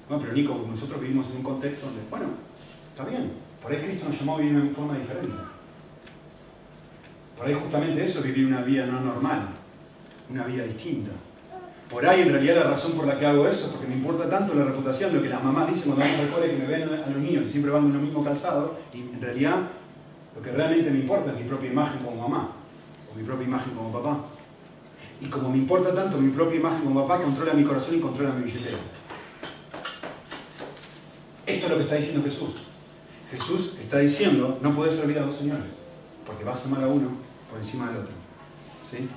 Bueno, 0.07 0.21
pero 0.21 0.33
Nico, 0.33 0.65
nosotros 0.69 1.01
vivimos 1.01 1.25
en 1.31 1.37
un 1.37 1.43
contexto 1.43 1.87
donde, 1.87 2.01
bueno, 2.11 2.27
está 2.89 3.05
bien, 3.05 3.31
por 3.59 3.71
ahí 3.71 3.79
Cristo 3.79 4.05
nos 4.07 4.19
llamó 4.19 4.35
a 4.35 4.41
vivir 4.41 4.55
una 4.55 4.71
forma 4.71 4.97
diferente. 4.99 5.33
Por 7.35 7.47
ahí 7.47 7.55
justamente 7.55 8.03
eso 8.03 8.19
es 8.19 8.25
vivir 8.25 8.45
una 8.45 8.61
vida 8.61 8.85
no 8.85 9.01
normal, 9.01 9.47
una 10.29 10.43
vida 10.43 10.65
distinta. 10.65 11.11
Por 11.91 12.05
ahí 12.05 12.21
en 12.21 12.29
realidad 12.29 12.55
la 12.55 12.63
razón 12.63 12.93
por 12.93 13.05
la 13.05 13.19
que 13.19 13.25
hago 13.25 13.45
eso 13.47 13.65
es 13.65 13.71
porque 13.71 13.85
me 13.85 13.95
importa 13.95 14.29
tanto 14.29 14.53
la 14.53 14.63
reputación, 14.63 15.13
lo 15.13 15.21
que 15.21 15.27
las 15.27 15.43
mamás 15.43 15.69
dicen 15.69 15.91
cuando 15.91 16.05
van 16.05 16.21
al 16.21 16.29
cole 16.29 16.49
que 16.49 16.57
me 16.57 16.65
ven 16.65 16.83
a 16.83 17.09
los 17.09 17.17
niños 17.17 17.43
que 17.43 17.49
siempre 17.49 17.69
van 17.69 17.83
con 17.83 17.93
el 17.93 18.01
mismo 18.01 18.23
calzado, 18.23 18.77
y 18.93 18.99
en 18.99 19.21
realidad 19.21 19.57
lo 20.33 20.41
que 20.41 20.51
realmente 20.51 20.89
me 20.89 20.99
importa 20.99 21.31
es 21.31 21.37
mi 21.37 21.43
propia 21.43 21.69
imagen 21.69 21.99
como 21.99 22.29
mamá, 22.29 22.51
o 23.11 23.17
mi 23.17 23.23
propia 23.23 23.45
imagen 23.45 23.73
como 23.73 23.91
papá. 23.91 24.19
Y 25.19 25.25
como 25.25 25.49
me 25.49 25.57
importa 25.57 25.93
tanto 25.93 26.17
mi 26.17 26.31
propia 26.31 26.59
imagen 26.59 26.81
como 26.81 27.05
papá, 27.05 27.21
controla 27.21 27.53
mi 27.53 27.65
corazón 27.65 27.95
y 27.95 27.99
controla 27.99 28.33
mi 28.35 28.45
billetera. 28.45 28.77
Esto 31.45 31.65
es 31.65 31.71
lo 31.71 31.75
que 31.75 31.83
está 31.83 31.95
diciendo 31.95 32.23
Jesús. 32.23 32.63
Jesús 33.29 33.77
está 33.81 33.99
diciendo, 33.99 34.57
no 34.61 34.73
puedes 34.73 34.95
servir 34.95 35.19
a 35.19 35.23
dos 35.23 35.35
señores, 35.35 35.65
porque 36.25 36.45
vas 36.45 36.61
a 36.61 36.65
amar 36.69 36.85
a 36.85 36.87
uno 36.87 37.09
por 37.49 37.59
encima 37.59 37.87
del 37.87 37.97
otro. 37.97 38.13
¿Sí? 38.89 39.09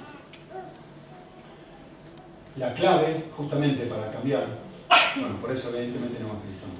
La 2.56 2.74
clave 2.74 3.24
justamente 3.36 3.86
para 3.86 4.10
cambiar, 4.10 4.46
bueno, 5.16 5.40
por 5.40 5.52
eso 5.52 5.68
evidentemente 5.70 6.20
no 6.20 6.28
evangelizamos. 6.28 6.78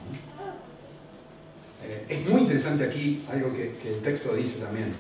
Eh, 1.85 2.07
es 2.09 2.27
muy 2.27 2.43
interesante 2.43 2.85
aquí 2.85 3.23
algo 3.31 3.53
que, 3.53 3.77
el 3.85 4.01
texto 4.01 4.35
dice 4.35 4.59
también. 4.59 4.95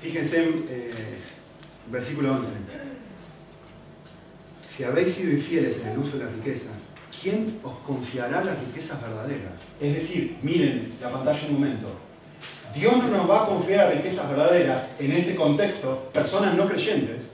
Fíjense 0.00 0.42
en 0.42 0.64
eh, 0.68 1.18
versículo 1.90 2.32
11. 2.32 2.50
Si 4.66 4.84
habéis 4.84 5.12
sido 5.12 5.32
infieles 5.32 5.80
en 5.82 5.88
el 5.88 5.98
uso 5.98 6.16
de 6.16 6.24
las 6.24 6.34
riquezas, 6.34 6.72
¿quién 7.20 7.60
os 7.62 7.74
confiará 7.80 8.42
las 8.42 8.58
riquezas 8.58 9.02
verdaderas? 9.02 9.52
Es 9.80 9.94
decir, 9.94 10.38
miren 10.42 10.94
la 11.00 11.10
pantalla 11.10 11.46
un 11.48 11.54
momento. 11.54 11.88
Dios 12.74 12.96
no 12.96 13.08
nos 13.08 13.28
va 13.28 13.42
a 13.42 13.46
confiar 13.46 13.94
riquezas 13.94 14.28
verdaderas 14.30 14.86
en 14.98 15.12
este 15.12 15.36
contexto, 15.36 16.10
personas 16.14 16.54
no 16.54 16.66
creyentes, 16.66 17.28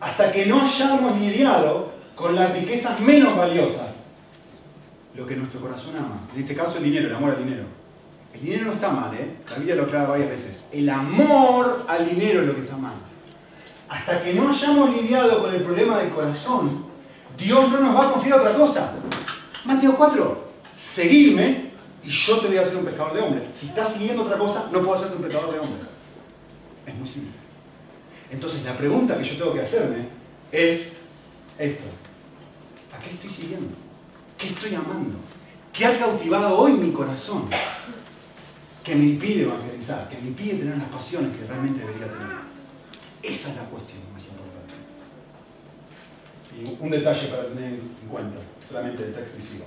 hasta 0.00 0.30
que 0.30 0.46
no 0.46 0.62
hayamos 0.62 1.20
lidiado 1.20 1.92
con 2.14 2.34
las 2.34 2.52
riquezas 2.52 3.00
menos 3.00 3.36
valiosas, 3.36 3.92
lo 5.14 5.26
que 5.26 5.36
nuestro 5.36 5.60
corazón 5.60 5.96
ama. 5.96 6.20
En 6.34 6.40
este 6.40 6.54
caso 6.54 6.78
el 6.78 6.84
dinero, 6.84 7.08
el 7.08 7.14
amor 7.14 7.32
al 7.32 7.44
dinero. 7.44 7.64
El 8.34 8.40
dinero 8.40 8.66
no 8.66 8.72
está 8.72 8.90
mal, 8.90 9.14
¿eh? 9.14 9.36
La 9.50 9.56
Biblia 9.56 9.76
lo 9.76 9.84
aclara 9.84 10.06
varias 10.06 10.28
veces. 10.28 10.60
El 10.70 10.88
amor 10.90 11.86
al 11.88 12.08
dinero 12.08 12.42
es 12.42 12.46
lo 12.46 12.54
que 12.54 12.62
está 12.62 12.76
mal. 12.76 12.94
Hasta 13.88 14.22
que 14.22 14.34
no 14.34 14.50
hayamos 14.50 14.94
lidiado 14.94 15.40
con 15.40 15.54
el 15.54 15.62
problema 15.62 15.98
del 15.98 16.10
corazón, 16.10 16.84
Dios 17.38 17.70
no 17.70 17.80
nos 17.80 17.96
va 17.96 18.08
a 18.08 18.12
confiar 18.12 18.40
otra 18.40 18.52
cosa. 18.54 18.92
Mateo 19.64 19.96
4, 19.96 20.50
seguidme 20.74 21.70
y 22.02 22.10
yo 22.10 22.38
te 22.38 22.48
voy 22.48 22.56
a 22.58 22.60
hacer 22.60 22.76
un 22.76 22.84
pescador 22.84 23.14
de 23.14 23.20
hombres. 23.20 23.44
Si 23.52 23.66
estás 23.66 23.92
siguiendo 23.92 24.22
otra 24.22 24.38
cosa, 24.38 24.68
no 24.70 24.80
puedo 24.80 24.94
hacerte 24.94 25.16
un 25.16 25.22
pescador 25.22 25.52
de 25.52 25.58
hombres. 25.60 25.82
Es 26.86 26.94
muy 26.94 27.08
simple. 27.08 27.45
Entonces 28.30 28.62
la 28.64 28.76
pregunta 28.76 29.16
que 29.18 29.24
yo 29.24 29.36
tengo 29.36 29.54
que 29.54 29.60
hacerme 29.60 30.08
es 30.52 30.92
esto. 31.58 31.84
¿A 32.92 32.98
qué 32.98 33.10
estoy 33.10 33.30
siguiendo? 33.30 33.74
¿Qué 34.36 34.48
estoy 34.48 34.74
amando? 34.74 35.18
¿Qué 35.72 35.86
ha 35.86 35.98
cautivado 35.98 36.56
hoy 36.58 36.72
mi 36.72 36.90
corazón? 36.92 37.48
Que 38.82 38.94
me 38.94 39.04
impide 39.04 39.42
evangelizar, 39.42 40.08
que 40.08 40.18
me 40.18 40.28
impide 40.28 40.54
tener 40.58 40.78
las 40.78 40.88
pasiones 40.88 41.36
que 41.36 41.46
realmente 41.46 41.80
debería 41.80 42.06
tener. 42.06 42.46
Esa 43.22 43.50
es 43.50 43.56
la 43.56 43.64
cuestión 43.64 44.00
más 44.12 44.24
importante. 44.24 44.74
Y 46.56 46.82
un 46.82 46.90
detalle 46.90 47.28
para 47.28 47.48
tener 47.48 47.74
en 47.74 48.08
cuenta, 48.10 48.38
solamente 48.66 49.04
el 49.04 49.12
texto 49.12 49.36
y 49.38 49.42
sigo. 49.42 49.64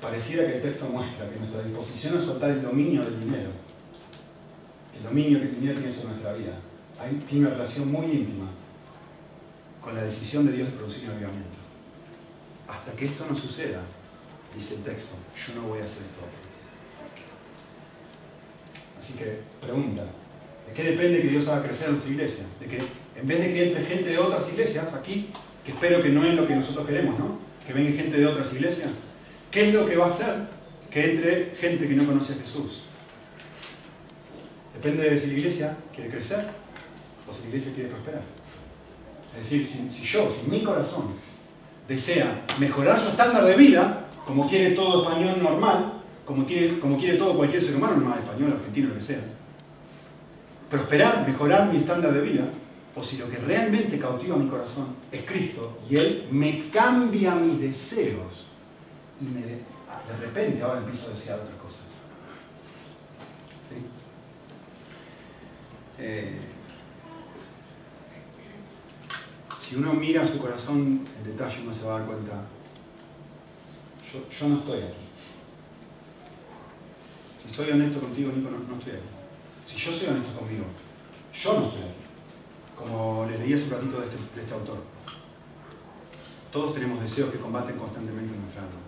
Pareciera 0.00 0.46
que 0.46 0.56
el 0.56 0.62
texto 0.62 0.84
muestra 0.86 1.28
que 1.28 1.36
nuestra 1.36 1.62
disposición 1.62 2.16
a 2.16 2.20
soltar 2.20 2.50
el 2.50 2.62
dominio 2.62 3.02
del 3.02 3.18
dinero, 3.18 3.50
el 4.96 5.02
dominio 5.02 5.40
que 5.40 5.46
el 5.46 5.60
dinero 5.60 5.78
tiene 5.80 5.92
sobre 5.92 6.08
nuestra 6.10 6.32
vida, 6.34 6.52
tiene 7.28 7.46
una 7.46 7.54
relación 7.54 7.90
muy 7.90 8.06
íntima 8.06 8.46
con 9.80 9.94
la 9.94 10.02
decisión 10.02 10.46
de 10.46 10.52
Dios 10.52 10.70
de 10.70 10.76
producir 10.76 11.04
un 11.04 11.10
avivamiento. 11.10 11.58
Hasta 12.66 12.92
que 12.92 13.06
esto 13.06 13.24
no 13.28 13.34
suceda, 13.34 13.80
dice 14.54 14.74
el 14.74 14.82
texto, 14.82 15.14
yo 15.34 15.54
no 15.54 15.68
voy 15.68 15.80
a 15.80 15.84
hacer 15.84 16.02
esto 16.02 16.18
otro. 16.18 16.48
Así 18.98 19.12
que, 19.14 19.40
pregunta, 19.60 20.02
¿de 20.66 20.72
qué 20.74 20.82
depende 20.82 21.22
que 21.22 21.28
Dios 21.28 21.46
haga 21.46 21.62
crecer 21.62 21.90
nuestra 21.90 22.10
iglesia? 22.10 22.44
De 22.60 22.66
que 22.66 22.78
en 22.78 23.26
vez 23.26 23.38
de 23.38 23.54
que 23.54 23.68
entre 23.68 23.84
gente 23.84 24.10
de 24.10 24.18
otras 24.18 24.48
iglesias 24.48 24.92
aquí, 24.92 25.30
que 25.64 25.72
espero 25.72 26.02
que 26.02 26.10
no 26.10 26.24
es 26.24 26.34
lo 26.34 26.46
que 26.46 26.56
nosotros 26.56 26.86
queremos, 26.86 27.18
¿no? 27.18 27.38
Que 27.66 27.72
venga 27.72 27.96
gente 27.96 28.18
de 28.18 28.26
otras 28.26 28.52
iglesias, 28.52 28.90
¿qué 29.50 29.68
es 29.68 29.74
lo 29.74 29.86
que 29.86 29.96
va 29.96 30.06
a 30.06 30.08
hacer 30.08 30.34
que 30.90 31.12
entre 31.12 31.56
gente 31.56 31.88
que 31.88 31.94
no 31.94 32.04
conoce 32.04 32.32
a 32.32 32.36
Jesús? 32.36 32.82
Depende 34.74 35.10
de 35.10 35.18
si 35.18 35.28
la 35.28 35.32
iglesia 35.34 35.76
quiere 35.94 36.10
crecer 36.10 36.46
o 37.28 37.32
si 37.32 37.42
la 37.42 37.48
iglesia 37.48 37.72
quiere 37.74 37.90
prosperar. 37.90 38.22
Es 39.34 39.50
decir, 39.50 39.66
si, 39.66 40.04
yo, 40.04 40.28
si 40.30 40.50
mi 40.50 40.62
corazón 40.62 41.08
desea 41.86 42.44
mejorar 42.58 42.98
su 42.98 43.08
estándar 43.08 43.44
de 43.44 43.56
vida, 43.56 44.06
como 44.26 44.48
quiere 44.48 44.74
todo 44.74 45.02
español 45.02 45.42
normal, 45.42 45.92
como, 46.24 46.44
como 46.80 46.98
quiere 46.98 47.16
todo 47.16 47.36
cualquier 47.36 47.62
ser 47.62 47.76
humano 47.76 47.96
normal, 47.96 48.18
español, 48.18 48.54
argentino, 48.54 48.88
lo 48.88 48.94
que 48.94 49.00
sea, 49.00 49.20
prosperar, 50.70 51.26
mejorar 51.26 51.72
mi 51.72 51.78
estándar 51.78 52.12
de 52.12 52.20
vida, 52.20 52.44
o 52.94 53.02
si 53.02 53.16
lo 53.16 53.30
que 53.30 53.36
realmente 53.36 53.98
cautiva 53.98 54.36
mi 54.36 54.48
corazón 54.48 54.88
es 55.12 55.24
Cristo 55.24 55.78
y 55.88 55.96
Él 55.96 56.26
me 56.30 56.68
cambia 56.70 57.34
mis 57.34 57.60
deseos 57.60 58.46
y 59.20 59.24
me 59.24 59.40
de, 59.40 59.54
de 59.56 60.16
repente 60.20 60.62
ahora 60.62 60.78
empiezo 60.78 61.06
a 61.06 61.10
desear 61.10 61.38
otras 61.38 61.56
cosas. 61.58 61.80
¿Sí? 63.68 63.76
Eh, 66.00 66.38
si 69.68 69.76
uno 69.76 69.92
mira 69.92 70.26
su 70.26 70.38
corazón 70.38 71.04
en 71.18 71.24
detalle, 71.24 71.60
uno 71.62 71.74
se 71.74 71.82
va 71.82 71.96
a 71.96 71.98
dar 71.98 72.08
cuenta, 72.08 72.32
yo, 74.10 74.48
no 74.48 74.58
estoy 74.60 74.80
aquí. 74.80 75.04
Si 77.42 77.54
soy 77.54 77.70
honesto 77.72 78.00
contigo, 78.00 78.32
Nico, 78.32 78.48
no, 78.50 78.78
estoy 78.78 78.94
aquí. 78.94 79.02
Si 79.66 79.76
yo 79.76 79.92
soy 79.92 80.08
honesto 80.08 80.32
conmigo, 80.38 80.64
yo 81.34 81.52
no 81.52 81.66
estoy 81.66 81.82
aquí. 81.82 81.92
Como 82.78 83.26
le 83.26 83.36
leí 83.36 83.52
hace 83.52 83.64
un 83.64 83.70
ratito 83.72 84.00
de 84.00 84.06
este, 84.06 84.16
de 84.36 84.40
este 84.40 84.54
autor. 84.54 84.78
Todos 86.50 86.72
tenemos 86.72 87.02
deseos 87.02 87.30
que 87.30 87.38
combaten 87.38 87.76
constantemente 87.76 88.32
en 88.32 88.40
nuestra 88.40 88.62
alma. 88.62 88.80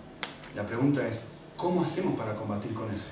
La 0.55 0.65
pregunta 0.65 1.07
es, 1.07 1.19
¿cómo 1.57 1.83
hacemos 1.83 2.17
para 2.17 2.35
combatir 2.35 2.73
con 2.73 2.91
eso? 2.91 3.05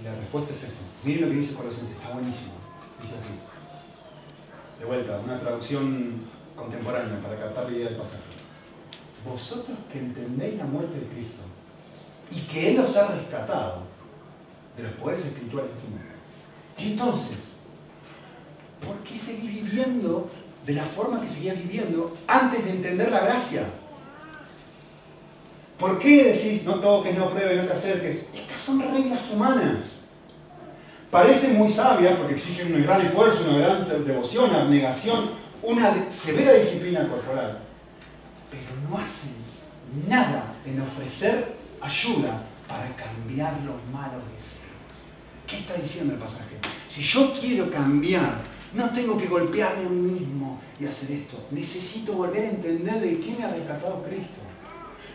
Y 0.00 0.04
la 0.04 0.16
respuesta 0.16 0.52
es 0.52 0.64
esto. 0.64 0.80
Miren 1.04 1.22
lo 1.22 1.28
que 1.28 1.36
dice 1.36 1.54
Colosenses, 1.54 1.94
está 1.94 2.10
buenísimo. 2.10 2.54
Dice 3.00 3.14
así. 3.14 3.38
De 4.80 4.84
vuelta, 4.84 5.20
una 5.24 5.38
traducción 5.38 6.34
contemporánea 6.56 7.20
para 7.20 7.38
captar 7.38 7.70
la 7.70 7.76
idea 7.76 7.88
del 7.88 7.96
pasaje. 7.96 8.22
Vosotros 9.24 9.76
que 9.92 9.98
entendéis 9.98 10.56
la 10.56 10.64
muerte 10.64 10.98
de 10.98 11.06
Cristo 11.06 11.42
y 12.30 12.40
que 12.40 12.70
Él 12.70 12.80
os 12.80 12.96
ha 12.96 13.08
rescatado 13.08 13.82
de 14.76 14.82
los 14.82 14.92
poderes 14.92 15.24
espirituales 15.24 15.70
este. 15.70 16.88
Entonces, 16.88 17.48
¿por 18.84 18.96
qué 18.98 19.18
seguís 19.18 19.64
viviendo 19.64 20.28
de 20.66 20.74
la 20.74 20.84
forma 20.84 21.20
que 21.20 21.28
seguías 21.28 21.56
viviendo 21.56 22.16
antes 22.26 22.64
de 22.64 22.70
entender 22.70 23.10
la 23.10 23.20
gracia? 23.20 23.66
¿Por 25.78 25.98
qué 25.98 26.32
decís 26.32 26.64
no 26.64 26.80
toques, 26.80 27.16
no 27.16 27.30
pruebes, 27.30 27.62
no 27.62 27.68
te 27.68 27.72
acerques? 27.72 28.18
Estas 28.34 28.60
son 28.60 28.80
reglas 28.80 29.22
humanas. 29.30 29.84
Parecen 31.10 31.56
muy 31.56 31.68
sabias 31.68 32.18
porque 32.18 32.34
exigen 32.34 32.74
un 32.74 32.82
gran 32.82 33.00
esfuerzo, 33.02 33.44
una 33.48 33.58
gran 33.58 34.04
devoción, 34.04 34.54
abnegación, 34.54 35.30
una 35.66 36.10
severa 36.10 36.52
disciplina 36.52 37.08
corporal. 37.08 37.58
Pero 38.50 38.88
no 38.88 38.98
hacen 38.98 39.34
nada 40.08 40.54
en 40.64 40.80
ofrecer 40.80 41.56
ayuda 41.80 42.42
para 42.68 42.88
cambiar 42.96 43.52
los 43.62 43.76
malos 43.92 44.22
deseos. 44.36 44.64
¿Qué 45.46 45.58
está 45.58 45.74
diciendo 45.74 46.14
el 46.14 46.20
pasaje? 46.20 46.56
Si 46.86 47.02
yo 47.02 47.32
quiero 47.32 47.70
cambiar, 47.70 48.40
no 48.74 48.90
tengo 48.90 49.16
que 49.16 49.26
golpearme 49.26 49.86
a 49.86 49.88
mí 49.88 50.12
mismo 50.12 50.60
y 50.78 50.86
hacer 50.86 51.10
esto. 51.10 51.46
Necesito 51.50 52.12
volver 52.12 52.42
a 52.42 52.50
entender 52.50 53.00
de 53.00 53.20
qué 53.20 53.34
me 53.36 53.44
ha 53.44 53.50
rescatado 53.50 54.02
Cristo. 54.04 54.38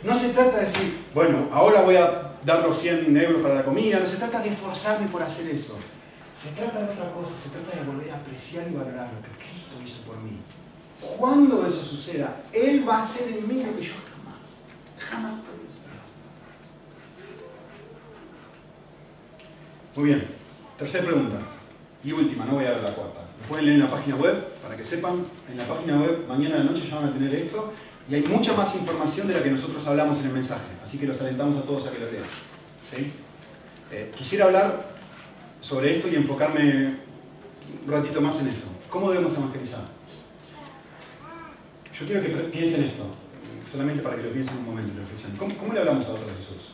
No 0.04 0.18
se 0.18 0.30
trata 0.30 0.58
de 0.58 0.66
decir, 0.66 0.98
bueno, 1.14 1.48
ahora 1.52 1.82
voy 1.82 1.96
a 1.96 2.34
dar 2.44 2.68
los 2.68 2.80
100 2.80 3.16
euros 3.18 3.42
para 3.42 3.56
la 3.56 3.64
comida, 3.64 4.00
no 4.00 4.08
se 4.08 4.16
trata 4.16 4.40
de 4.40 4.50
esforzarme 4.50 5.08
por 5.08 5.22
hacer 5.22 5.48
eso. 5.50 5.78
Se 6.34 6.50
trata 6.52 6.80
de 6.80 6.86
otra 6.86 7.12
cosa, 7.12 7.34
se 7.42 7.50
trata 7.50 7.78
de 7.78 7.92
volver 7.92 8.10
a 8.12 8.16
apreciar 8.16 8.66
y 8.68 8.74
valorar 8.74 9.10
lo 9.14 9.22
que 9.22 9.38
Cristo 9.38 9.61
hizo 9.84 10.02
por 10.02 10.18
mí. 10.18 10.38
Cuando 11.18 11.66
eso 11.66 11.84
suceda, 11.84 12.44
Él 12.54 12.88
va 12.88 13.02
a 13.02 13.08
ser 13.08 13.30
en 13.30 13.48
mí 13.48 13.64
lo 13.64 13.76
que 13.76 13.84
yo 13.84 13.94
jamás, 13.94 14.40
jamás 14.98 15.32
puedo 15.42 15.58
esperar. 15.70 16.06
Muy 19.96 20.06
bien, 20.06 20.28
tercera 20.78 21.06
pregunta 21.06 21.40
y 22.04 22.12
última, 22.12 22.46
no 22.46 22.54
voy 22.56 22.66
a 22.66 22.72
dar 22.72 22.84
la 22.84 22.94
cuarta. 22.94 23.22
Lo 23.42 23.48
pueden 23.48 23.66
leer 23.66 23.80
en 23.80 23.86
la 23.86 23.92
página 23.92 24.16
web 24.16 24.48
para 24.62 24.78
que 24.78 24.84
sepan. 24.84 25.26
En 25.52 25.58
la 25.58 25.66
página 25.66 26.00
web, 26.00 26.26
mañana 26.28 26.58
de 26.58 26.64
noche 26.66 26.88
ya 26.88 26.96
van 26.96 27.10
a 27.10 27.14
tener 27.14 27.34
esto 27.34 27.74
y 28.10 28.16
hay 28.16 28.24
mucha 28.24 28.54
más 28.54 28.76
información 28.76 29.28
de 29.28 29.36
la 29.36 29.44
que 29.44 29.52
nosotros 29.52 29.86
hablamos 29.86 30.20
en 30.20 30.26
el 30.26 30.34
mensaje, 30.34 30.66
así 30.84 30.98
que 30.98 31.08
los 31.08 31.20
alentamos 31.22 31.58
a 31.58 31.62
todos 31.62 31.88
a 31.88 31.92
que 31.92 32.00
lo 32.00 32.12
lean. 32.12 32.24
Eh, 33.92 34.12
quisiera 34.16 34.46
hablar 34.46 34.86
sobre 35.62 35.96
esto 35.96 36.08
y 36.08 36.16
enfocarme 36.16 36.98
un 37.86 37.92
ratito 37.92 38.20
más 38.22 38.40
en 38.40 38.50
esto. 38.50 38.68
¿Cómo 38.92 39.10
debemos 39.10 39.34
evangelizar? 39.34 39.86
Yo 41.98 42.06
quiero 42.06 42.22
que 42.22 42.30
piensen 42.52 42.84
esto, 42.84 43.06
solamente 43.70 44.04
para 44.04 44.18
que 44.18 44.24
lo 44.24 44.32
piensen 44.32 44.58
un 44.58 44.66
momento 44.66 44.92
y 44.94 45.00
reflexionen. 45.00 45.38
¿Cómo, 45.38 45.56
¿Cómo, 45.56 45.74
le 45.74 45.80
hablamos 45.80 46.06
a 46.08 46.12
otros 46.12 46.28
de 46.28 46.34
Jesús? 46.34 46.74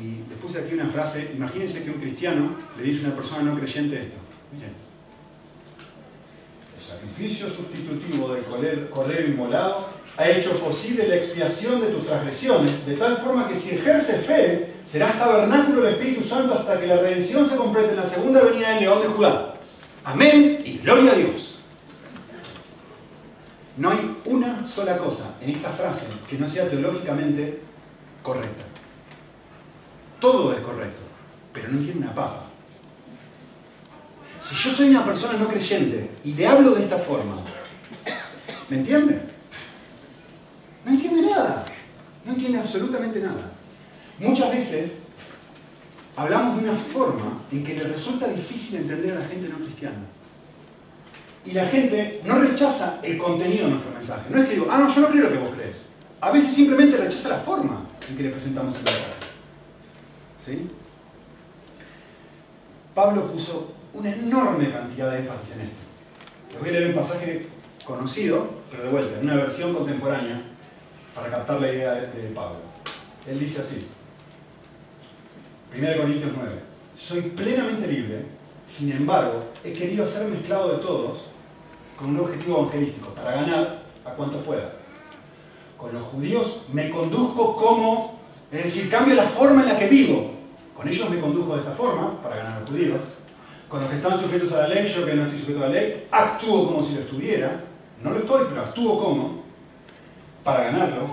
Y, 0.00 0.04
y 0.04 0.24
les 0.28 0.38
puse 0.38 0.58
aquí 0.58 0.74
una 0.74 0.88
frase, 0.88 1.30
imagínense 1.32 1.84
que 1.84 1.90
un 1.90 2.00
cristiano 2.00 2.50
le 2.76 2.82
dice 2.82 3.04
a 3.04 3.06
una 3.06 3.14
persona 3.14 3.42
no 3.42 3.56
creyente 3.56 4.02
esto. 4.02 4.16
Miren, 4.52 4.72
el 6.76 6.82
sacrificio 6.82 7.48
sustitutivo 7.48 8.34
del 8.34 8.88
cordero 8.88 9.28
inmolado 9.28 9.90
ha 10.16 10.28
hecho 10.28 10.52
posible 10.58 11.06
la 11.06 11.16
expiación 11.16 11.80
de 11.82 11.88
tus 11.88 12.04
transgresiones, 12.04 12.84
de 12.84 12.96
tal 12.96 13.16
forma 13.18 13.46
que 13.46 13.54
si 13.54 13.70
ejerces 13.70 14.26
fe, 14.26 14.72
serás 14.86 15.18
tabernáculo 15.18 15.82
del 15.82 15.94
Espíritu 15.94 16.24
Santo 16.24 16.54
hasta 16.54 16.80
que 16.80 16.86
la 16.88 16.96
redención 16.96 17.46
se 17.46 17.54
complete 17.54 17.90
en 17.90 17.96
la 17.96 18.04
segunda 18.04 18.40
venida 18.40 18.70
del 18.70 18.80
León 18.80 19.02
de 19.02 19.08
Judá. 19.08 19.55
Amén 20.06 20.62
y 20.64 20.78
gloria 20.78 21.10
a 21.10 21.14
Dios. 21.16 21.56
No 23.76 23.90
hay 23.90 24.18
una 24.24 24.64
sola 24.64 24.96
cosa 24.98 25.34
en 25.40 25.50
esta 25.50 25.70
frase 25.70 26.06
que 26.30 26.38
no 26.38 26.46
sea 26.46 26.68
teológicamente 26.68 27.60
correcta. 28.22 28.62
Todo 30.20 30.52
es 30.52 30.60
correcto, 30.60 31.02
pero 31.52 31.70
no 31.70 31.80
tiene 31.80 31.98
una 31.98 32.14
papa. 32.14 32.44
Si 34.38 34.54
yo 34.54 34.70
soy 34.70 34.90
una 34.90 35.04
persona 35.04 35.32
no 35.38 35.48
creyente 35.48 36.08
y 36.22 36.34
le 36.34 36.46
hablo 36.46 36.70
de 36.70 36.84
esta 36.84 36.98
forma, 36.98 37.38
¿me 38.68 38.76
entiende? 38.76 39.22
No 40.84 40.92
entiende 40.92 41.22
nada. 41.22 41.64
No 42.24 42.32
entiende 42.32 42.60
absolutamente 42.60 43.18
nada. 43.18 43.50
Muchas 44.20 44.52
veces 44.52 44.92
hablamos 46.16 46.56
de 46.56 46.68
una 46.68 46.78
forma 46.78 47.38
en 47.52 47.62
que 47.62 47.74
le 47.74 47.84
resulta 47.84 48.26
difícil 48.26 48.76
entender 48.76 49.16
a 49.16 49.20
la 49.20 49.26
gente 49.26 49.48
no 49.48 49.58
cristiana. 49.58 49.98
Y 51.44 51.52
la 51.52 51.66
gente 51.66 52.22
no 52.24 52.38
rechaza 52.38 52.98
el 53.02 53.18
contenido 53.18 53.66
de 53.66 53.70
nuestro 53.72 53.92
mensaje. 53.92 54.22
No 54.30 54.42
es 54.42 54.48
que 54.48 54.54
digo, 54.54 54.66
ah, 54.68 54.78
no, 54.78 54.92
yo 54.92 55.00
no 55.02 55.08
creo 55.08 55.24
lo 55.24 55.32
que 55.32 55.38
vos 55.38 55.50
crees. 55.50 55.84
A 56.20 56.32
veces 56.32 56.52
simplemente 56.52 56.96
rechaza 56.96 57.28
la 57.28 57.38
forma 57.38 57.82
en 58.08 58.16
que 58.16 58.22
le 58.24 58.30
presentamos 58.30 58.74
el 58.74 58.82
mensaje. 58.82 59.12
¿Sí? 60.44 60.70
Pablo 62.94 63.30
puso 63.30 63.74
una 63.92 64.10
enorme 64.10 64.72
cantidad 64.72 65.12
de 65.12 65.18
énfasis 65.18 65.54
en 65.54 65.60
esto. 65.60 65.76
Les 66.50 66.60
voy 66.60 66.68
a 66.70 66.72
leer 66.72 66.88
un 66.88 66.94
pasaje 66.94 67.46
conocido, 67.84 68.48
pero 68.70 68.84
de 68.84 68.88
vuelta, 68.88 69.18
en 69.18 69.24
una 69.24 69.36
versión 69.36 69.74
contemporánea, 69.74 70.42
para 71.14 71.30
captar 71.30 71.60
la 71.60 71.72
idea 71.72 71.92
de 71.94 72.30
Pablo. 72.34 72.56
Él 73.26 73.38
dice 73.38 73.60
así, 73.60 73.86
1 75.76 75.96
Corintios 75.98 76.30
9, 76.34 76.52
soy 76.96 77.20
plenamente 77.20 77.86
libre, 77.86 78.24
sin 78.64 78.90
embargo, 78.92 79.44
he 79.62 79.74
querido 79.74 80.06
ser 80.06 80.26
mezclado 80.26 80.72
de 80.72 80.78
todos 80.78 81.18
con 81.98 82.10
un 82.10 82.20
objetivo 82.20 82.60
evangelístico, 82.60 83.10
para 83.10 83.32
ganar 83.32 83.82
a 84.04 84.10
cuanto 84.10 84.38
pueda. 84.38 84.72
Con 85.76 85.92
los 85.92 86.02
judíos 86.04 86.62
me 86.72 86.88
conduzco 86.88 87.56
como, 87.56 88.18
es 88.50 88.64
decir, 88.64 88.88
cambio 88.88 89.14
la 89.14 89.24
forma 89.24 89.62
en 89.62 89.68
la 89.68 89.78
que 89.78 89.88
vivo. 89.88 90.30
Con 90.74 90.88
ellos 90.88 91.10
me 91.10 91.20
conduzco 91.20 91.54
de 91.54 91.60
esta 91.60 91.72
forma, 91.72 92.22
para 92.22 92.36
ganar 92.36 92.56
a 92.56 92.60
los 92.60 92.70
judíos. 92.70 93.00
Con 93.68 93.80
los 93.80 93.90
que 93.90 93.96
están 93.96 94.16
sujetos 94.16 94.52
a 94.52 94.62
la 94.62 94.68
ley, 94.68 94.86
yo 94.86 95.04
que 95.04 95.14
no 95.14 95.24
estoy 95.24 95.38
sujeto 95.38 95.58
a 95.58 95.68
la 95.68 95.74
ley, 95.74 96.06
actúo 96.10 96.66
como 96.66 96.82
si 96.82 96.94
lo 96.94 97.00
estuviera. 97.00 97.60
No 98.02 98.10
lo 98.10 98.18
estoy, 98.18 98.46
pero 98.48 98.62
actúo 98.62 99.02
como, 99.02 99.42
para 100.42 100.64
ganarlos. 100.64 101.10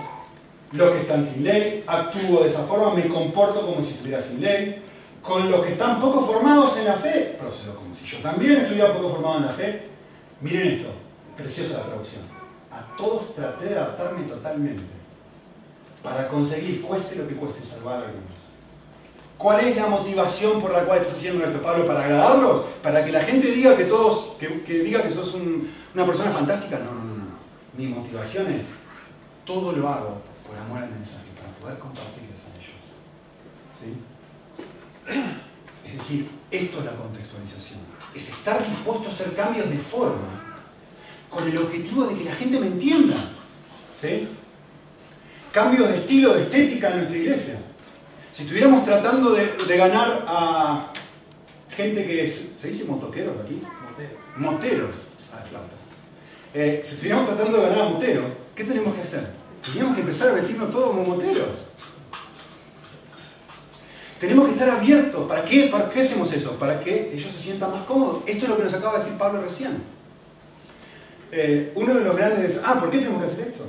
Los 0.74 0.90
que 0.90 1.02
están 1.02 1.24
sin 1.24 1.44
ley, 1.44 1.84
actúo 1.86 2.42
de 2.42 2.48
esa 2.48 2.64
forma, 2.64 2.94
me 2.94 3.06
comporto 3.06 3.60
como 3.60 3.80
si 3.80 3.90
estuviera 3.90 4.20
sin 4.20 4.40
ley. 4.40 4.82
Con 5.22 5.48
los 5.48 5.64
que 5.64 5.72
están 5.72 6.00
poco 6.00 6.22
formados 6.22 6.76
en 6.76 6.86
la 6.86 6.94
fe, 6.94 7.36
procedo 7.38 7.76
como 7.76 7.94
si 7.94 8.04
yo 8.04 8.18
también 8.18 8.56
estuviera 8.58 8.92
poco 8.92 9.10
formado 9.10 9.36
en 9.38 9.46
la 9.46 9.52
fe. 9.52 9.82
Miren 10.40 10.66
esto, 10.66 10.88
preciosa 11.36 11.78
la 11.78 11.84
traducción. 11.84 12.22
A 12.72 12.96
todos 12.96 13.34
traté 13.36 13.66
de 13.66 13.76
adaptarme 13.76 14.24
totalmente 14.24 14.82
para 16.02 16.26
conseguir, 16.28 16.82
cueste 16.82 17.14
lo 17.14 17.28
que 17.28 17.36
cueste, 17.36 17.64
salvar 17.64 17.94
a 17.94 17.98
algunos. 17.98 18.34
¿Cuál 19.38 19.60
es 19.60 19.76
la 19.76 19.86
motivación 19.86 20.60
por 20.60 20.72
la 20.72 20.84
cual 20.84 20.98
estás 20.98 21.14
haciendo 21.14 21.44
esto, 21.44 21.62
Pablo? 21.62 21.86
¿Para 21.86 22.02
agradarlos? 22.02 22.64
¿Para 22.82 23.04
que 23.04 23.12
la 23.12 23.20
gente 23.20 23.46
diga 23.52 23.76
que 23.76 23.84
todos, 23.84 24.34
que, 24.38 24.48
diga 24.80 25.02
que 25.02 25.10
sos 25.10 25.34
un, 25.34 25.70
una 25.94 26.04
persona 26.04 26.30
fantástica? 26.30 26.80
No, 26.80 26.92
no, 26.92 27.04
no, 27.04 27.14
no. 27.14 27.38
Mi 27.78 27.86
motivación 27.86 28.52
es, 28.52 28.66
todo 29.44 29.72
lo 29.72 29.88
hago 29.88 30.33
amor 30.64 30.78
al 30.82 30.90
mensaje, 30.90 31.26
para 31.38 31.52
poder 31.60 31.78
compartirles 31.78 32.40
a 32.40 32.48
ellos. 32.58 32.82
¿Sí? 33.78 33.96
Es 35.86 35.94
decir, 35.98 36.28
esto 36.50 36.78
es 36.78 36.84
la 36.84 36.92
contextualización. 36.92 37.78
Es 38.14 38.28
estar 38.28 38.66
dispuesto 38.66 39.08
a 39.08 39.12
hacer 39.12 39.34
cambios 39.34 39.68
de 39.68 39.78
forma 39.78 40.58
con 41.28 41.46
el 41.48 41.58
objetivo 41.58 42.04
de 42.06 42.14
que 42.16 42.24
la 42.24 42.34
gente 42.34 42.58
me 42.58 42.66
entienda. 42.66 43.16
¿Sí? 44.00 44.28
Cambios 45.52 45.88
de 45.88 45.96
estilo, 45.96 46.34
de 46.34 46.42
estética 46.42 46.90
en 46.90 46.96
nuestra 46.98 47.18
iglesia. 47.18 47.60
Si 48.32 48.42
estuviéramos 48.42 48.84
tratando 48.84 49.30
de, 49.32 49.54
de 49.56 49.76
ganar 49.76 50.24
a 50.26 50.92
gente 51.70 52.04
que 52.04 52.24
es, 52.24 52.40
¿se 52.58 52.68
dice 52.68 52.84
motoqueros 52.84 53.34
aquí? 53.42 53.62
Moteros. 53.88 54.18
Moteros 54.36 54.96
a 55.32 55.36
la 55.36 55.42
flauta. 55.42 55.74
Eh, 56.52 56.80
si 56.84 56.94
estuviéramos 56.94 57.26
tratando 57.28 57.58
de 57.58 57.62
ganar 57.64 57.86
a 57.86 57.88
moteros, 57.90 58.32
¿qué 58.54 58.64
tenemos 58.64 58.94
que 58.94 59.02
hacer? 59.02 59.43
Teníamos 59.64 59.94
que 59.94 60.00
empezar 60.00 60.28
a 60.28 60.32
vestirnos 60.32 60.70
todos 60.70 60.86
como 60.86 61.04
moteros. 61.04 61.68
Tenemos 64.18 64.46
que 64.46 64.52
estar 64.52 64.70
abiertos. 64.70 65.28
¿Para 65.28 65.44
qué? 65.44 65.64
¿Para 65.64 65.90
qué 65.90 66.00
hacemos 66.00 66.32
eso? 66.32 66.52
Para 66.52 66.80
que 66.80 67.12
ellos 67.12 67.32
se 67.32 67.38
sientan 67.38 67.72
más 67.72 67.82
cómodos. 67.82 68.22
Esto 68.26 68.44
es 68.44 68.50
lo 68.50 68.56
que 68.56 68.64
nos 68.64 68.74
acaba 68.74 68.94
de 68.94 69.04
decir 69.04 69.18
Pablo 69.18 69.40
recién. 69.40 69.82
Eh, 71.32 71.72
uno 71.74 71.94
de 71.94 72.04
los 72.04 72.16
grandes... 72.16 72.60
Ah, 72.64 72.78
¿por 72.78 72.90
qué 72.90 72.98
tenemos 72.98 73.18
que 73.20 73.26
hacer 73.26 73.48
esto? 73.48 73.64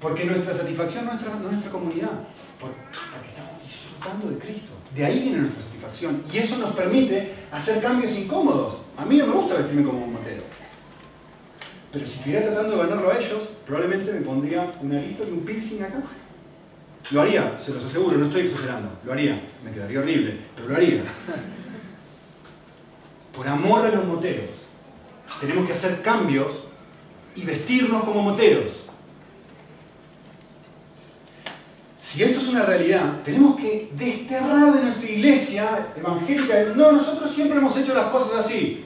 Porque 0.00 0.24
nuestra 0.24 0.54
satisfacción 0.54 1.04
no 1.04 1.12
es 1.12 1.20
nuestra, 1.20 1.40
nuestra 1.40 1.70
comunidad. 1.70 2.10
Porque 2.58 2.76
estamos 3.28 3.62
disfrutando 3.62 4.30
de 4.30 4.38
Cristo. 4.38 4.72
De 4.94 5.04
ahí 5.04 5.20
viene 5.20 5.38
nuestra 5.38 5.62
satisfacción. 5.62 6.22
Y 6.32 6.38
eso 6.38 6.56
nos 6.56 6.74
permite 6.74 7.34
hacer 7.52 7.82
cambios 7.82 8.12
incómodos. 8.12 8.78
A 8.96 9.04
mí 9.04 9.18
no 9.18 9.26
me 9.26 9.34
gusta 9.34 9.54
vestirme 9.54 9.84
como 9.84 10.04
un 10.04 10.12
motero. 10.14 10.42
Pero 11.94 12.06
si 12.08 12.14
estuviera 12.14 12.46
tratando 12.46 12.76
de 12.76 12.82
ganarlo 12.88 13.12
a 13.12 13.16
ellos, 13.16 13.44
probablemente 13.64 14.12
me 14.12 14.20
pondría 14.20 14.68
un 14.82 14.92
arito 14.92 15.24
y 15.28 15.30
un 15.30 15.44
piercing 15.44 15.80
acá. 15.80 16.02
Lo 17.12 17.20
haría, 17.20 17.56
se 17.56 17.72
los 17.72 17.84
aseguro, 17.84 18.18
no 18.18 18.26
estoy 18.26 18.40
exagerando. 18.42 18.88
Lo 19.04 19.12
haría. 19.12 19.40
Me 19.64 19.70
quedaría 19.70 20.00
horrible, 20.00 20.38
pero 20.56 20.68
lo 20.70 20.74
haría. 20.74 21.04
Por 23.32 23.46
amor 23.46 23.86
a 23.86 23.90
los 23.90 24.04
moteros, 24.06 24.50
tenemos 25.40 25.68
que 25.68 25.72
hacer 25.72 26.02
cambios 26.02 26.64
y 27.36 27.44
vestirnos 27.44 28.02
como 28.02 28.22
moteros. 28.22 28.72
Si 32.00 32.24
esto 32.24 32.40
es 32.40 32.48
una 32.48 32.62
realidad, 32.62 33.22
tenemos 33.24 33.54
que 33.54 33.90
desterrar 33.96 34.72
de 34.72 34.82
nuestra 34.82 35.08
iglesia 35.08 35.88
evangélica, 35.94 36.64
no, 36.74 36.90
nosotros 36.90 37.30
siempre 37.30 37.58
hemos 37.58 37.76
hecho 37.76 37.94
las 37.94 38.06
cosas 38.06 38.46
así. 38.46 38.84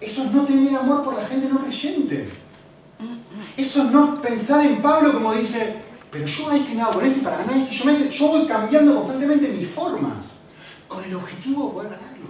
Eso 0.00 0.24
es 0.24 0.32
no 0.32 0.44
tener 0.44 0.74
amor 0.76 1.04
por 1.04 1.14
la 1.14 1.26
gente 1.26 1.48
no 1.48 1.60
creyente. 1.60 2.30
Eso 3.56 3.82
es 3.82 3.90
no 3.90 4.14
pensar 4.14 4.64
en 4.64 4.80
Pablo 4.80 5.12
como 5.12 5.34
dice, 5.34 5.74
pero 6.10 6.26
yo 6.26 6.50
a 6.50 6.56
este 6.56 6.80
hago 6.80 6.92
con 6.94 7.04
este 7.04 7.20
para 7.20 7.38
ganar 7.38 7.56
este, 7.56 7.74
yo, 7.74 7.84
me, 7.84 8.10
yo 8.10 8.28
voy 8.28 8.46
cambiando 8.46 8.94
constantemente 8.94 9.48
mis 9.48 9.68
formas, 9.68 10.28
con 10.88 11.04
el 11.04 11.14
objetivo 11.14 11.66
de 11.66 11.72
poder 11.72 11.90
ganarlos. 11.90 12.20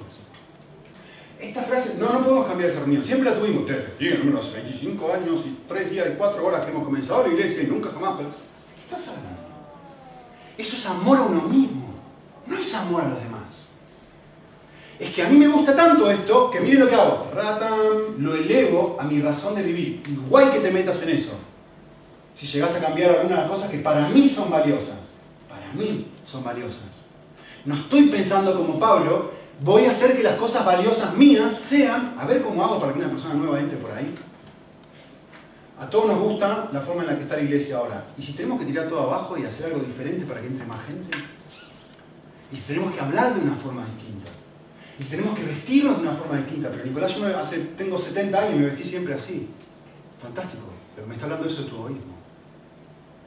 Esta 1.39 1.63
frase, 1.63 1.95
no, 1.99 2.13
no 2.13 2.23
podemos 2.23 2.47
cambiar 2.47 2.69
esa 2.69 2.81
reunión, 2.81 3.03
siempre 3.03 3.31
la 3.31 3.37
tuvimos, 3.37 3.65
desde 3.67 4.21
unos 4.23 4.53
25 4.53 5.13
años 5.13 5.41
y 5.47 5.59
3 5.67 5.91
días 5.91 6.09
y 6.13 6.17
4 6.17 6.47
horas 6.47 6.65
que 6.65 6.71
hemos 6.71 6.85
comenzado 6.85 7.27
la 7.27 7.33
iglesia 7.33 7.63
y 7.63 7.67
nunca 7.67 7.91
jamás, 7.91 8.19
¿qué 8.19 8.25
estás 8.83 9.09
hablando? 9.09 9.41
Eso 10.59 10.77
es 10.77 10.87
amor 10.87 11.19
a 11.19 11.23
uno 11.23 11.43
mismo, 11.43 11.95
no 12.47 12.59
es 12.59 12.75
amor 12.75 13.03
a 13.03 13.09
los 13.09 13.19
demás. 13.23 13.30
Es 15.01 15.15
que 15.15 15.23
a 15.23 15.29
mí 15.31 15.39
me 15.39 15.49
gusta 15.49 15.75
tanto 15.75 16.11
esto 16.11 16.51
que 16.51 16.61
miren 16.61 16.81
lo 16.81 16.89
que 16.89 16.95
hago. 16.95 17.27
Lo 18.19 18.35
elevo 18.35 18.99
a 19.01 19.05
mi 19.05 19.23
razón 19.23 19.55
de 19.55 19.63
vivir. 19.63 20.03
Igual 20.07 20.53
que 20.53 20.61
te 20.61 20.71
metas 20.71 21.03
en 21.03 21.09
eso. 21.09 21.33
Si 22.35 22.47
llegas 22.47 22.75
a 22.75 22.81
cambiar 22.81 23.19
algunas 23.19 23.49
cosas 23.49 23.71
que 23.71 23.79
para 23.79 24.09
mí 24.09 24.29
son 24.29 24.51
valiosas. 24.51 24.99
Para 25.49 25.73
mí 25.73 26.07
son 26.27 26.45
valiosas. 26.45 26.85
No 27.65 27.75
estoy 27.75 28.09
pensando 28.09 28.55
como 28.55 28.79
Pablo, 28.79 29.31
voy 29.63 29.87
a 29.87 29.93
hacer 29.93 30.15
que 30.15 30.23
las 30.23 30.35
cosas 30.35 30.67
valiosas 30.67 31.15
mías 31.17 31.55
sean, 31.55 32.15
a 32.19 32.27
ver 32.27 32.43
cómo 32.43 32.63
hago 32.63 32.79
para 32.79 32.93
que 32.93 32.99
una 32.99 33.09
persona 33.09 33.35
nueva 33.35 33.59
entre 33.59 33.79
por 33.79 33.91
ahí. 33.93 34.15
A 35.79 35.89
todos 35.89 36.09
nos 36.09 36.19
gusta 36.19 36.69
la 36.73 36.81
forma 36.81 37.03
en 37.03 37.09
la 37.09 37.17
que 37.17 37.23
está 37.23 37.37
la 37.37 37.43
iglesia 37.43 37.79
ahora. 37.79 38.05
¿Y 38.19 38.23
si 38.23 38.35
tenemos 38.35 38.61
que 38.61 38.67
tirar 38.67 38.87
todo 38.87 39.01
abajo 39.01 39.39
y 39.39 39.45
hacer 39.45 39.67
algo 39.67 39.81
diferente 39.81 40.27
para 40.27 40.43
que 40.43 40.49
entre 40.49 40.67
más 40.67 40.85
gente? 40.85 41.17
¿Y 42.53 42.57
si 42.57 42.67
tenemos 42.67 42.95
que 42.95 43.01
hablar 43.01 43.35
de 43.35 43.41
una 43.41 43.55
forma 43.55 43.85
distinta? 43.87 44.31
Y 45.01 45.05
tenemos 45.05 45.35
que 45.35 45.45
vestirnos 45.45 45.97
de 45.97 46.03
una 46.03 46.13
forma 46.13 46.37
distinta. 46.37 46.69
Pero 46.69 46.85
Nicolás, 46.85 47.17
yo 47.17 47.27
hace, 47.39 47.59
tengo 47.75 47.97
70 47.97 48.39
años 48.39 48.55
y 48.55 48.59
me 48.59 48.67
vestí 48.67 48.85
siempre 48.85 49.15
así. 49.15 49.49
Fantástico. 50.21 50.65
Pero 50.95 51.07
me 51.07 51.15
está 51.15 51.25
hablando 51.25 51.47
eso 51.47 51.63
de 51.63 51.71
tu 51.71 51.77
egoísmo. 51.77 52.15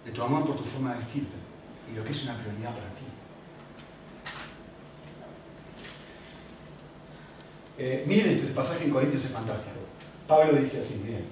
De 0.05 0.11
tu 0.11 0.21
amor 0.21 0.45
por 0.45 0.55
tu 0.55 0.63
forma 0.63 0.91
de 0.93 0.99
vestirte. 0.99 1.36
Y 1.91 1.95
lo 1.95 2.03
que 2.03 2.11
es 2.11 2.24
una 2.24 2.38
prioridad 2.38 2.69
para 2.76 2.89
ti. 2.89 3.01
Eh, 7.80 8.03
miren 8.05 8.38
este 8.38 8.53
pasaje 8.53 8.84
en 8.84 8.91
Corintios, 8.91 9.26
es 9.26 9.32
fantástico. 9.32 9.71
Pablo 10.28 10.55
dice 10.59 10.80
así, 10.80 11.01
miren. 11.03 11.26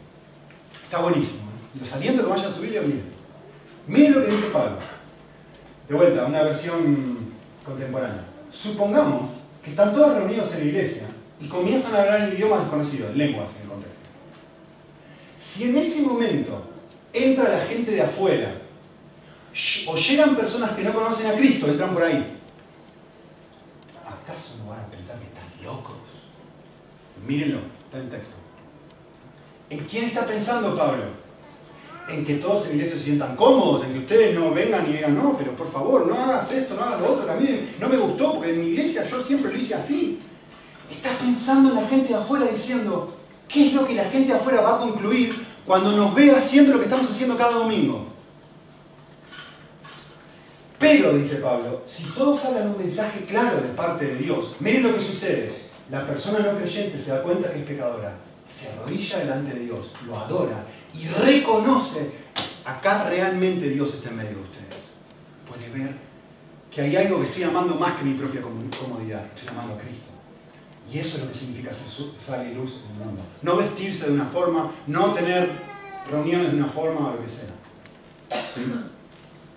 Está 0.84 1.02
buenísimo. 1.02 1.42
¿eh? 1.52 1.80
Los 1.80 1.94
aliento 1.94 2.24
que 2.24 2.30
vayan 2.32 2.48
a 2.48 2.52
su 2.52 2.62
Biblia, 2.62 2.82
miren. 2.82 3.04
Miren 3.86 4.14
lo 4.16 4.26
que 4.26 4.32
dice 4.32 4.48
Pablo. 4.48 4.78
De 5.88 5.94
vuelta, 5.94 6.26
una 6.26 6.42
versión 6.42 7.32
contemporánea. 7.64 8.26
Supongamos 8.50 9.41
que 9.64 9.72
están 9.72 9.94
todos 9.94 10.16
reunidos 10.16 10.52
en 10.54 10.60
la 10.60 10.66
iglesia 10.66 11.04
y 11.40 11.48
comienzan 11.48 11.96
a 11.96 12.02
hablar 12.02 12.22
en 12.22 12.34
idiomas 12.34 12.62
desconocidos, 12.62 13.16
lenguas 13.16 13.50
en 13.56 13.62
el 13.62 13.68
contexto. 13.68 14.00
Si 15.38 15.64
en 15.66 15.78
ese 15.78 16.02
momento 16.02 16.64
entra 17.14 17.50
la 17.50 17.62
gente 17.62 17.92
de 17.92 18.02
afuera 18.02 18.56
o 19.88 19.96
llegan 19.96 20.36
personas 20.36 20.72
que 20.72 20.84
no 20.84 20.94
conocen 20.94 21.28
a 21.28 21.36
Cristo, 21.36 21.68
entran 21.68 21.94
por 21.94 22.04
ahí, 22.04 22.38
¿acaso 24.06 24.56
no 24.64 24.70
van 24.70 24.82
a 24.82 24.88
pensar 24.88 25.18
que 25.18 25.26
están 25.26 25.64
locos? 25.64 25.98
Mírenlo, 27.28 27.60
está 27.86 27.98
en 27.98 28.04
el 28.04 28.10
texto. 28.10 28.36
¿En 29.70 29.80
quién 29.80 30.06
está 30.06 30.26
pensando 30.26 30.76
Pablo? 30.76 31.21
En 32.10 32.26
que 32.26 32.36
todos 32.36 32.66
en 32.66 32.74
iglesia 32.74 32.98
se 32.98 33.04
sientan 33.04 33.36
cómodos, 33.36 33.86
en 33.86 33.94
que 33.94 34.00
ustedes 34.00 34.38
no 34.38 34.52
vengan 34.52 34.88
y 34.90 34.94
digan, 34.94 35.16
no, 35.16 35.36
pero 35.38 35.56
por 35.56 35.72
favor, 35.72 36.08
no 36.08 36.16
hagas 36.16 36.52
esto, 36.52 36.76
no 36.76 36.84
hagas 36.84 37.00
lo 37.00 37.14
otro, 37.14 37.26
que 37.26 37.32
a 37.32 37.36
mí 37.36 37.70
no 37.80 37.90
me 37.90 37.98
gustó, 37.98 38.34
porque 38.34 38.50
en 38.52 38.62
mi 38.62 38.68
iglesia 38.68 39.04
yo 39.04 39.22
siempre 39.22 39.52
lo 39.52 39.58
hice 39.58 39.76
así. 39.76 40.20
Estás 40.90 41.16
pensando 41.18 41.70
en 41.70 41.76
la 41.76 41.88
gente 41.88 42.10
de 42.10 42.16
afuera 42.16 42.46
diciendo, 42.46 43.16
¿qué 43.48 43.68
es 43.68 43.74
lo 43.74 43.88
que 43.88 43.96
la 43.96 44.06
gente 44.06 44.34
de 44.34 44.40
afuera 44.40 44.62
va 44.62 44.76
a 44.76 44.80
concluir 44.80 45.34
cuando 45.66 45.92
nos 45.94 46.14
ve 46.14 46.32
haciendo 46.32 46.74
lo 46.74 46.80
que 46.80 46.86
estamos 46.86 47.10
haciendo 47.10 47.38
cada 47.38 47.54
domingo? 47.54 48.08
Pero, 50.78 51.14
dice 51.14 51.36
Pablo, 51.36 51.84
si 51.86 52.06
todos 52.06 52.44
hablan 52.44 52.72
un 52.72 52.78
mensaje 52.80 53.22
claro 53.22 53.62
de 53.62 53.70
parte 53.70 54.08
de 54.08 54.16
Dios, 54.16 54.52
miren 54.60 54.84
lo 54.84 54.96
que 54.96 55.02
sucede. 55.02 55.62
La 55.92 56.06
persona 56.08 56.40
no 56.40 56.58
creyente 56.58 56.98
se 56.98 57.12
da 57.12 57.22
cuenta 57.22 57.52
que 57.52 57.60
es 57.60 57.66
pecadora, 57.66 58.16
se 58.48 58.70
arrodilla 58.70 59.20
delante 59.20 59.54
de 59.54 59.60
Dios, 59.66 59.92
lo 60.08 60.18
adora 60.18 60.66
y 60.94 61.08
reconoce, 61.08 62.12
acá 62.66 63.10
realmente 63.10 63.70
Dios 63.70 63.94
está 63.94 64.10
en 64.10 64.18
medio 64.18 64.32
de 64.32 64.42
ustedes. 64.42 64.94
Puede 65.48 65.70
ver 65.70 65.96
que 66.70 66.82
hay 66.82 66.96
algo 66.96 67.20
que 67.22 67.28
estoy 67.28 67.44
amando 67.44 67.76
más 67.76 67.94
que 67.94 68.04
mi 68.04 68.14
propia 68.14 68.42
comodidad, 68.42 69.26
estoy 69.36 69.50
amando 69.50 69.76
a 69.76 69.78
Cristo. 69.78 70.08
Y 70.92 71.00
eso 71.00 71.18
es 71.18 71.24
lo 71.24 71.30
que 71.30 71.36
significa 71.38 71.72
ser 71.72 71.88
sal 72.26 72.48
y 72.50 72.54
luz 72.54 72.82
en 72.86 72.92
el 72.92 73.06
mundo. 73.06 73.22
No 73.42 73.56
vestirse 73.58 74.08
de 74.08 74.12
una 74.12 74.26
forma, 74.26 74.72
no 74.88 75.14
tener 75.14 75.50
reuniones 76.10 76.52
de 76.52 76.58
una 76.58 76.68
forma 76.68 77.10
o 77.10 77.14
lo 77.16 77.22
que 77.22 77.30
sea. 77.30 77.50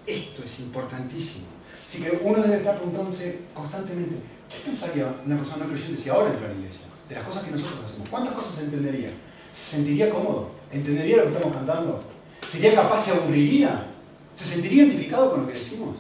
Esto 0.07 0.43
es 0.45 0.61
importantísimo. 0.61 1.47
Así 1.87 1.99
que 1.99 2.20
uno 2.22 2.43
debe 2.43 2.57
estar 2.57 2.76
preguntándose 2.76 3.41
constantemente, 3.55 4.16
¿qué 4.49 4.59
pensaría 4.64 5.14
una 5.24 5.37
persona 5.37 5.64
no 5.64 5.70
creyente 5.70 6.01
si 6.01 6.09
ahora 6.09 6.30
entra 6.30 6.47
a 6.47 6.51
la 6.51 6.59
iglesia? 6.59 6.87
De 7.09 7.14
las 7.14 7.24
cosas 7.24 7.45
que 7.45 7.51
nosotros 7.51 7.78
hacemos. 7.85 8.09
¿Cuántas 8.09 8.35
cosas 8.35 8.59
entendería? 8.61 9.11
¿Se 9.53 9.76
sentiría 9.76 10.11
cómodo? 10.11 10.51
¿Entendería 10.73 11.19
lo 11.19 11.23
que 11.25 11.33
estamos 11.33 11.55
cantando? 11.55 12.05
¿Sería 12.51 12.75
capaz, 12.75 13.05
se 13.05 13.12
aburriría? 13.12 13.87
¿Se 14.35 14.45
sentiría 14.45 14.85
identificado 14.85 15.31
con 15.31 15.43
lo 15.43 15.47
que 15.47 15.55
decimos? 15.55 15.97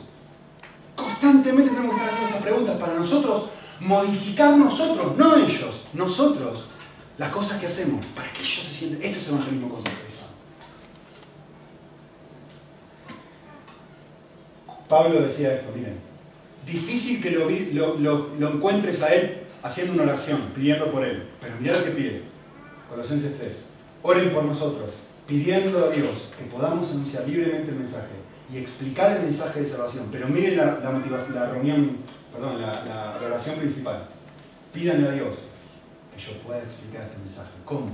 Constantemente 0.96 1.70
tenemos 1.70 1.90
que 1.90 2.02
estar 2.02 2.08
haciendo 2.08 2.28
estas 2.28 2.42
preguntas 2.42 2.78
para 2.78 2.94
nosotros 2.94 3.44
modificar 3.80 4.56
nosotros, 4.56 5.16
no 5.16 5.36
ellos, 5.36 5.80
nosotros, 5.92 6.64
las 7.18 7.30
cosas 7.30 7.60
que 7.60 7.66
hacemos, 7.66 8.04
para 8.06 8.30
que 8.32 8.40
ellos 8.40 8.64
se 8.66 8.74
sientan. 8.74 9.02
Esto 9.02 9.18
es 9.18 9.28
evangelismo 9.28 9.68
contextualizado. 9.68 10.24
Pablo 14.88 15.22
decía 15.22 15.54
esto, 15.54 15.72
miren, 15.74 15.98
difícil 16.66 17.20
que 17.20 17.30
lo, 17.30 18.48
encuentres 18.48 19.02
a 19.02 19.14
él 19.14 19.42
haciendo 19.62 19.94
una 19.94 20.02
oración, 20.04 20.40
pidiendo 20.54 20.90
por 20.90 21.04
él, 21.04 21.28
pero 21.40 21.54
mira 21.60 21.78
lo 21.78 21.84
que 21.84 21.90
pide. 21.90 22.22
Colosenses 22.88 23.38
3. 23.38 23.56
Oren 24.06 24.30
por 24.34 24.44
nosotros, 24.44 24.90
pidiendo 25.26 25.86
a 25.86 25.88
Dios 25.88 26.28
que 26.36 26.44
podamos 26.44 26.90
anunciar 26.90 27.26
libremente 27.26 27.70
el 27.70 27.78
mensaje 27.78 28.12
y 28.52 28.58
explicar 28.58 29.16
el 29.16 29.22
mensaje 29.22 29.62
de 29.62 29.66
salvación. 29.66 30.08
Pero 30.12 30.28
miren 30.28 30.58
la, 30.58 30.78
la, 30.78 31.50
reunión, 31.50 31.96
perdón, 32.30 32.60
la, 32.60 32.84
la 32.84 33.18
oración 33.24 33.56
principal. 33.56 34.06
Pídanle 34.74 35.08
a 35.08 35.12
Dios 35.12 35.34
que 36.14 36.20
yo 36.20 36.38
pueda 36.42 36.62
explicar 36.62 37.04
este 37.04 37.16
mensaje. 37.16 37.48
¿Cómo? 37.64 37.92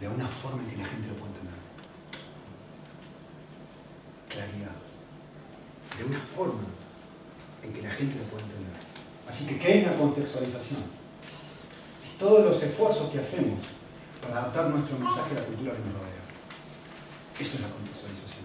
De 0.00 0.08
una 0.08 0.26
forma 0.26 0.62
en 0.62 0.70
que 0.70 0.76
la 0.78 0.86
gente 0.86 1.08
lo 1.08 1.14
pueda 1.16 1.32
entender. 1.34 1.58
Claridad. 4.30 4.76
De 5.98 6.04
una 6.06 6.20
forma 6.34 6.64
en 7.62 7.70
que 7.70 7.82
la 7.82 7.90
gente 7.90 8.18
lo 8.18 8.24
pueda 8.30 8.44
entender. 8.44 8.72
Así 9.28 9.44
que, 9.44 9.58
¿qué 9.58 9.80
es 9.80 9.86
la 9.86 9.94
contextualización? 9.94 11.04
todos 12.18 12.44
los 12.44 12.62
esfuerzos 12.62 13.10
que 13.10 13.18
hacemos 13.18 13.58
para 14.24 14.40
adaptar 14.40 14.70
nuestro 14.70 14.98
mensaje 14.98 15.32
a 15.32 15.40
la 15.40 15.46
cultura 15.46 15.72
que 15.72 15.78
nos 15.78 15.92
rodea. 15.92 16.24
Eso 17.38 17.56
es 17.56 17.60
la 17.62 17.68
contextualización. 17.68 18.44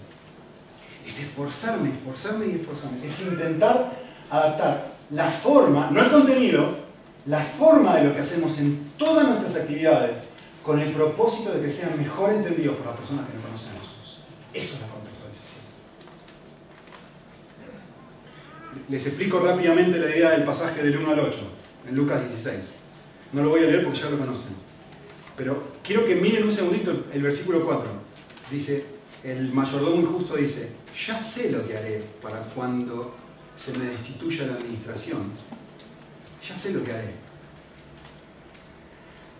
Es 1.06 1.20
esforzarme, 1.20 1.90
esforzarme 1.90 2.48
y 2.48 2.52
esforzarme. 2.56 3.06
Es 3.06 3.20
intentar 3.22 3.92
adaptar 4.30 4.92
la 5.12 5.32
forma, 5.32 5.90
no 5.92 6.02
el 6.02 6.12
contenido, 6.12 6.78
la 7.26 7.42
forma 7.42 7.96
de 7.96 8.06
lo 8.06 8.14
que 8.14 8.22
hacemos 8.22 8.58
en 8.60 8.92
todas 8.98 9.28
nuestras 9.28 9.56
actividades 9.56 10.18
con 10.64 10.80
el 10.80 10.92
propósito 10.92 11.52
de 11.52 11.62
que 11.62 11.70
sean 11.70 11.98
mejor 11.98 12.34
entendidos 12.34 12.76
por 12.78 12.88
las 12.88 12.96
personas 12.98 13.28
que 13.28 13.36
no 13.36 13.42
conocen 13.42 13.70
a 13.70 13.80
Jesús. 13.80 14.20
Eso 14.54 14.76
es 14.76 14.82
la 14.82 14.88
contextualización. 14.88 15.60
Les 18.90 19.06
explico 19.06 19.40
rápidamente 19.40 19.98
la 19.98 20.16
idea 20.16 20.32
del 20.32 20.44
pasaje 20.44 20.84
del 20.84 20.98
1 20.98 21.12
al 21.12 21.20
8, 21.20 21.40
en 21.88 21.96
Lucas 21.96 22.22
16. 22.28 22.56
No 23.34 23.44
lo 23.44 23.50
voy 23.50 23.64
a 23.64 23.68
leer 23.68 23.84
porque 23.84 24.00
ya 24.00 24.10
lo 24.10 24.18
conocen. 24.18 24.69
Pero 25.40 25.64
quiero 25.82 26.06
que 26.06 26.16
miren 26.16 26.44
un 26.44 26.52
segundito 26.52 27.06
el 27.14 27.24
versículo 27.24 27.64
4. 27.64 27.90
Dice, 28.52 28.84
el 29.24 29.54
mayordomo 29.54 30.02
injusto 30.02 30.36
dice, 30.36 30.70
ya 31.08 31.22
sé 31.22 31.50
lo 31.50 31.66
que 31.66 31.78
haré 31.78 32.04
para 32.22 32.42
cuando 32.42 33.16
se 33.56 33.72
me 33.78 33.86
destituya 33.86 34.48
la 34.48 34.56
administración. 34.56 35.32
Ya 36.46 36.58
sé 36.58 36.74
lo 36.74 36.84
que 36.84 36.92
haré. 36.92 37.14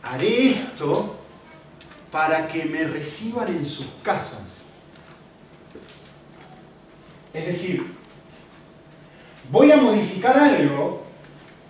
Haré 0.02 0.52
esto 0.52 1.20
para 2.10 2.48
que 2.48 2.64
me 2.64 2.86
reciban 2.86 3.50
en 3.50 3.66
sus 3.66 3.88
casas. 4.02 4.64
Es 7.34 7.46
decir, 7.46 7.86
voy 9.52 9.70
a 9.70 9.76
modificar 9.76 10.40
algo 10.40 11.09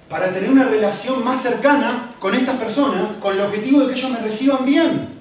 para 0.09 0.33
tener 0.33 0.49
una 0.49 0.65
relación 0.65 1.23
más 1.23 1.41
cercana 1.41 2.15
con 2.19 2.33
estas 2.33 2.57
personas 2.57 3.11
con 3.21 3.35
el 3.35 3.41
objetivo 3.41 3.81
de 3.81 3.93
que 3.93 3.99
ellos 3.99 4.11
me 4.11 4.19
reciban 4.19 4.65
bien. 4.65 5.19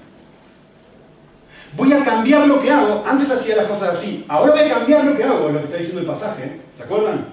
Voy 1.77 1.93
a 1.93 2.03
cambiar 2.03 2.47
lo 2.47 2.59
que 2.59 2.71
hago. 2.71 3.03
Antes 3.05 3.29
hacía 3.29 3.55
las 3.55 3.67
cosas 3.67 3.89
así. 3.89 4.25
Ahora 4.27 4.53
voy 4.53 4.61
a 4.61 4.73
cambiar 4.73 5.05
lo 5.05 5.15
que 5.15 5.23
hago, 5.23 5.49
lo 5.49 5.59
que 5.59 5.65
está 5.65 5.77
diciendo 5.77 6.01
el 6.01 6.07
pasaje. 6.07 6.61
¿Se 6.75 6.83
acuerdan? 6.83 7.27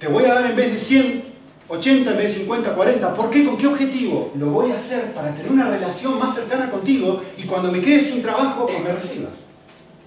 Te 0.00 0.08
voy 0.08 0.24
a 0.24 0.34
dar 0.34 0.46
en 0.46 0.56
vez 0.56 0.72
de 0.72 0.80
100, 0.80 1.24
80 1.68 2.10
en 2.10 2.16
vez 2.16 2.34
de 2.34 2.40
50, 2.40 2.74
40. 2.74 3.14
¿Por 3.14 3.30
qué? 3.30 3.44
¿Con 3.44 3.56
qué 3.56 3.68
objetivo? 3.68 4.32
Lo 4.36 4.46
voy 4.46 4.72
a 4.72 4.78
hacer 4.78 5.12
para 5.12 5.32
tener 5.32 5.52
una 5.52 5.70
relación 5.70 6.18
más 6.18 6.34
cercana 6.34 6.70
contigo 6.70 7.22
y 7.38 7.44
cuando 7.44 7.70
me 7.70 7.80
quede 7.80 8.00
sin 8.00 8.20
trabajo, 8.20 8.66
pues 8.66 8.82
me 8.82 8.92
recibas. 8.92 9.30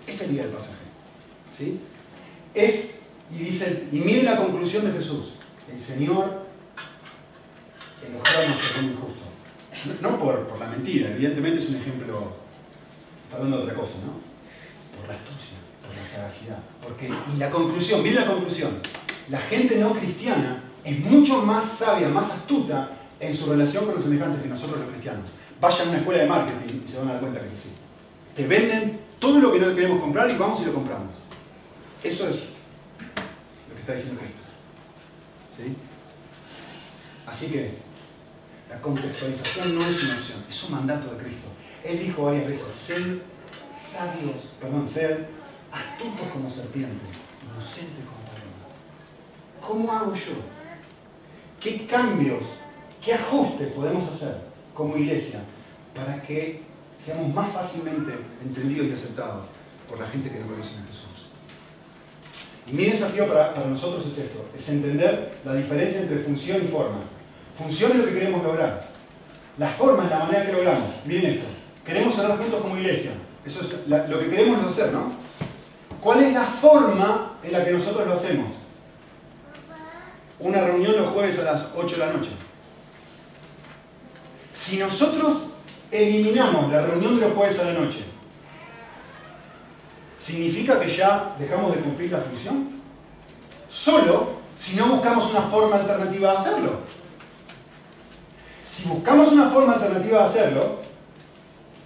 Esa 0.06 0.24
es 0.24 0.30
la 0.30 0.34
idea 0.34 0.44
del 0.44 0.54
pasaje. 0.54 0.74
¿Sí? 1.58 1.80
Es, 2.54 2.96
y 3.34 3.44
dice, 3.46 3.86
y 3.92 4.00
mire 4.00 4.24
la 4.24 4.36
conclusión 4.36 4.84
de 4.86 4.92
Jesús. 4.92 5.34
El 5.72 5.80
Señor 5.80 6.46
enojó 8.06 8.40
a 8.40 8.48
nuestro 8.48 8.84
injusto. 8.84 9.24
No 10.02 10.18
por, 10.18 10.48
por 10.48 10.60
la 10.60 10.68
mentira, 10.68 11.12
evidentemente 11.12 11.60
es 11.60 11.70
un 11.70 11.76
ejemplo 11.76 12.44
está 13.34 13.38
hablando 13.38 13.58
de 13.58 13.64
otra 13.64 13.76
cosa, 13.76 13.94
¿no? 14.06 14.14
Por 14.98 15.08
la 15.08 15.16
astucia, 15.16 15.58
por 15.82 15.96
la 15.96 16.06
sagacidad. 16.06 16.60
Porque, 16.82 17.10
y 17.34 17.38
la 17.38 17.50
conclusión, 17.50 18.04
miren 18.04 18.22
la 18.22 18.28
conclusión. 18.28 18.78
La 19.30 19.40
gente 19.40 19.78
no 19.78 19.94
cristiana 19.94 20.64
es 20.84 21.00
mucho 21.00 21.42
más 21.42 21.66
sabia, 21.66 22.10
más 22.10 22.30
astuta 22.30 22.92
en 23.20 23.34
su 23.34 23.48
relación 23.48 23.86
con 23.86 23.96
los 23.96 24.04
semejantes 24.04 24.42
que 24.42 24.50
nosotros 24.50 24.80
los 24.80 24.90
cristianos. 24.90 25.26
Vayan 25.60 25.88
a 25.88 25.90
una 25.92 26.00
escuela 26.00 26.22
de 26.22 26.30
marketing 26.30 26.82
y 26.86 26.88
se 26.88 26.98
van 26.98 27.10
a 27.10 27.14
dar 27.14 27.22
cuenta 27.22 27.40
que 27.40 27.58
sí. 27.58 27.70
Te 28.36 28.46
venden 28.46 29.00
todo 29.18 29.40
lo 29.40 29.52
que 29.52 29.60
no 29.60 29.74
queremos 29.74 30.00
comprar 30.00 30.30
y 30.30 30.36
vamos 30.36 30.62
y 30.62 30.66
lo 30.66 30.74
compramos. 30.74 31.10
Eso 32.04 32.28
es 32.28 32.36
lo 32.36 33.74
que 33.74 33.80
está 33.80 33.94
diciendo 33.94 34.20
Cristo. 34.20 34.43
¿Sí? 35.56 35.76
Así 37.28 37.48
que 37.48 37.74
la 38.70 38.82
contextualización 38.82 39.76
no 39.76 39.82
es 39.82 40.04
una 40.04 40.14
opción, 40.16 40.44
es 40.50 40.64
un 40.64 40.72
mandato 40.72 41.14
de 41.14 41.24
Cristo. 41.24 41.48
Él 41.84 42.00
dijo 42.00 42.24
varias 42.24 42.48
veces, 42.48 42.76
sed 42.76 43.18
sabios, 43.80 44.54
perdón, 44.60 44.88
sed 44.88 45.26
astutos 45.72 46.28
como 46.32 46.50
serpientes, 46.50 47.08
inocentes 47.46 48.04
como 48.06 48.24
palomas. 48.26 48.72
¿Cómo 49.62 49.92
hago 49.92 50.16
yo? 50.16 50.34
¿Qué 51.60 51.86
cambios, 51.86 52.46
qué 53.04 53.14
ajustes 53.14 53.72
podemos 53.74 54.10
hacer 54.10 54.42
como 54.74 54.98
iglesia 54.98 55.42
para 55.94 56.22
que 56.24 56.64
seamos 56.98 57.34
más 57.34 57.52
fácilmente 57.52 58.12
entendidos 58.44 58.88
y 58.88 58.94
aceptados 58.94 59.46
por 59.88 60.00
la 60.00 60.08
gente 60.08 60.32
que 60.32 60.40
no 60.40 60.48
conoce 60.48 60.72
a 60.72 60.88
Jesús? 60.88 61.13
Y 62.68 62.74
mi 62.74 62.86
desafío 62.86 63.28
para, 63.28 63.54
nosotros 63.68 64.06
es 64.06 64.18
esto, 64.18 64.46
es 64.56 64.70
entender 64.70 65.34
la 65.44 65.54
diferencia 65.56 66.00
entre 66.00 66.20
función 66.20 66.64
y 66.64 66.68
forma. 66.68 67.00
Función 67.56 67.92
es 67.92 67.98
lo 67.98 68.06
que 68.06 68.14
queremos 68.14 68.44
lograr. 68.44 68.88
La 69.58 69.68
forma 69.68 70.06
es 70.06 70.10
la 70.10 70.20
manera 70.20 70.46
que 70.46 70.54
logramos. 70.54 70.90
Miren 71.06 71.34
esto. 71.34 71.46
Queremos 71.86 72.18
orar 72.18 72.38
juntos 72.38 72.62
como 72.62 72.78
iglesia. 72.78 73.12
Eso 73.46 73.62
es 73.62 73.88
lo 73.88 74.20
que 74.20 74.30
queremos 74.30 74.66
hacer, 74.66 74.92
¿no? 74.94 75.12
¿Cuál 76.00 76.24
es 76.24 76.34
la 76.34 76.44
forma 76.44 77.34
en 77.44 77.52
la 77.52 77.64
que 77.64 77.72
nosotros 77.72 78.08
lo 78.08 78.14
hacemos? 78.14 78.52
Una 80.40 80.62
reunión 80.62 80.96
los 80.96 81.10
jueves 81.10 81.38
a 81.40 81.44
las 81.44 81.70
8 81.76 81.96
de 81.96 82.06
la 82.06 82.14
noche. 82.14 82.32
Si 84.52 84.78
nosotros 84.78 85.44
eliminamos 85.92 86.72
la 86.72 86.86
reunión 86.86 87.16
de 87.16 87.28
los 87.28 87.34
jueves 87.34 87.60
a 87.60 87.66
la 87.66 87.74
noche, 87.74 88.00
¿significa 90.24 90.80
que 90.80 90.88
ya 90.88 91.36
dejamos 91.38 91.76
de 91.76 91.82
cumplir 91.82 92.12
la 92.12 92.20
función? 92.20 92.70
Solo 93.70 94.44
si 94.56 94.78
no 94.78 94.86
buscamos 94.88 95.30
una 95.30 95.42
forma 95.42 95.76
alternativa 95.76 96.32
de 96.32 96.38
hacerlo. 96.38 96.72
Si 98.64 98.88
buscamos 98.88 99.34
una 99.34 99.50
forma 99.50 99.74
alternativa 99.74 100.20
de 100.20 100.24
hacerlo, 100.24 100.78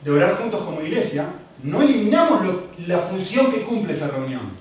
de 0.03 0.11
orar 0.11 0.37
juntos 0.37 0.61
como 0.61 0.81
iglesia, 0.81 1.25
no 1.63 1.81
eliminamos 1.81 2.41
la 2.85 2.99
función 2.99 3.51
que 3.51 3.63
cumple 3.63 3.93
esa 3.93 4.07
reunión. 4.07 4.51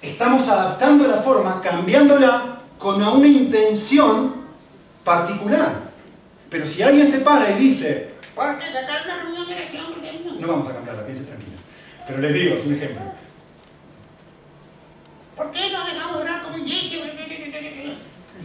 Estamos 0.00 0.46
adaptando 0.46 1.08
la 1.08 1.18
forma, 1.18 1.60
cambiándola 1.60 2.60
con 2.78 3.02
una 3.02 3.26
intención 3.26 4.34
particular. 5.02 5.90
Pero 6.48 6.64
si 6.64 6.82
alguien 6.82 7.08
se 7.08 7.18
para 7.18 7.50
y 7.50 7.54
dice, 7.54 8.14
¿por 8.36 8.56
qué 8.58 8.66
sacar 8.66 9.02
una 9.04 9.16
reunión? 9.22 10.40
No 10.40 10.46
vamos 10.46 10.68
a 10.68 10.74
cambiarla, 10.74 11.04
piense 11.04 11.24
tranquila. 11.24 11.51
Pero 12.06 12.18
les 12.18 12.34
digo, 12.34 12.54
es 12.54 12.64
un 12.64 12.74
ejemplo. 12.74 13.00
¿Por 15.36 15.50
qué 15.50 15.70
no 15.70 15.84
dejamos 15.84 16.16
orar 16.16 16.42
como 16.42 16.58
iglesia? 16.58 16.92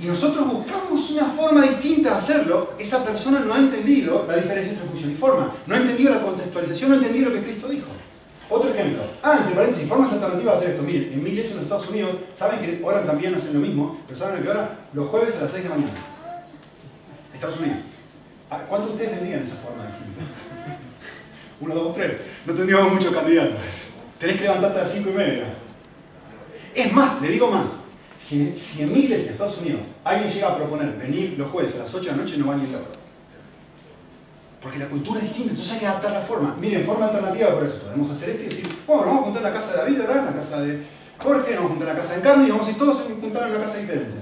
y 0.01 0.05
nosotros 0.05 0.47
buscamos 0.47 1.10
una 1.10 1.26
forma 1.26 1.64
distinta 1.64 2.12
de 2.12 2.16
hacerlo, 2.18 2.74
esa 2.78 3.03
persona 3.03 3.39
no 3.39 3.53
ha 3.53 3.58
entendido 3.58 4.26
la 4.28 4.36
diferencia 4.36 4.74
entre 4.74 4.88
función 4.88 5.12
y 5.12 5.16
forma, 5.16 5.51
no 5.66 5.74
ha 5.74 5.78
entendido 5.78 6.12
la 6.12 6.22
contextualización, 6.22 6.89
no 6.89 6.95
ha 6.95 6.99
entendido 6.99 7.30
lo 7.30 7.36
que 7.36 7.41
Cristo 7.41 7.68
dijo. 7.68 7.88
Otro 8.49 8.70
ejemplo. 8.70 9.01
Ah, 9.24 9.38
entre 9.39 9.55
paréntesis, 9.55 9.89
formas 9.89 10.12
alternativas 10.14 10.60
de 10.60 10.66
hacer 10.66 10.76
esto. 10.76 10.84
Miren, 10.84 11.12
en 11.12 11.24
mi 11.24 11.32
iglesia 11.32 11.51
en 11.51 11.55
los 11.58 11.64
Estados 11.64 11.89
Unidos, 11.89 12.12
saben 12.34 12.60
que 12.62 12.82
oran 12.82 13.05
también, 13.05 13.36
hacen 13.36 13.53
lo 13.53 13.60
mismo, 13.60 13.99
pero 14.08 14.18
saben 14.18 14.41
que 14.41 14.47
ahora 14.47 14.80
los 14.93 15.10
jueves 15.10 15.36
a 15.36 15.41
las 15.41 15.51
6 15.51 15.64
de 15.64 15.70
la 15.70 15.76
mañana. 15.76 15.99
Estados 17.34 17.58
Unidos. 17.58 17.80
Ah, 18.49 18.62
¿Cuántos 18.70 18.91
de 18.91 18.95
ustedes 18.95 19.18
tendrían 19.18 19.43
esa 19.43 19.55
forma 19.55 19.86
distinta? 19.86 20.22
Uno, 21.60 21.74
dos, 21.74 21.95
tres. 21.95 22.22
No 22.45 22.53
tendríamos 22.53 22.93
muchos 22.93 23.14
candidatos. 23.14 23.55
Tenés 24.20 24.38
que 24.38 24.43
levantarte 24.43 24.80
a 24.80 24.82
las 24.84 24.91
5 24.91 25.10
y 25.10 25.14
media. 25.14 25.43
Es 26.74 26.93
más, 26.93 27.22
le 27.22 27.30
digo 27.30 27.49
más. 27.49 27.72
Si, 28.20 28.53
en 28.80 28.93
mi 28.93 28.99
iglesia, 28.99 29.28
en 29.28 29.34
Estados 29.34 29.58
Unidos, 29.60 29.82
alguien 30.03 30.32
llega 30.32 30.49
a 30.49 30.55
proponer 30.55 30.97
venir 30.97 31.36
los 31.38 31.49
jueves 31.51 31.76
a 31.76 31.80
las 31.80 31.93
8 31.93 32.03
de 32.03 32.12
la 32.12 32.18
noche, 32.18 32.38
no 32.38 32.47
va 32.47 32.55
ni 32.55 32.66
el 32.66 32.72
lado. 32.74 32.86
Porque 34.62 34.80
la 34.80 34.88
cultura 34.88 35.20
es 35.20 35.26
distinta, 35.26 35.51
entonces 35.51 35.74
hay 35.74 35.80
que 35.80 35.86
adaptar 35.86 36.12
la 36.12 36.22
forma. 36.22 36.55
Miren, 36.60 36.84
forma 36.84 37.05
alternativa 37.05 37.53
por 37.53 37.64
eso. 37.64 37.80
Podemos 37.80 38.10
hacer 38.10 38.32
esto 38.32 38.43
y 38.43 38.47
decir, 38.47 38.68
bueno, 38.86 39.03
vamos 39.05 39.22
a 39.22 39.24
juntar 39.26 39.43
la 39.43 39.53
casa 39.53 39.72
de 39.72 39.78
David, 39.78 39.97
¿verdad? 39.99 40.26
La 40.26 40.34
casa 40.34 40.62
de 40.62 40.84
Jorge, 41.20 41.51
nos 41.51 41.58
vamos 41.58 41.72
a 41.72 41.76
juntar 41.76 41.88
la 41.88 42.01
casa 42.01 42.16
de 42.16 42.22
Carmen 42.22 42.47
y 42.47 42.51
vamos 42.51 42.68
a 42.68 42.72
ir 42.72 42.78
todos 42.78 42.99
a 42.99 43.03
juntar 43.03 43.47
en 43.47 43.55
una 43.55 43.66
casa 43.66 43.78
diferente. 43.78 44.18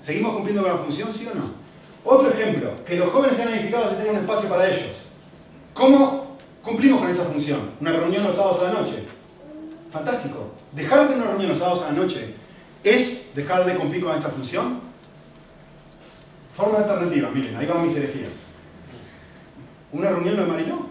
¿Seguimos 0.00 0.34
cumpliendo 0.34 0.62
con 0.62 0.72
la 0.72 0.78
función, 0.78 1.12
sí 1.12 1.28
o 1.30 1.34
no? 1.34 1.50
Otro 2.04 2.30
ejemplo, 2.30 2.84
que 2.84 2.96
los 2.96 3.10
jóvenes 3.10 3.36
sean 3.36 3.52
edificados 3.54 3.92
y 3.92 3.96
tengan 3.96 4.16
un 4.16 4.20
espacio 4.22 4.48
para 4.48 4.68
ellos. 4.68 4.90
¿Cómo 5.72 6.23
cumplimos 6.64 7.00
con 7.00 7.10
esa 7.10 7.24
función? 7.24 7.70
Una 7.80 7.92
reunión 7.92 8.24
los 8.24 8.34
sábados 8.34 8.60
a 8.62 8.72
la 8.72 8.80
noche. 8.80 9.04
Fantástico. 9.92 10.52
Dejar 10.72 11.08
de 11.08 11.14
una 11.14 11.26
reunión 11.26 11.50
los 11.50 11.58
sábados 11.58 11.82
a 11.82 11.86
la 11.86 11.92
noche 11.92 12.34
¿Es 12.84 13.34
dejar 13.34 13.64
de 13.64 13.74
cumplir 13.76 14.04
con 14.04 14.14
esta 14.14 14.28
función? 14.28 14.80
Forma 16.54 16.78
alternativa, 16.78 17.30
miren, 17.30 17.56
ahí 17.56 17.66
van 17.66 17.82
mis 17.82 17.96
herejías. 17.96 18.32
¿Una 19.90 20.10
reunión 20.10 20.36
de 20.36 20.44
Marinó? 20.44 20.86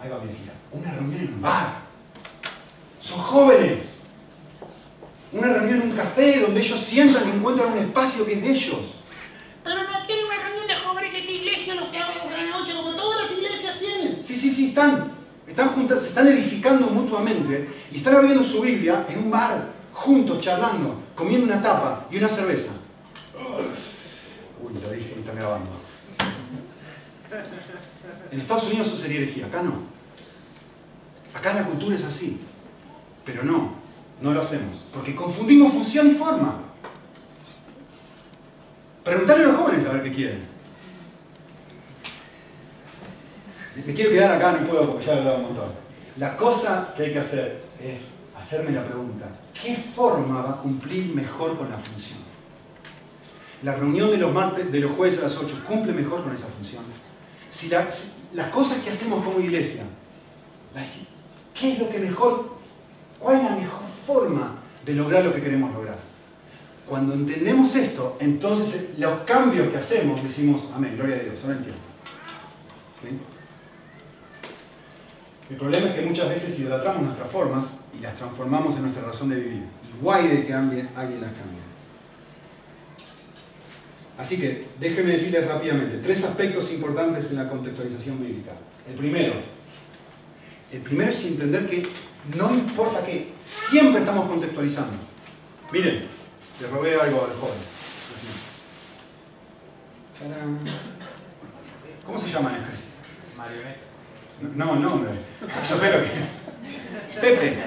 Ahí 0.00 0.08
va 0.08 0.18
mi 0.18 0.30
herejía. 0.30 0.52
Una 0.70 0.92
reunión 0.92 1.20
en 1.20 1.34
un 1.34 1.42
bar. 1.42 1.80
Son 3.00 3.18
jóvenes. 3.18 3.82
Una 5.32 5.48
reunión 5.48 5.82
en 5.82 5.90
un 5.90 5.96
café 5.96 6.40
donde 6.40 6.60
ellos 6.60 6.80
sientan 6.80 7.28
y 7.28 7.32
encuentran 7.32 7.72
un 7.72 7.78
espacio 7.78 8.24
que 8.24 8.34
es 8.34 8.42
de 8.42 8.50
ellos. 8.50 8.94
Pero 9.70 9.84
no 9.84 10.04
quieren 10.04 10.24
una 10.24 10.34
reunión 10.34 10.66
de 10.66 10.74
jóvenes 10.74 11.10
en 11.10 11.16
esta 11.20 11.30
iglesia, 11.30 11.74
no 11.76 11.82
se 11.82 11.98
por 12.24 12.32
la 12.32 12.58
noche, 12.58 12.74
como 12.74 12.90
todas 12.90 13.22
las 13.22 13.30
iglesias 13.30 13.78
tienen. 13.78 14.18
Sí, 14.20 14.36
sí, 14.36 14.52
sí, 14.52 14.68
están. 14.70 15.12
Están 15.46 15.68
juntas, 15.68 16.02
se 16.02 16.08
están 16.08 16.26
edificando 16.26 16.88
mutuamente 16.88 17.68
y 17.92 17.98
están 17.98 18.16
abriendo 18.16 18.42
su 18.42 18.62
Biblia 18.62 19.06
en 19.08 19.20
un 19.20 19.30
bar 19.30 19.68
juntos, 19.92 20.40
charlando, 20.40 20.98
comiendo 21.14 21.46
una 21.46 21.62
tapa 21.62 22.08
y 22.10 22.16
una 22.16 22.28
cerveza. 22.28 22.72
Uy, 24.60 24.80
lo 24.82 24.90
dije 24.90 25.14
está 25.16 25.34
grabando. 25.34 25.70
En 28.32 28.40
Estados 28.40 28.64
Unidos 28.64 28.88
eso 28.88 28.96
sería 28.96 29.18
herejía, 29.18 29.46
acá 29.46 29.62
no. 29.62 29.74
Acá 31.32 31.54
la 31.54 31.64
cultura 31.64 31.94
es 31.94 32.02
así. 32.02 32.40
Pero 33.24 33.44
no, 33.44 33.74
no 34.20 34.32
lo 34.32 34.40
hacemos. 34.40 34.80
Porque 34.92 35.14
confundimos 35.14 35.72
función 35.72 36.08
y 36.08 36.14
forma. 36.14 36.69
Preguntarle 39.10 39.42
a 39.42 39.48
los 39.48 39.56
jóvenes 39.56 39.84
a 39.88 39.92
ver 39.94 40.04
qué 40.04 40.12
quieren. 40.12 40.38
me 43.84 43.92
quiero 43.92 44.10
quedar 44.10 44.36
acá, 44.36 44.52
no 44.52 44.68
puedo 44.68 44.88
porque 44.88 45.04
ya 45.04 45.14
he 45.14 45.18
hablado 45.18 45.36
un 45.38 45.42
montón. 45.46 45.72
La 46.16 46.36
cosa 46.36 46.94
que 46.96 47.02
hay 47.02 47.12
que 47.14 47.18
hacer 47.18 47.64
es 47.82 48.06
hacerme 48.38 48.70
la 48.70 48.84
pregunta, 48.84 49.26
¿qué 49.60 49.74
forma 49.74 50.42
va 50.42 50.50
a 50.50 50.56
cumplir 50.58 51.12
mejor 51.12 51.58
con 51.58 51.68
la 51.68 51.76
función? 51.76 52.20
La 53.64 53.74
reunión 53.74 54.12
de 54.12 54.16
los, 54.16 54.92
jueves 54.92 55.18
a 55.18 55.22
las 55.22 55.36
8 55.36 55.64
cumple 55.66 55.92
mejor 55.92 56.22
con 56.22 56.32
esa 56.32 56.46
función. 56.46 56.84
Si, 57.50 57.68
las 57.68 58.46
cosas 58.52 58.78
que 58.78 58.90
hacemos 58.90 59.24
como 59.24 59.40
iglesia, 59.40 59.82
¿qué 61.52 61.72
es 61.72 61.80
lo 61.80 61.88
que 61.88 61.98
mejor, 61.98 62.58
cuál 63.18 63.38
es 63.38 63.42
la 63.42 63.56
mejor 63.56 63.80
forma 64.06 64.54
de 64.86 64.94
lograr 64.94 65.24
lo 65.24 65.34
que 65.34 65.42
queremos 65.42 65.74
lograr? 65.74 65.98
Cuando 66.90 67.14
entendemos 67.14 67.72
esto, 67.76 68.16
entonces 68.18 68.98
los 68.98 69.20
cambios 69.20 69.68
que 69.68 69.76
hacemos 69.76 70.20
decimos, 70.24 70.62
amén, 70.74 70.96
gloria 70.96 71.18
a 71.18 71.18
Dios, 71.20 71.36
ahora 71.44 71.54
entiendo. 71.54 71.80
El 75.48 75.56
problema 75.56 75.90
es 75.90 75.94
que 75.94 76.02
muchas 76.02 76.28
veces 76.28 76.58
idolatramos 76.58 77.02
nuestras 77.04 77.30
formas 77.30 77.70
y 77.96 78.00
las 78.02 78.16
transformamos 78.16 78.74
en 78.74 78.82
nuestra 78.82 79.04
razón 79.04 79.28
de 79.28 79.36
vivir. 79.36 79.62
Y 79.62 80.02
guay 80.02 80.26
de 80.26 80.44
que 80.44 80.52
alguien, 80.52 80.88
las 80.96 81.30
cambie. 81.30 81.60
Así 84.18 84.36
que 84.36 84.66
déjenme 84.80 85.12
decirles 85.12 85.46
rápidamente 85.46 85.98
tres 85.98 86.24
aspectos 86.24 86.72
importantes 86.72 87.30
en 87.30 87.36
la 87.36 87.48
contextualización 87.48 88.18
bíblica. 88.18 88.50
El 88.88 88.94
primero, 88.94 89.34
el 90.72 90.80
primero 90.80 91.10
es 91.10 91.24
entender 91.24 91.70
que 91.70 91.86
no 92.36 92.52
importa 92.52 93.06
que 93.06 93.28
siempre 93.44 94.00
estamos 94.00 94.28
contextualizando. 94.28 94.94
Miren, 95.70 96.19
les 96.60 96.70
robé 96.70 96.94
algo 96.94 97.24
al 97.24 97.32
joven. 97.40 97.58
¿Cómo 102.04 102.18
se 102.18 102.28
llama 102.28 102.58
este? 102.58 102.70
Marioneta. 103.36 103.80
No, 104.54 104.76
no, 104.76 104.94
hombre. 104.94 105.12
Yo 105.68 105.78
sé 105.78 105.90
lo 105.90 105.98
que 106.02 106.20
es. 106.20 106.32
Pepe. 107.20 107.58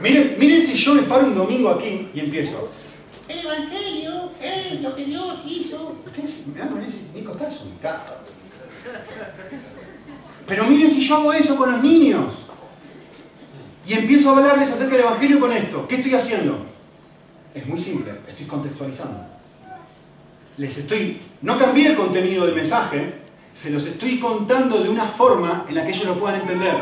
Miren, 0.00 0.36
miren 0.38 0.62
si 0.62 0.74
yo 0.74 0.94
me 0.94 1.02
paro 1.02 1.26
un 1.26 1.34
domingo 1.34 1.70
aquí 1.70 2.10
y 2.12 2.20
empiezo. 2.20 2.70
El 3.28 3.40
Evangelio 3.40 4.30
es 4.40 4.80
lo 4.80 4.94
que 4.94 5.04
Dios 5.04 5.42
hizo. 5.46 5.96
Ustedes 6.04 6.46
me 6.46 6.62
a 6.62 6.66
decir, 6.66 7.02
Nico, 7.14 7.32
estás 7.32 7.60
un 7.62 7.78
Pero 10.46 10.66
miren 10.66 10.90
si 10.90 11.06
yo 11.06 11.16
hago 11.16 11.32
eso 11.32 11.56
con 11.56 11.72
los 11.72 11.82
niños. 11.82 12.45
Y 13.86 13.94
empiezo 13.94 14.30
a 14.30 14.38
hablarles 14.38 14.68
acerca 14.68 14.96
del 14.96 15.04
Evangelio 15.04 15.38
con 15.38 15.52
esto. 15.52 15.86
¿Qué 15.86 15.96
estoy 15.96 16.14
haciendo? 16.14 16.66
Es 17.54 17.64
muy 17.66 17.78
simple, 17.78 18.12
estoy 18.26 18.46
contextualizando. 18.46 19.20
Les 20.56 20.76
estoy, 20.76 21.20
no 21.42 21.56
cambié 21.56 21.88
el 21.88 21.96
contenido 21.96 22.46
del 22.46 22.54
mensaje, 22.54 23.14
se 23.54 23.70
los 23.70 23.86
estoy 23.86 24.18
contando 24.18 24.82
de 24.82 24.88
una 24.88 25.04
forma 25.04 25.64
en 25.68 25.74
la 25.74 25.84
que 25.84 25.92
ellos 25.92 26.04
lo 26.04 26.18
puedan 26.18 26.40
entender. 26.40 26.74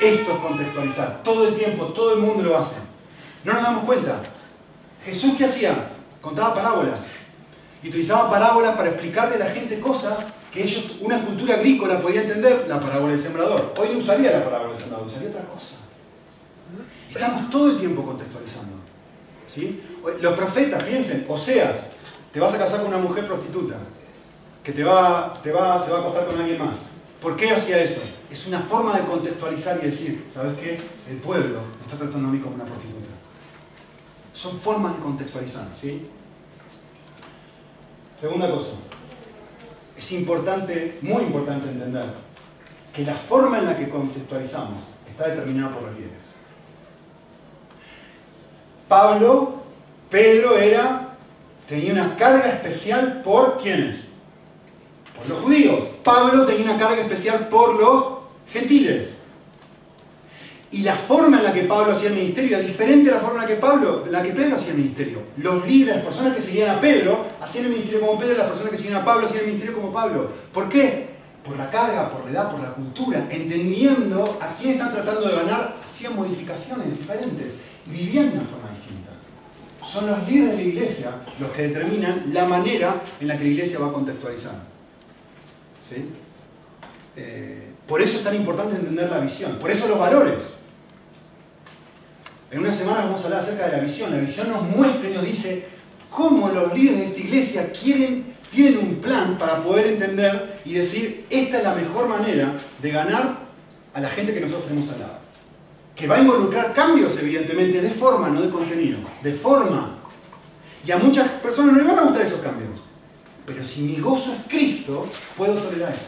Esto 0.00 0.32
es 0.32 0.38
contextualizar. 0.38 1.22
Todo 1.22 1.48
el 1.48 1.54
tiempo, 1.54 1.86
todo 1.86 2.14
el 2.14 2.20
mundo 2.20 2.42
lo 2.42 2.56
hace. 2.56 2.76
No 3.44 3.52
nos 3.52 3.62
damos 3.62 3.84
cuenta. 3.84 4.22
Jesús, 5.04 5.34
¿qué 5.36 5.44
hacía? 5.44 5.90
Contaba 6.20 6.54
parábolas. 6.54 6.98
Y 7.82 7.88
utilizaba 7.88 8.30
parábolas 8.30 8.76
para 8.76 8.90
explicarle 8.90 9.36
a 9.36 9.40
la 9.40 9.50
gente 9.50 9.78
cosas 9.78 10.18
que 10.52 10.62
ellos, 10.62 10.96
una 11.00 11.20
cultura 11.20 11.54
agrícola, 11.54 12.00
podía 12.00 12.22
entender. 12.22 12.66
La 12.68 12.80
parábola 12.80 13.10
del 13.10 13.20
sembrador. 13.20 13.74
Hoy 13.76 13.90
no 13.92 13.98
usaría 13.98 14.30
la 14.30 14.44
parábola 14.44 14.70
del 14.70 14.78
sembrador, 14.78 15.06
usaría 15.06 15.28
otra 15.28 15.42
cosa. 15.42 15.74
Estamos 17.10 17.50
todo 17.50 17.70
el 17.70 17.78
tiempo 17.78 18.04
contextualizando. 18.04 18.76
¿sí? 19.46 19.82
Los 20.20 20.34
profetas, 20.34 20.84
piensen, 20.84 21.24
Oseas, 21.28 21.76
te 22.32 22.40
vas 22.40 22.54
a 22.54 22.58
casar 22.58 22.80
con 22.80 22.88
una 22.88 22.98
mujer 22.98 23.26
prostituta 23.26 23.76
que 24.62 24.72
te 24.72 24.84
va, 24.84 25.40
te 25.42 25.50
va, 25.50 25.80
se 25.80 25.90
va 25.90 25.98
a 25.98 26.00
acostar 26.00 26.26
con 26.26 26.38
alguien 26.38 26.58
más. 26.58 26.80
¿Por 27.20 27.36
qué 27.36 27.50
hacía 27.50 27.82
eso? 27.82 28.00
Es 28.30 28.46
una 28.46 28.60
forma 28.60 28.96
de 28.98 29.06
contextualizar 29.06 29.80
y 29.82 29.86
decir, 29.86 30.26
¿sabes 30.32 30.56
qué? 30.58 30.78
El 31.10 31.16
pueblo 31.16 31.60
me 31.78 31.84
está 31.84 31.96
tratando 31.96 32.28
a 32.28 32.30
mí 32.30 32.38
como 32.38 32.54
una 32.54 32.64
prostituta. 32.64 33.08
Son 34.32 34.60
formas 34.60 34.94
de 34.94 35.02
contextualizar, 35.02 35.66
¿sí? 35.74 36.06
Segunda 38.20 38.50
cosa, 38.50 38.70
es 39.96 40.12
importante, 40.12 40.98
muy 41.02 41.22
importante 41.24 41.68
entender 41.68 42.12
que 42.92 43.04
la 43.04 43.14
forma 43.14 43.58
en 43.58 43.66
la 43.66 43.76
que 43.76 43.88
contextualizamos 43.88 44.82
está 45.08 45.28
determinada 45.28 45.72
por 45.72 45.82
los 45.82 45.94
líderes. 45.94 46.27
Pablo, 48.88 49.62
Pedro 50.10 50.56
era, 50.56 51.16
tenía 51.68 51.92
una 51.92 52.16
carga 52.16 52.48
especial 52.48 53.22
por 53.22 53.58
quiénes? 53.58 54.08
por 55.18 55.28
los 55.28 55.40
judíos. 55.40 55.84
Pablo 56.02 56.46
tenía 56.46 56.64
una 56.64 56.78
carga 56.78 57.02
especial 57.02 57.48
por 57.48 57.74
los 57.74 58.04
gentiles. 58.50 59.14
Y 60.70 60.82
la 60.82 60.94
forma 60.94 61.38
en 61.38 61.44
la 61.44 61.52
que 61.52 61.62
Pablo 61.62 61.92
hacía 61.92 62.10
el 62.10 62.14
ministerio 62.14 62.58
era 62.58 62.66
diferente 62.66 63.10
a 63.10 63.14
la 63.14 63.20
forma 63.20 63.42
en 63.42 63.48
la 63.48 63.54
que, 63.54 63.60
Pablo, 63.60 64.04
la 64.10 64.22
que 64.22 64.30
Pedro 64.30 64.56
hacía 64.56 64.72
el 64.72 64.78
ministerio. 64.78 65.22
Los 65.38 65.66
líderes, 65.66 65.96
las 65.96 66.04
personas 66.04 66.34
que 66.34 66.42
seguían 66.42 66.76
a 66.76 66.80
Pedro, 66.80 67.24
hacían 67.40 67.64
el 67.64 67.70
ministerio 67.70 68.00
como 68.00 68.18
Pedro, 68.18 68.36
las 68.36 68.46
personas 68.46 68.72
que 68.72 68.76
seguían 68.76 69.00
a 69.00 69.04
Pablo 69.04 69.24
hacían 69.24 69.40
el 69.40 69.46
ministerio 69.46 69.74
como 69.74 69.92
Pablo. 69.92 70.30
¿Por 70.52 70.68
qué? 70.68 71.08
Por 71.42 71.56
la 71.56 71.70
carga, 71.70 72.10
por 72.10 72.26
la 72.26 72.30
edad, 72.30 72.50
por 72.50 72.60
la 72.60 72.72
cultura, 72.72 73.26
entendiendo 73.30 74.38
a 74.42 74.54
quién 74.56 74.72
están 74.72 74.92
tratando 74.92 75.26
de 75.26 75.36
ganar, 75.36 75.76
hacían 75.82 76.14
modificaciones 76.14 76.90
diferentes 76.98 77.54
y 77.86 77.90
vivían 77.90 78.30
de 78.30 78.38
una 78.38 78.46
forma. 78.46 78.67
Son 79.82 80.06
los 80.06 80.28
líderes 80.28 80.56
de 80.56 80.56
la 80.56 80.62
iglesia 80.62 81.10
los 81.40 81.50
que 81.50 81.68
determinan 81.68 82.24
la 82.32 82.46
manera 82.46 83.02
en 83.20 83.28
la 83.28 83.38
que 83.38 83.44
la 83.44 83.50
iglesia 83.50 83.78
va 83.78 83.88
a 83.88 83.92
contextualizar. 83.92 84.54
Eh, 87.16 87.68
por 87.86 88.02
eso 88.02 88.18
es 88.18 88.24
tan 88.24 88.34
importante 88.34 88.76
entender 88.76 89.10
la 89.10 89.18
visión, 89.20 89.56
por 89.58 89.70
eso 89.70 89.88
los 89.88 89.98
valores. 89.98 90.52
En 92.50 92.60
una 92.60 92.72
semana 92.72 93.04
vamos 93.04 93.20
a 93.20 93.24
hablar 93.24 93.40
acerca 93.40 93.66
de 93.66 93.76
la 93.76 93.82
visión. 93.82 94.10
La 94.10 94.18
visión 94.18 94.48
nos 94.48 94.62
muestra 94.62 95.08
y 95.08 95.12
nos 95.12 95.24
dice 95.24 95.64
cómo 96.10 96.48
los 96.48 96.74
líderes 96.74 97.00
de 97.00 97.06
esta 97.06 97.20
iglesia 97.20 97.72
tienen 97.72 98.78
un 98.78 98.96
plan 98.96 99.36
para 99.38 99.62
poder 99.62 99.86
entender 99.86 100.60
y 100.64 100.74
decir, 100.74 101.26
esta 101.28 101.58
es 101.58 101.62
la 101.62 101.74
mejor 101.74 102.08
manera 102.08 102.54
de 102.80 102.90
ganar 102.90 103.38
a 103.92 104.00
la 104.00 104.08
gente 104.08 104.32
que 104.32 104.40
nosotros 104.40 104.68
tenemos 104.68 104.88
al. 104.90 105.27
Que 105.98 106.06
va 106.06 106.16
a 106.16 106.20
involucrar 106.20 106.72
cambios, 106.72 107.18
evidentemente, 107.18 107.80
de 107.80 107.90
forma, 107.90 108.28
no 108.28 108.40
de 108.40 108.50
contenido, 108.50 109.00
de 109.22 109.32
forma. 109.32 109.98
Y 110.86 110.92
a 110.92 110.98
muchas 110.98 111.28
personas 111.28 111.72
no 111.72 111.78
les 111.78 111.86
van 111.88 111.98
a 111.98 112.02
gustar 112.02 112.22
esos 112.22 112.40
cambios. 112.40 112.82
Pero 113.44 113.64
si 113.64 113.82
mi 113.82 113.96
gozo 113.96 114.32
es 114.32 114.40
Cristo, 114.46 115.08
puedo 115.36 115.54
tolerar 115.54 115.92
eso 115.92 116.02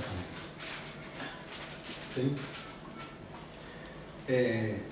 ¿Sí? 2.15 2.33
Eh, 4.29 4.83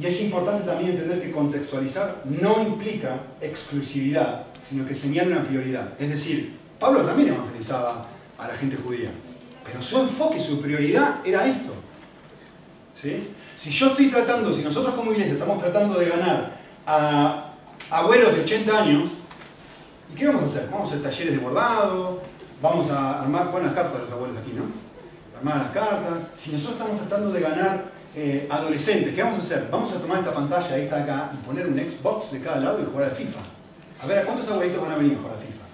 y 0.00 0.06
es 0.06 0.20
importante 0.22 0.64
también 0.64 0.92
entender 0.92 1.22
que 1.22 1.30
contextualizar 1.30 2.22
no 2.24 2.62
implica 2.62 3.20
exclusividad, 3.40 4.46
sino 4.66 4.86
que 4.86 4.94
señala 4.94 5.36
una 5.36 5.44
prioridad. 5.44 5.92
Es 6.00 6.08
decir, 6.08 6.56
Pablo 6.80 7.02
también 7.02 7.28
evangelizaba 7.28 8.08
a 8.38 8.48
la 8.48 8.54
gente 8.54 8.76
judía, 8.76 9.10
pero 9.64 9.80
su 9.82 10.00
enfoque, 10.00 10.40
su 10.40 10.60
prioridad 10.60 11.20
era 11.24 11.46
esto. 11.46 11.72
Si 12.94 13.70
yo 13.70 13.88
estoy 13.88 14.08
tratando, 14.08 14.52
si 14.52 14.62
nosotros 14.62 14.94
como 14.94 15.12
iglesia 15.12 15.34
estamos 15.34 15.58
tratando 15.60 15.98
de 15.98 16.08
ganar 16.08 16.52
a 16.86 17.50
abuelos 17.90 18.34
de 18.34 18.40
80 18.40 18.78
años, 18.78 19.10
¿Y 20.14 20.16
qué 20.16 20.26
vamos 20.26 20.42
a 20.42 20.46
hacer? 20.46 20.68
Vamos 20.70 20.90
a 20.90 20.94
hacer 20.94 21.02
talleres 21.02 21.34
de 21.34 21.40
bordado, 21.40 22.22
vamos 22.60 22.90
a 22.90 23.22
armar, 23.22 23.50
buenas 23.50 23.74
cartas 23.74 23.94
de 23.94 23.98
los 24.00 24.12
abuelos 24.12 24.36
aquí, 24.36 24.52
¿no? 24.52 24.64
Armar 25.36 25.56
las 25.56 25.72
cartas. 25.72 26.24
Si 26.36 26.52
nosotros 26.52 26.78
estamos 26.78 27.00
tratando 27.00 27.32
de 27.32 27.40
ganar 27.40 27.84
eh, 28.14 28.46
adolescentes, 28.48 29.12
¿qué 29.12 29.22
vamos 29.22 29.38
a 29.38 29.40
hacer? 29.40 29.68
Vamos 29.70 29.90
a 29.92 29.96
tomar 29.96 30.18
esta 30.18 30.32
pantalla, 30.32 30.76
está 30.76 31.02
acá, 31.02 31.32
y 31.34 31.36
poner 31.44 31.66
un 31.66 31.76
Xbox 31.76 32.30
de 32.30 32.40
cada 32.40 32.60
lado 32.60 32.80
y 32.80 32.84
jugar 32.84 33.10
al 33.10 33.16
FIFA. 33.16 33.40
A 34.02 34.06
ver, 34.06 34.18
¿a 34.18 34.24
cuántos 34.24 34.48
abuelitos 34.48 34.80
van 34.80 34.92
a 34.92 34.96
venir 34.96 35.14
a 35.14 35.16
jugar 35.16 35.32
al 35.32 35.40
FIFA? 35.40 35.64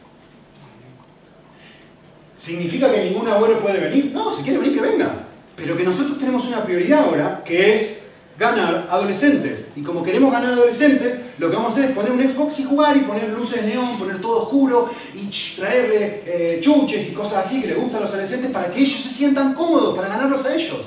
¿Significa 2.36 2.90
que 2.90 3.10
ningún 3.10 3.28
abuelo 3.28 3.60
puede 3.60 3.78
venir? 3.78 4.10
No, 4.14 4.32
si 4.32 4.42
quiere 4.42 4.58
venir 4.58 4.74
que 4.74 4.80
venga. 4.80 5.26
Pero 5.60 5.76
que 5.76 5.84
nosotros 5.84 6.18
tenemos 6.18 6.46
una 6.46 6.64
prioridad 6.64 7.04
ahora, 7.04 7.42
que 7.44 7.74
es 7.74 7.98
ganar 8.38 8.88
adolescentes. 8.90 9.66
Y 9.76 9.82
como 9.82 10.02
queremos 10.02 10.32
ganar 10.32 10.54
adolescentes, 10.54 11.18
lo 11.38 11.50
que 11.50 11.56
vamos 11.56 11.76
a 11.76 11.78
hacer 11.78 11.90
es 11.90 11.96
poner 11.96 12.12
un 12.12 12.30
Xbox 12.30 12.60
y 12.60 12.64
jugar 12.64 12.96
y 12.96 13.00
poner 13.00 13.28
luces 13.28 13.60
de 13.60 13.68
neón, 13.68 13.98
poner 13.98 14.18
todo 14.22 14.44
oscuro 14.44 14.88
y 15.12 15.28
traerle 15.54 16.22
eh, 16.24 16.58
chuches 16.62 17.10
y 17.10 17.12
cosas 17.12 17.46
así 17.46 17.60
que 17.60 17.68
le 17.68 17.74
gustan 17.74 17.98
a 17.98 18.00
los 18.00 18.10
adolescentes 18.10 18.50
para 18.50 18.72
que 18.72 18.80
ellos 18.80 19.02
se 19.02 19.10
sientan 19.10 19.52
cómodos, 19.52 19.94
para 19.94 20.08
ganarlos 20.08 20.42
a 20.46 20.54
ellos. 20.54 20.80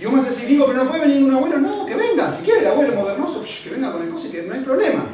Y 0.00 0.06
uno 0.06 0.20
se 0.20 0.30
dice, 0.30 0.46
digo, 0.46 0.66
pero 0.66 0.82
no 0.82 0.90
puede 0.90 1.02
venir 1.02 1.18
ningún 1.18 1.34
abuelo. 1.34 1.58
No, 1.58 1.86
que 1.86 1.94
venga, 1.94 2.32
si 2.32 2.42
quiere 2.42 2.60
el 2.60 2.66
abuelo 2.66 2.94
modernoso, 2.96 3.44
que 3.62 3.70
venga 3.70 3.92
con 3.92 4.02
el 4.02 4.08
coche, 4.08 4.28
que 4.28 4.42
no 4.42 4.54
hay 4.54 4.60
problema. 4.60 5.06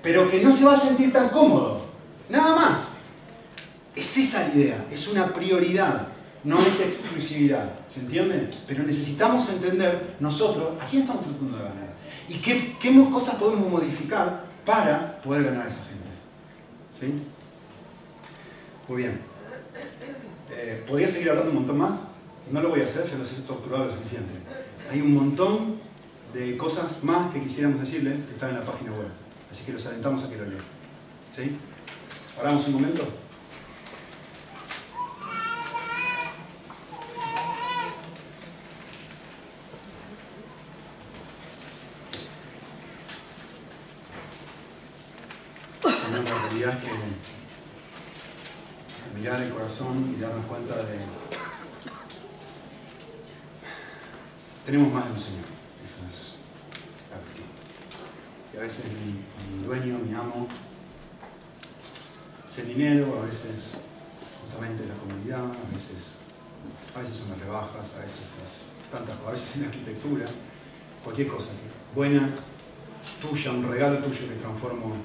Pero 0.00 0.30
que 0.30 0.40
no 0.40 0.52
se 0.52 0.64
va 0.64 0.74
a 0.74 0.76
sentir 0.76 1.12
tan 1.12 1.28
cómodo. 1.30 1.82
Nada 2.28 2.54
más. 2.54 2.88
Es 3.94 4.16
esa 4.16 4.48
la 4.48 4.54
idea, 4.54 4.86
es 4.90 5.06
una 5.06 5.26
prioridad 5.26 6.11
no 6.44 6.60
es 6.66 6.80
exclusividad, 6.80 7.72
¿se 7.88 8.00
entiende? 8.00 8.50
Pero 8.66 8.82
necesitamos 8.82 9.48
entender 9.48 10.16
nosotros 10.20 10.80
a 10.80 10.86
quién 10.86 11.02
estamos 11.02 11.24
tratando 11.24 11.56
de 11.56 11.64
ganar 11.64 11.92
y 12.28 12.34
qué, 12.38 12.76
qué 12.80 13.10
cosas 13.10 13.36
podemos 13.36 13.70
modificar 13.70 14.44
para 14.64 15.20
poder 15.20 15.44
ganar 15.44 15.66
a 15.66 15.68
esa 15.68 15.84
gente. 15.84 16.02
¿Sí? 16.92 17.22
Muy 18.88 19.02
bien. 19.02 19.20
Eh, 20.50 20.82
podría 20.86 21.08
seguir 21.08 21.30
hablando 21.30 21.50
un 21.50 21.58
montón 21.58 21.78
más. 21.78 22.00
No 22.50 22.60
lo 22.60 22.70
voy 22.70 22.80
a 22.80 22.84
hacer, 22.84 23.06
ya 23.06 23.16
los 23.16 23.30
he 23.32 23.36
torturado 23.42 23.86
lo 23.86 23.92
suficiente. 23.92 24.32
Hay 24.90 25.00
un 25.00 25.14
montón 25.14 25.76
de 26.34 26.56
cosas 26.56 27.02
más 27.02 27.32
que 27.32 27.40
quisiéramos 27.40 27.80
decirles 27.80 28.24
que 28.24 28.32
están 28.32 28.50
en 28.50 28.60
la 28.60 28.64
página 28.64 28.92
web. 28.92 29.08
Así 29.50 29.64
que 29.64 29.72
los 29.72 29.84
alentamos 29.86 30.24
a 30.24 30.28
que 30.28 30.36
lo 30.36 30.44
lean. 30.44 30.62
¿Sí? 31.32 31.56
Oramos 32.40 32.66
un 32.66 32.72
momento. 32.74 33.06
Tenemos 54.72 54.94
más 54.94 55.04
de 55.04 55.12
un 55.12 55.20
Señor, 55.20 55.44
esa 55.84 56.00
es 56.08 56.40
la 57.12 57.20
cuestión. 57.20 57.44
Y 58.54 58.56
a 58.56 58.60
veces 58.60 58.86
mi, 59.04 59.66
dueño, 59.66 59.98
mi 59.98 60.14
amo, 60.14 60.48
es 62.48 62.58
el 62.58 62.68
dinero, 62.68 63.20
a 63.20 63.26
veces 63.26 63.76
justamente 64.40 64.86
la 64.86 64.94
comodidad, 64.94 65.44
a 65.44 65.72
veces, 65.74 66.24
a 66.96 67.00
veces 67.00 67.18
son 67.18 67.28
las 67.28 67.40
rebajas, 67.40 67.84
a 67.84 68.00
veces 68.00 68.24
es 68.40 68.88
tantas 68.90 69.14
a 69.20 69.30
veces 69.30 69.50
es 69.52 69.60
la 69.60 69.66
arquitectura, 69.66 70.24
cualquier 71.04 71.28
cosa 71.28 71.50
buena, 71.94 72.30
tuya, 73.20 73.50
un 73.50 73.68
regalo 73.68 73.98
tuyo 73.98 74.26
que 74.26 74.40
transformo, 74.40 74.96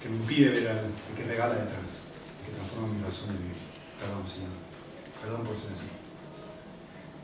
que 0.00 0.08
me 0.08 0.16
impide 0.16 0.48
ver 0.48 0.68
al 0.68 0.78
al 0.78 1.14
que 1.14 1.24
regala 1.24 1.52
detrás, 1.56 2.00
que 2.40 2.50
transforma 2.56 2.94
mi 2.94 3.02
razón 3.02 3.28
de 3.28 3.44
vivir. 3.44 3.60
Perdón, 4.00 4.24
Señor. 4.24 4.56
Perdón 5.20 5.44
por 5.44 5.54
ser 5.54 5.70
así. 5.70 6.03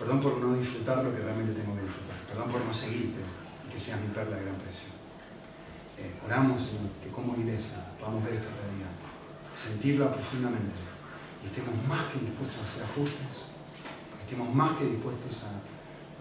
Perdón 0.01 0.21
por 0.23 0.41
no 0.41 0.57
disfrutar 0.57 1.05
lo 1.05 1.13
que 1.15 1.21
realmente 1.21 1.53
tengo 1.53 1.77
que 1.77 1.83
disfrutar. 1.83 2.17
Perdón 2.27 2.51
por 2.51 2.65
no 2.65 2.73
seguirte 2.73 3.21
y 3.21 3.69
que 3.69 3.79
seas 3.79 4.01
mi 4.01 4.09
perla 4.09 4.37
de 4.37 4.49
gran 4.49 4.57
precio. 4.57 4.89
Eh, 6.01 6.17
oramos, 6.25 6.63
Señor, 6.63 6.89
que 7.05 7.11
como 7.13 7.37
iglesia 7.37 7.85
podamos 8.01 8.25
ver 8.25 8.41
esta 8.41 8.49
realidad, 8.49 8.97
sentirla 9.53 10.11
profundamente 10.11 10.73
y 11.45 11.53
estemos 11.53 11.77
más 11.85 12.09
que 12.09 12.25
dispuestos 12.25 12.57
a 12.57 12.65
hacer 12.65 12.83
ajustes, 12.89 13.53
estemos 14.25 14.49
más 14.55 14.79
que 14.79 14.87
dispuestos 14.87 15.45
a, 15.45 15.61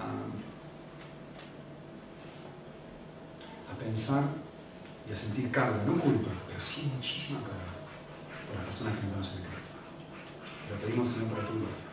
a, 0.03 0.27
pensar 3.79 4.25
y 5.07 5.13
a 5.13 5.15
sentir 5.15 5.49
carga, 5.51 5.85
no 5.87 5.95
culpa, 5.95 6.31
pero 6.47 6.59
sí 6.59 6.91
muchísima 6.93 7.39
carga 7.39 7.79
por 8.45 8.57
las 8.59 8.65
personas 8.67 8.99
que 8.99 9.07
no 9.07 9.11
conocen 9.13 9.39
a 9.39 9.47
Cristo. 9.47 9.71
Te 10.67 10.75
lo 10.75 10.81
pedimos, 10.83 11.07
Señor, 11.07 11.31
para 11.31 11.47
tu 11.47 11.53
gloria. 11.53 11.88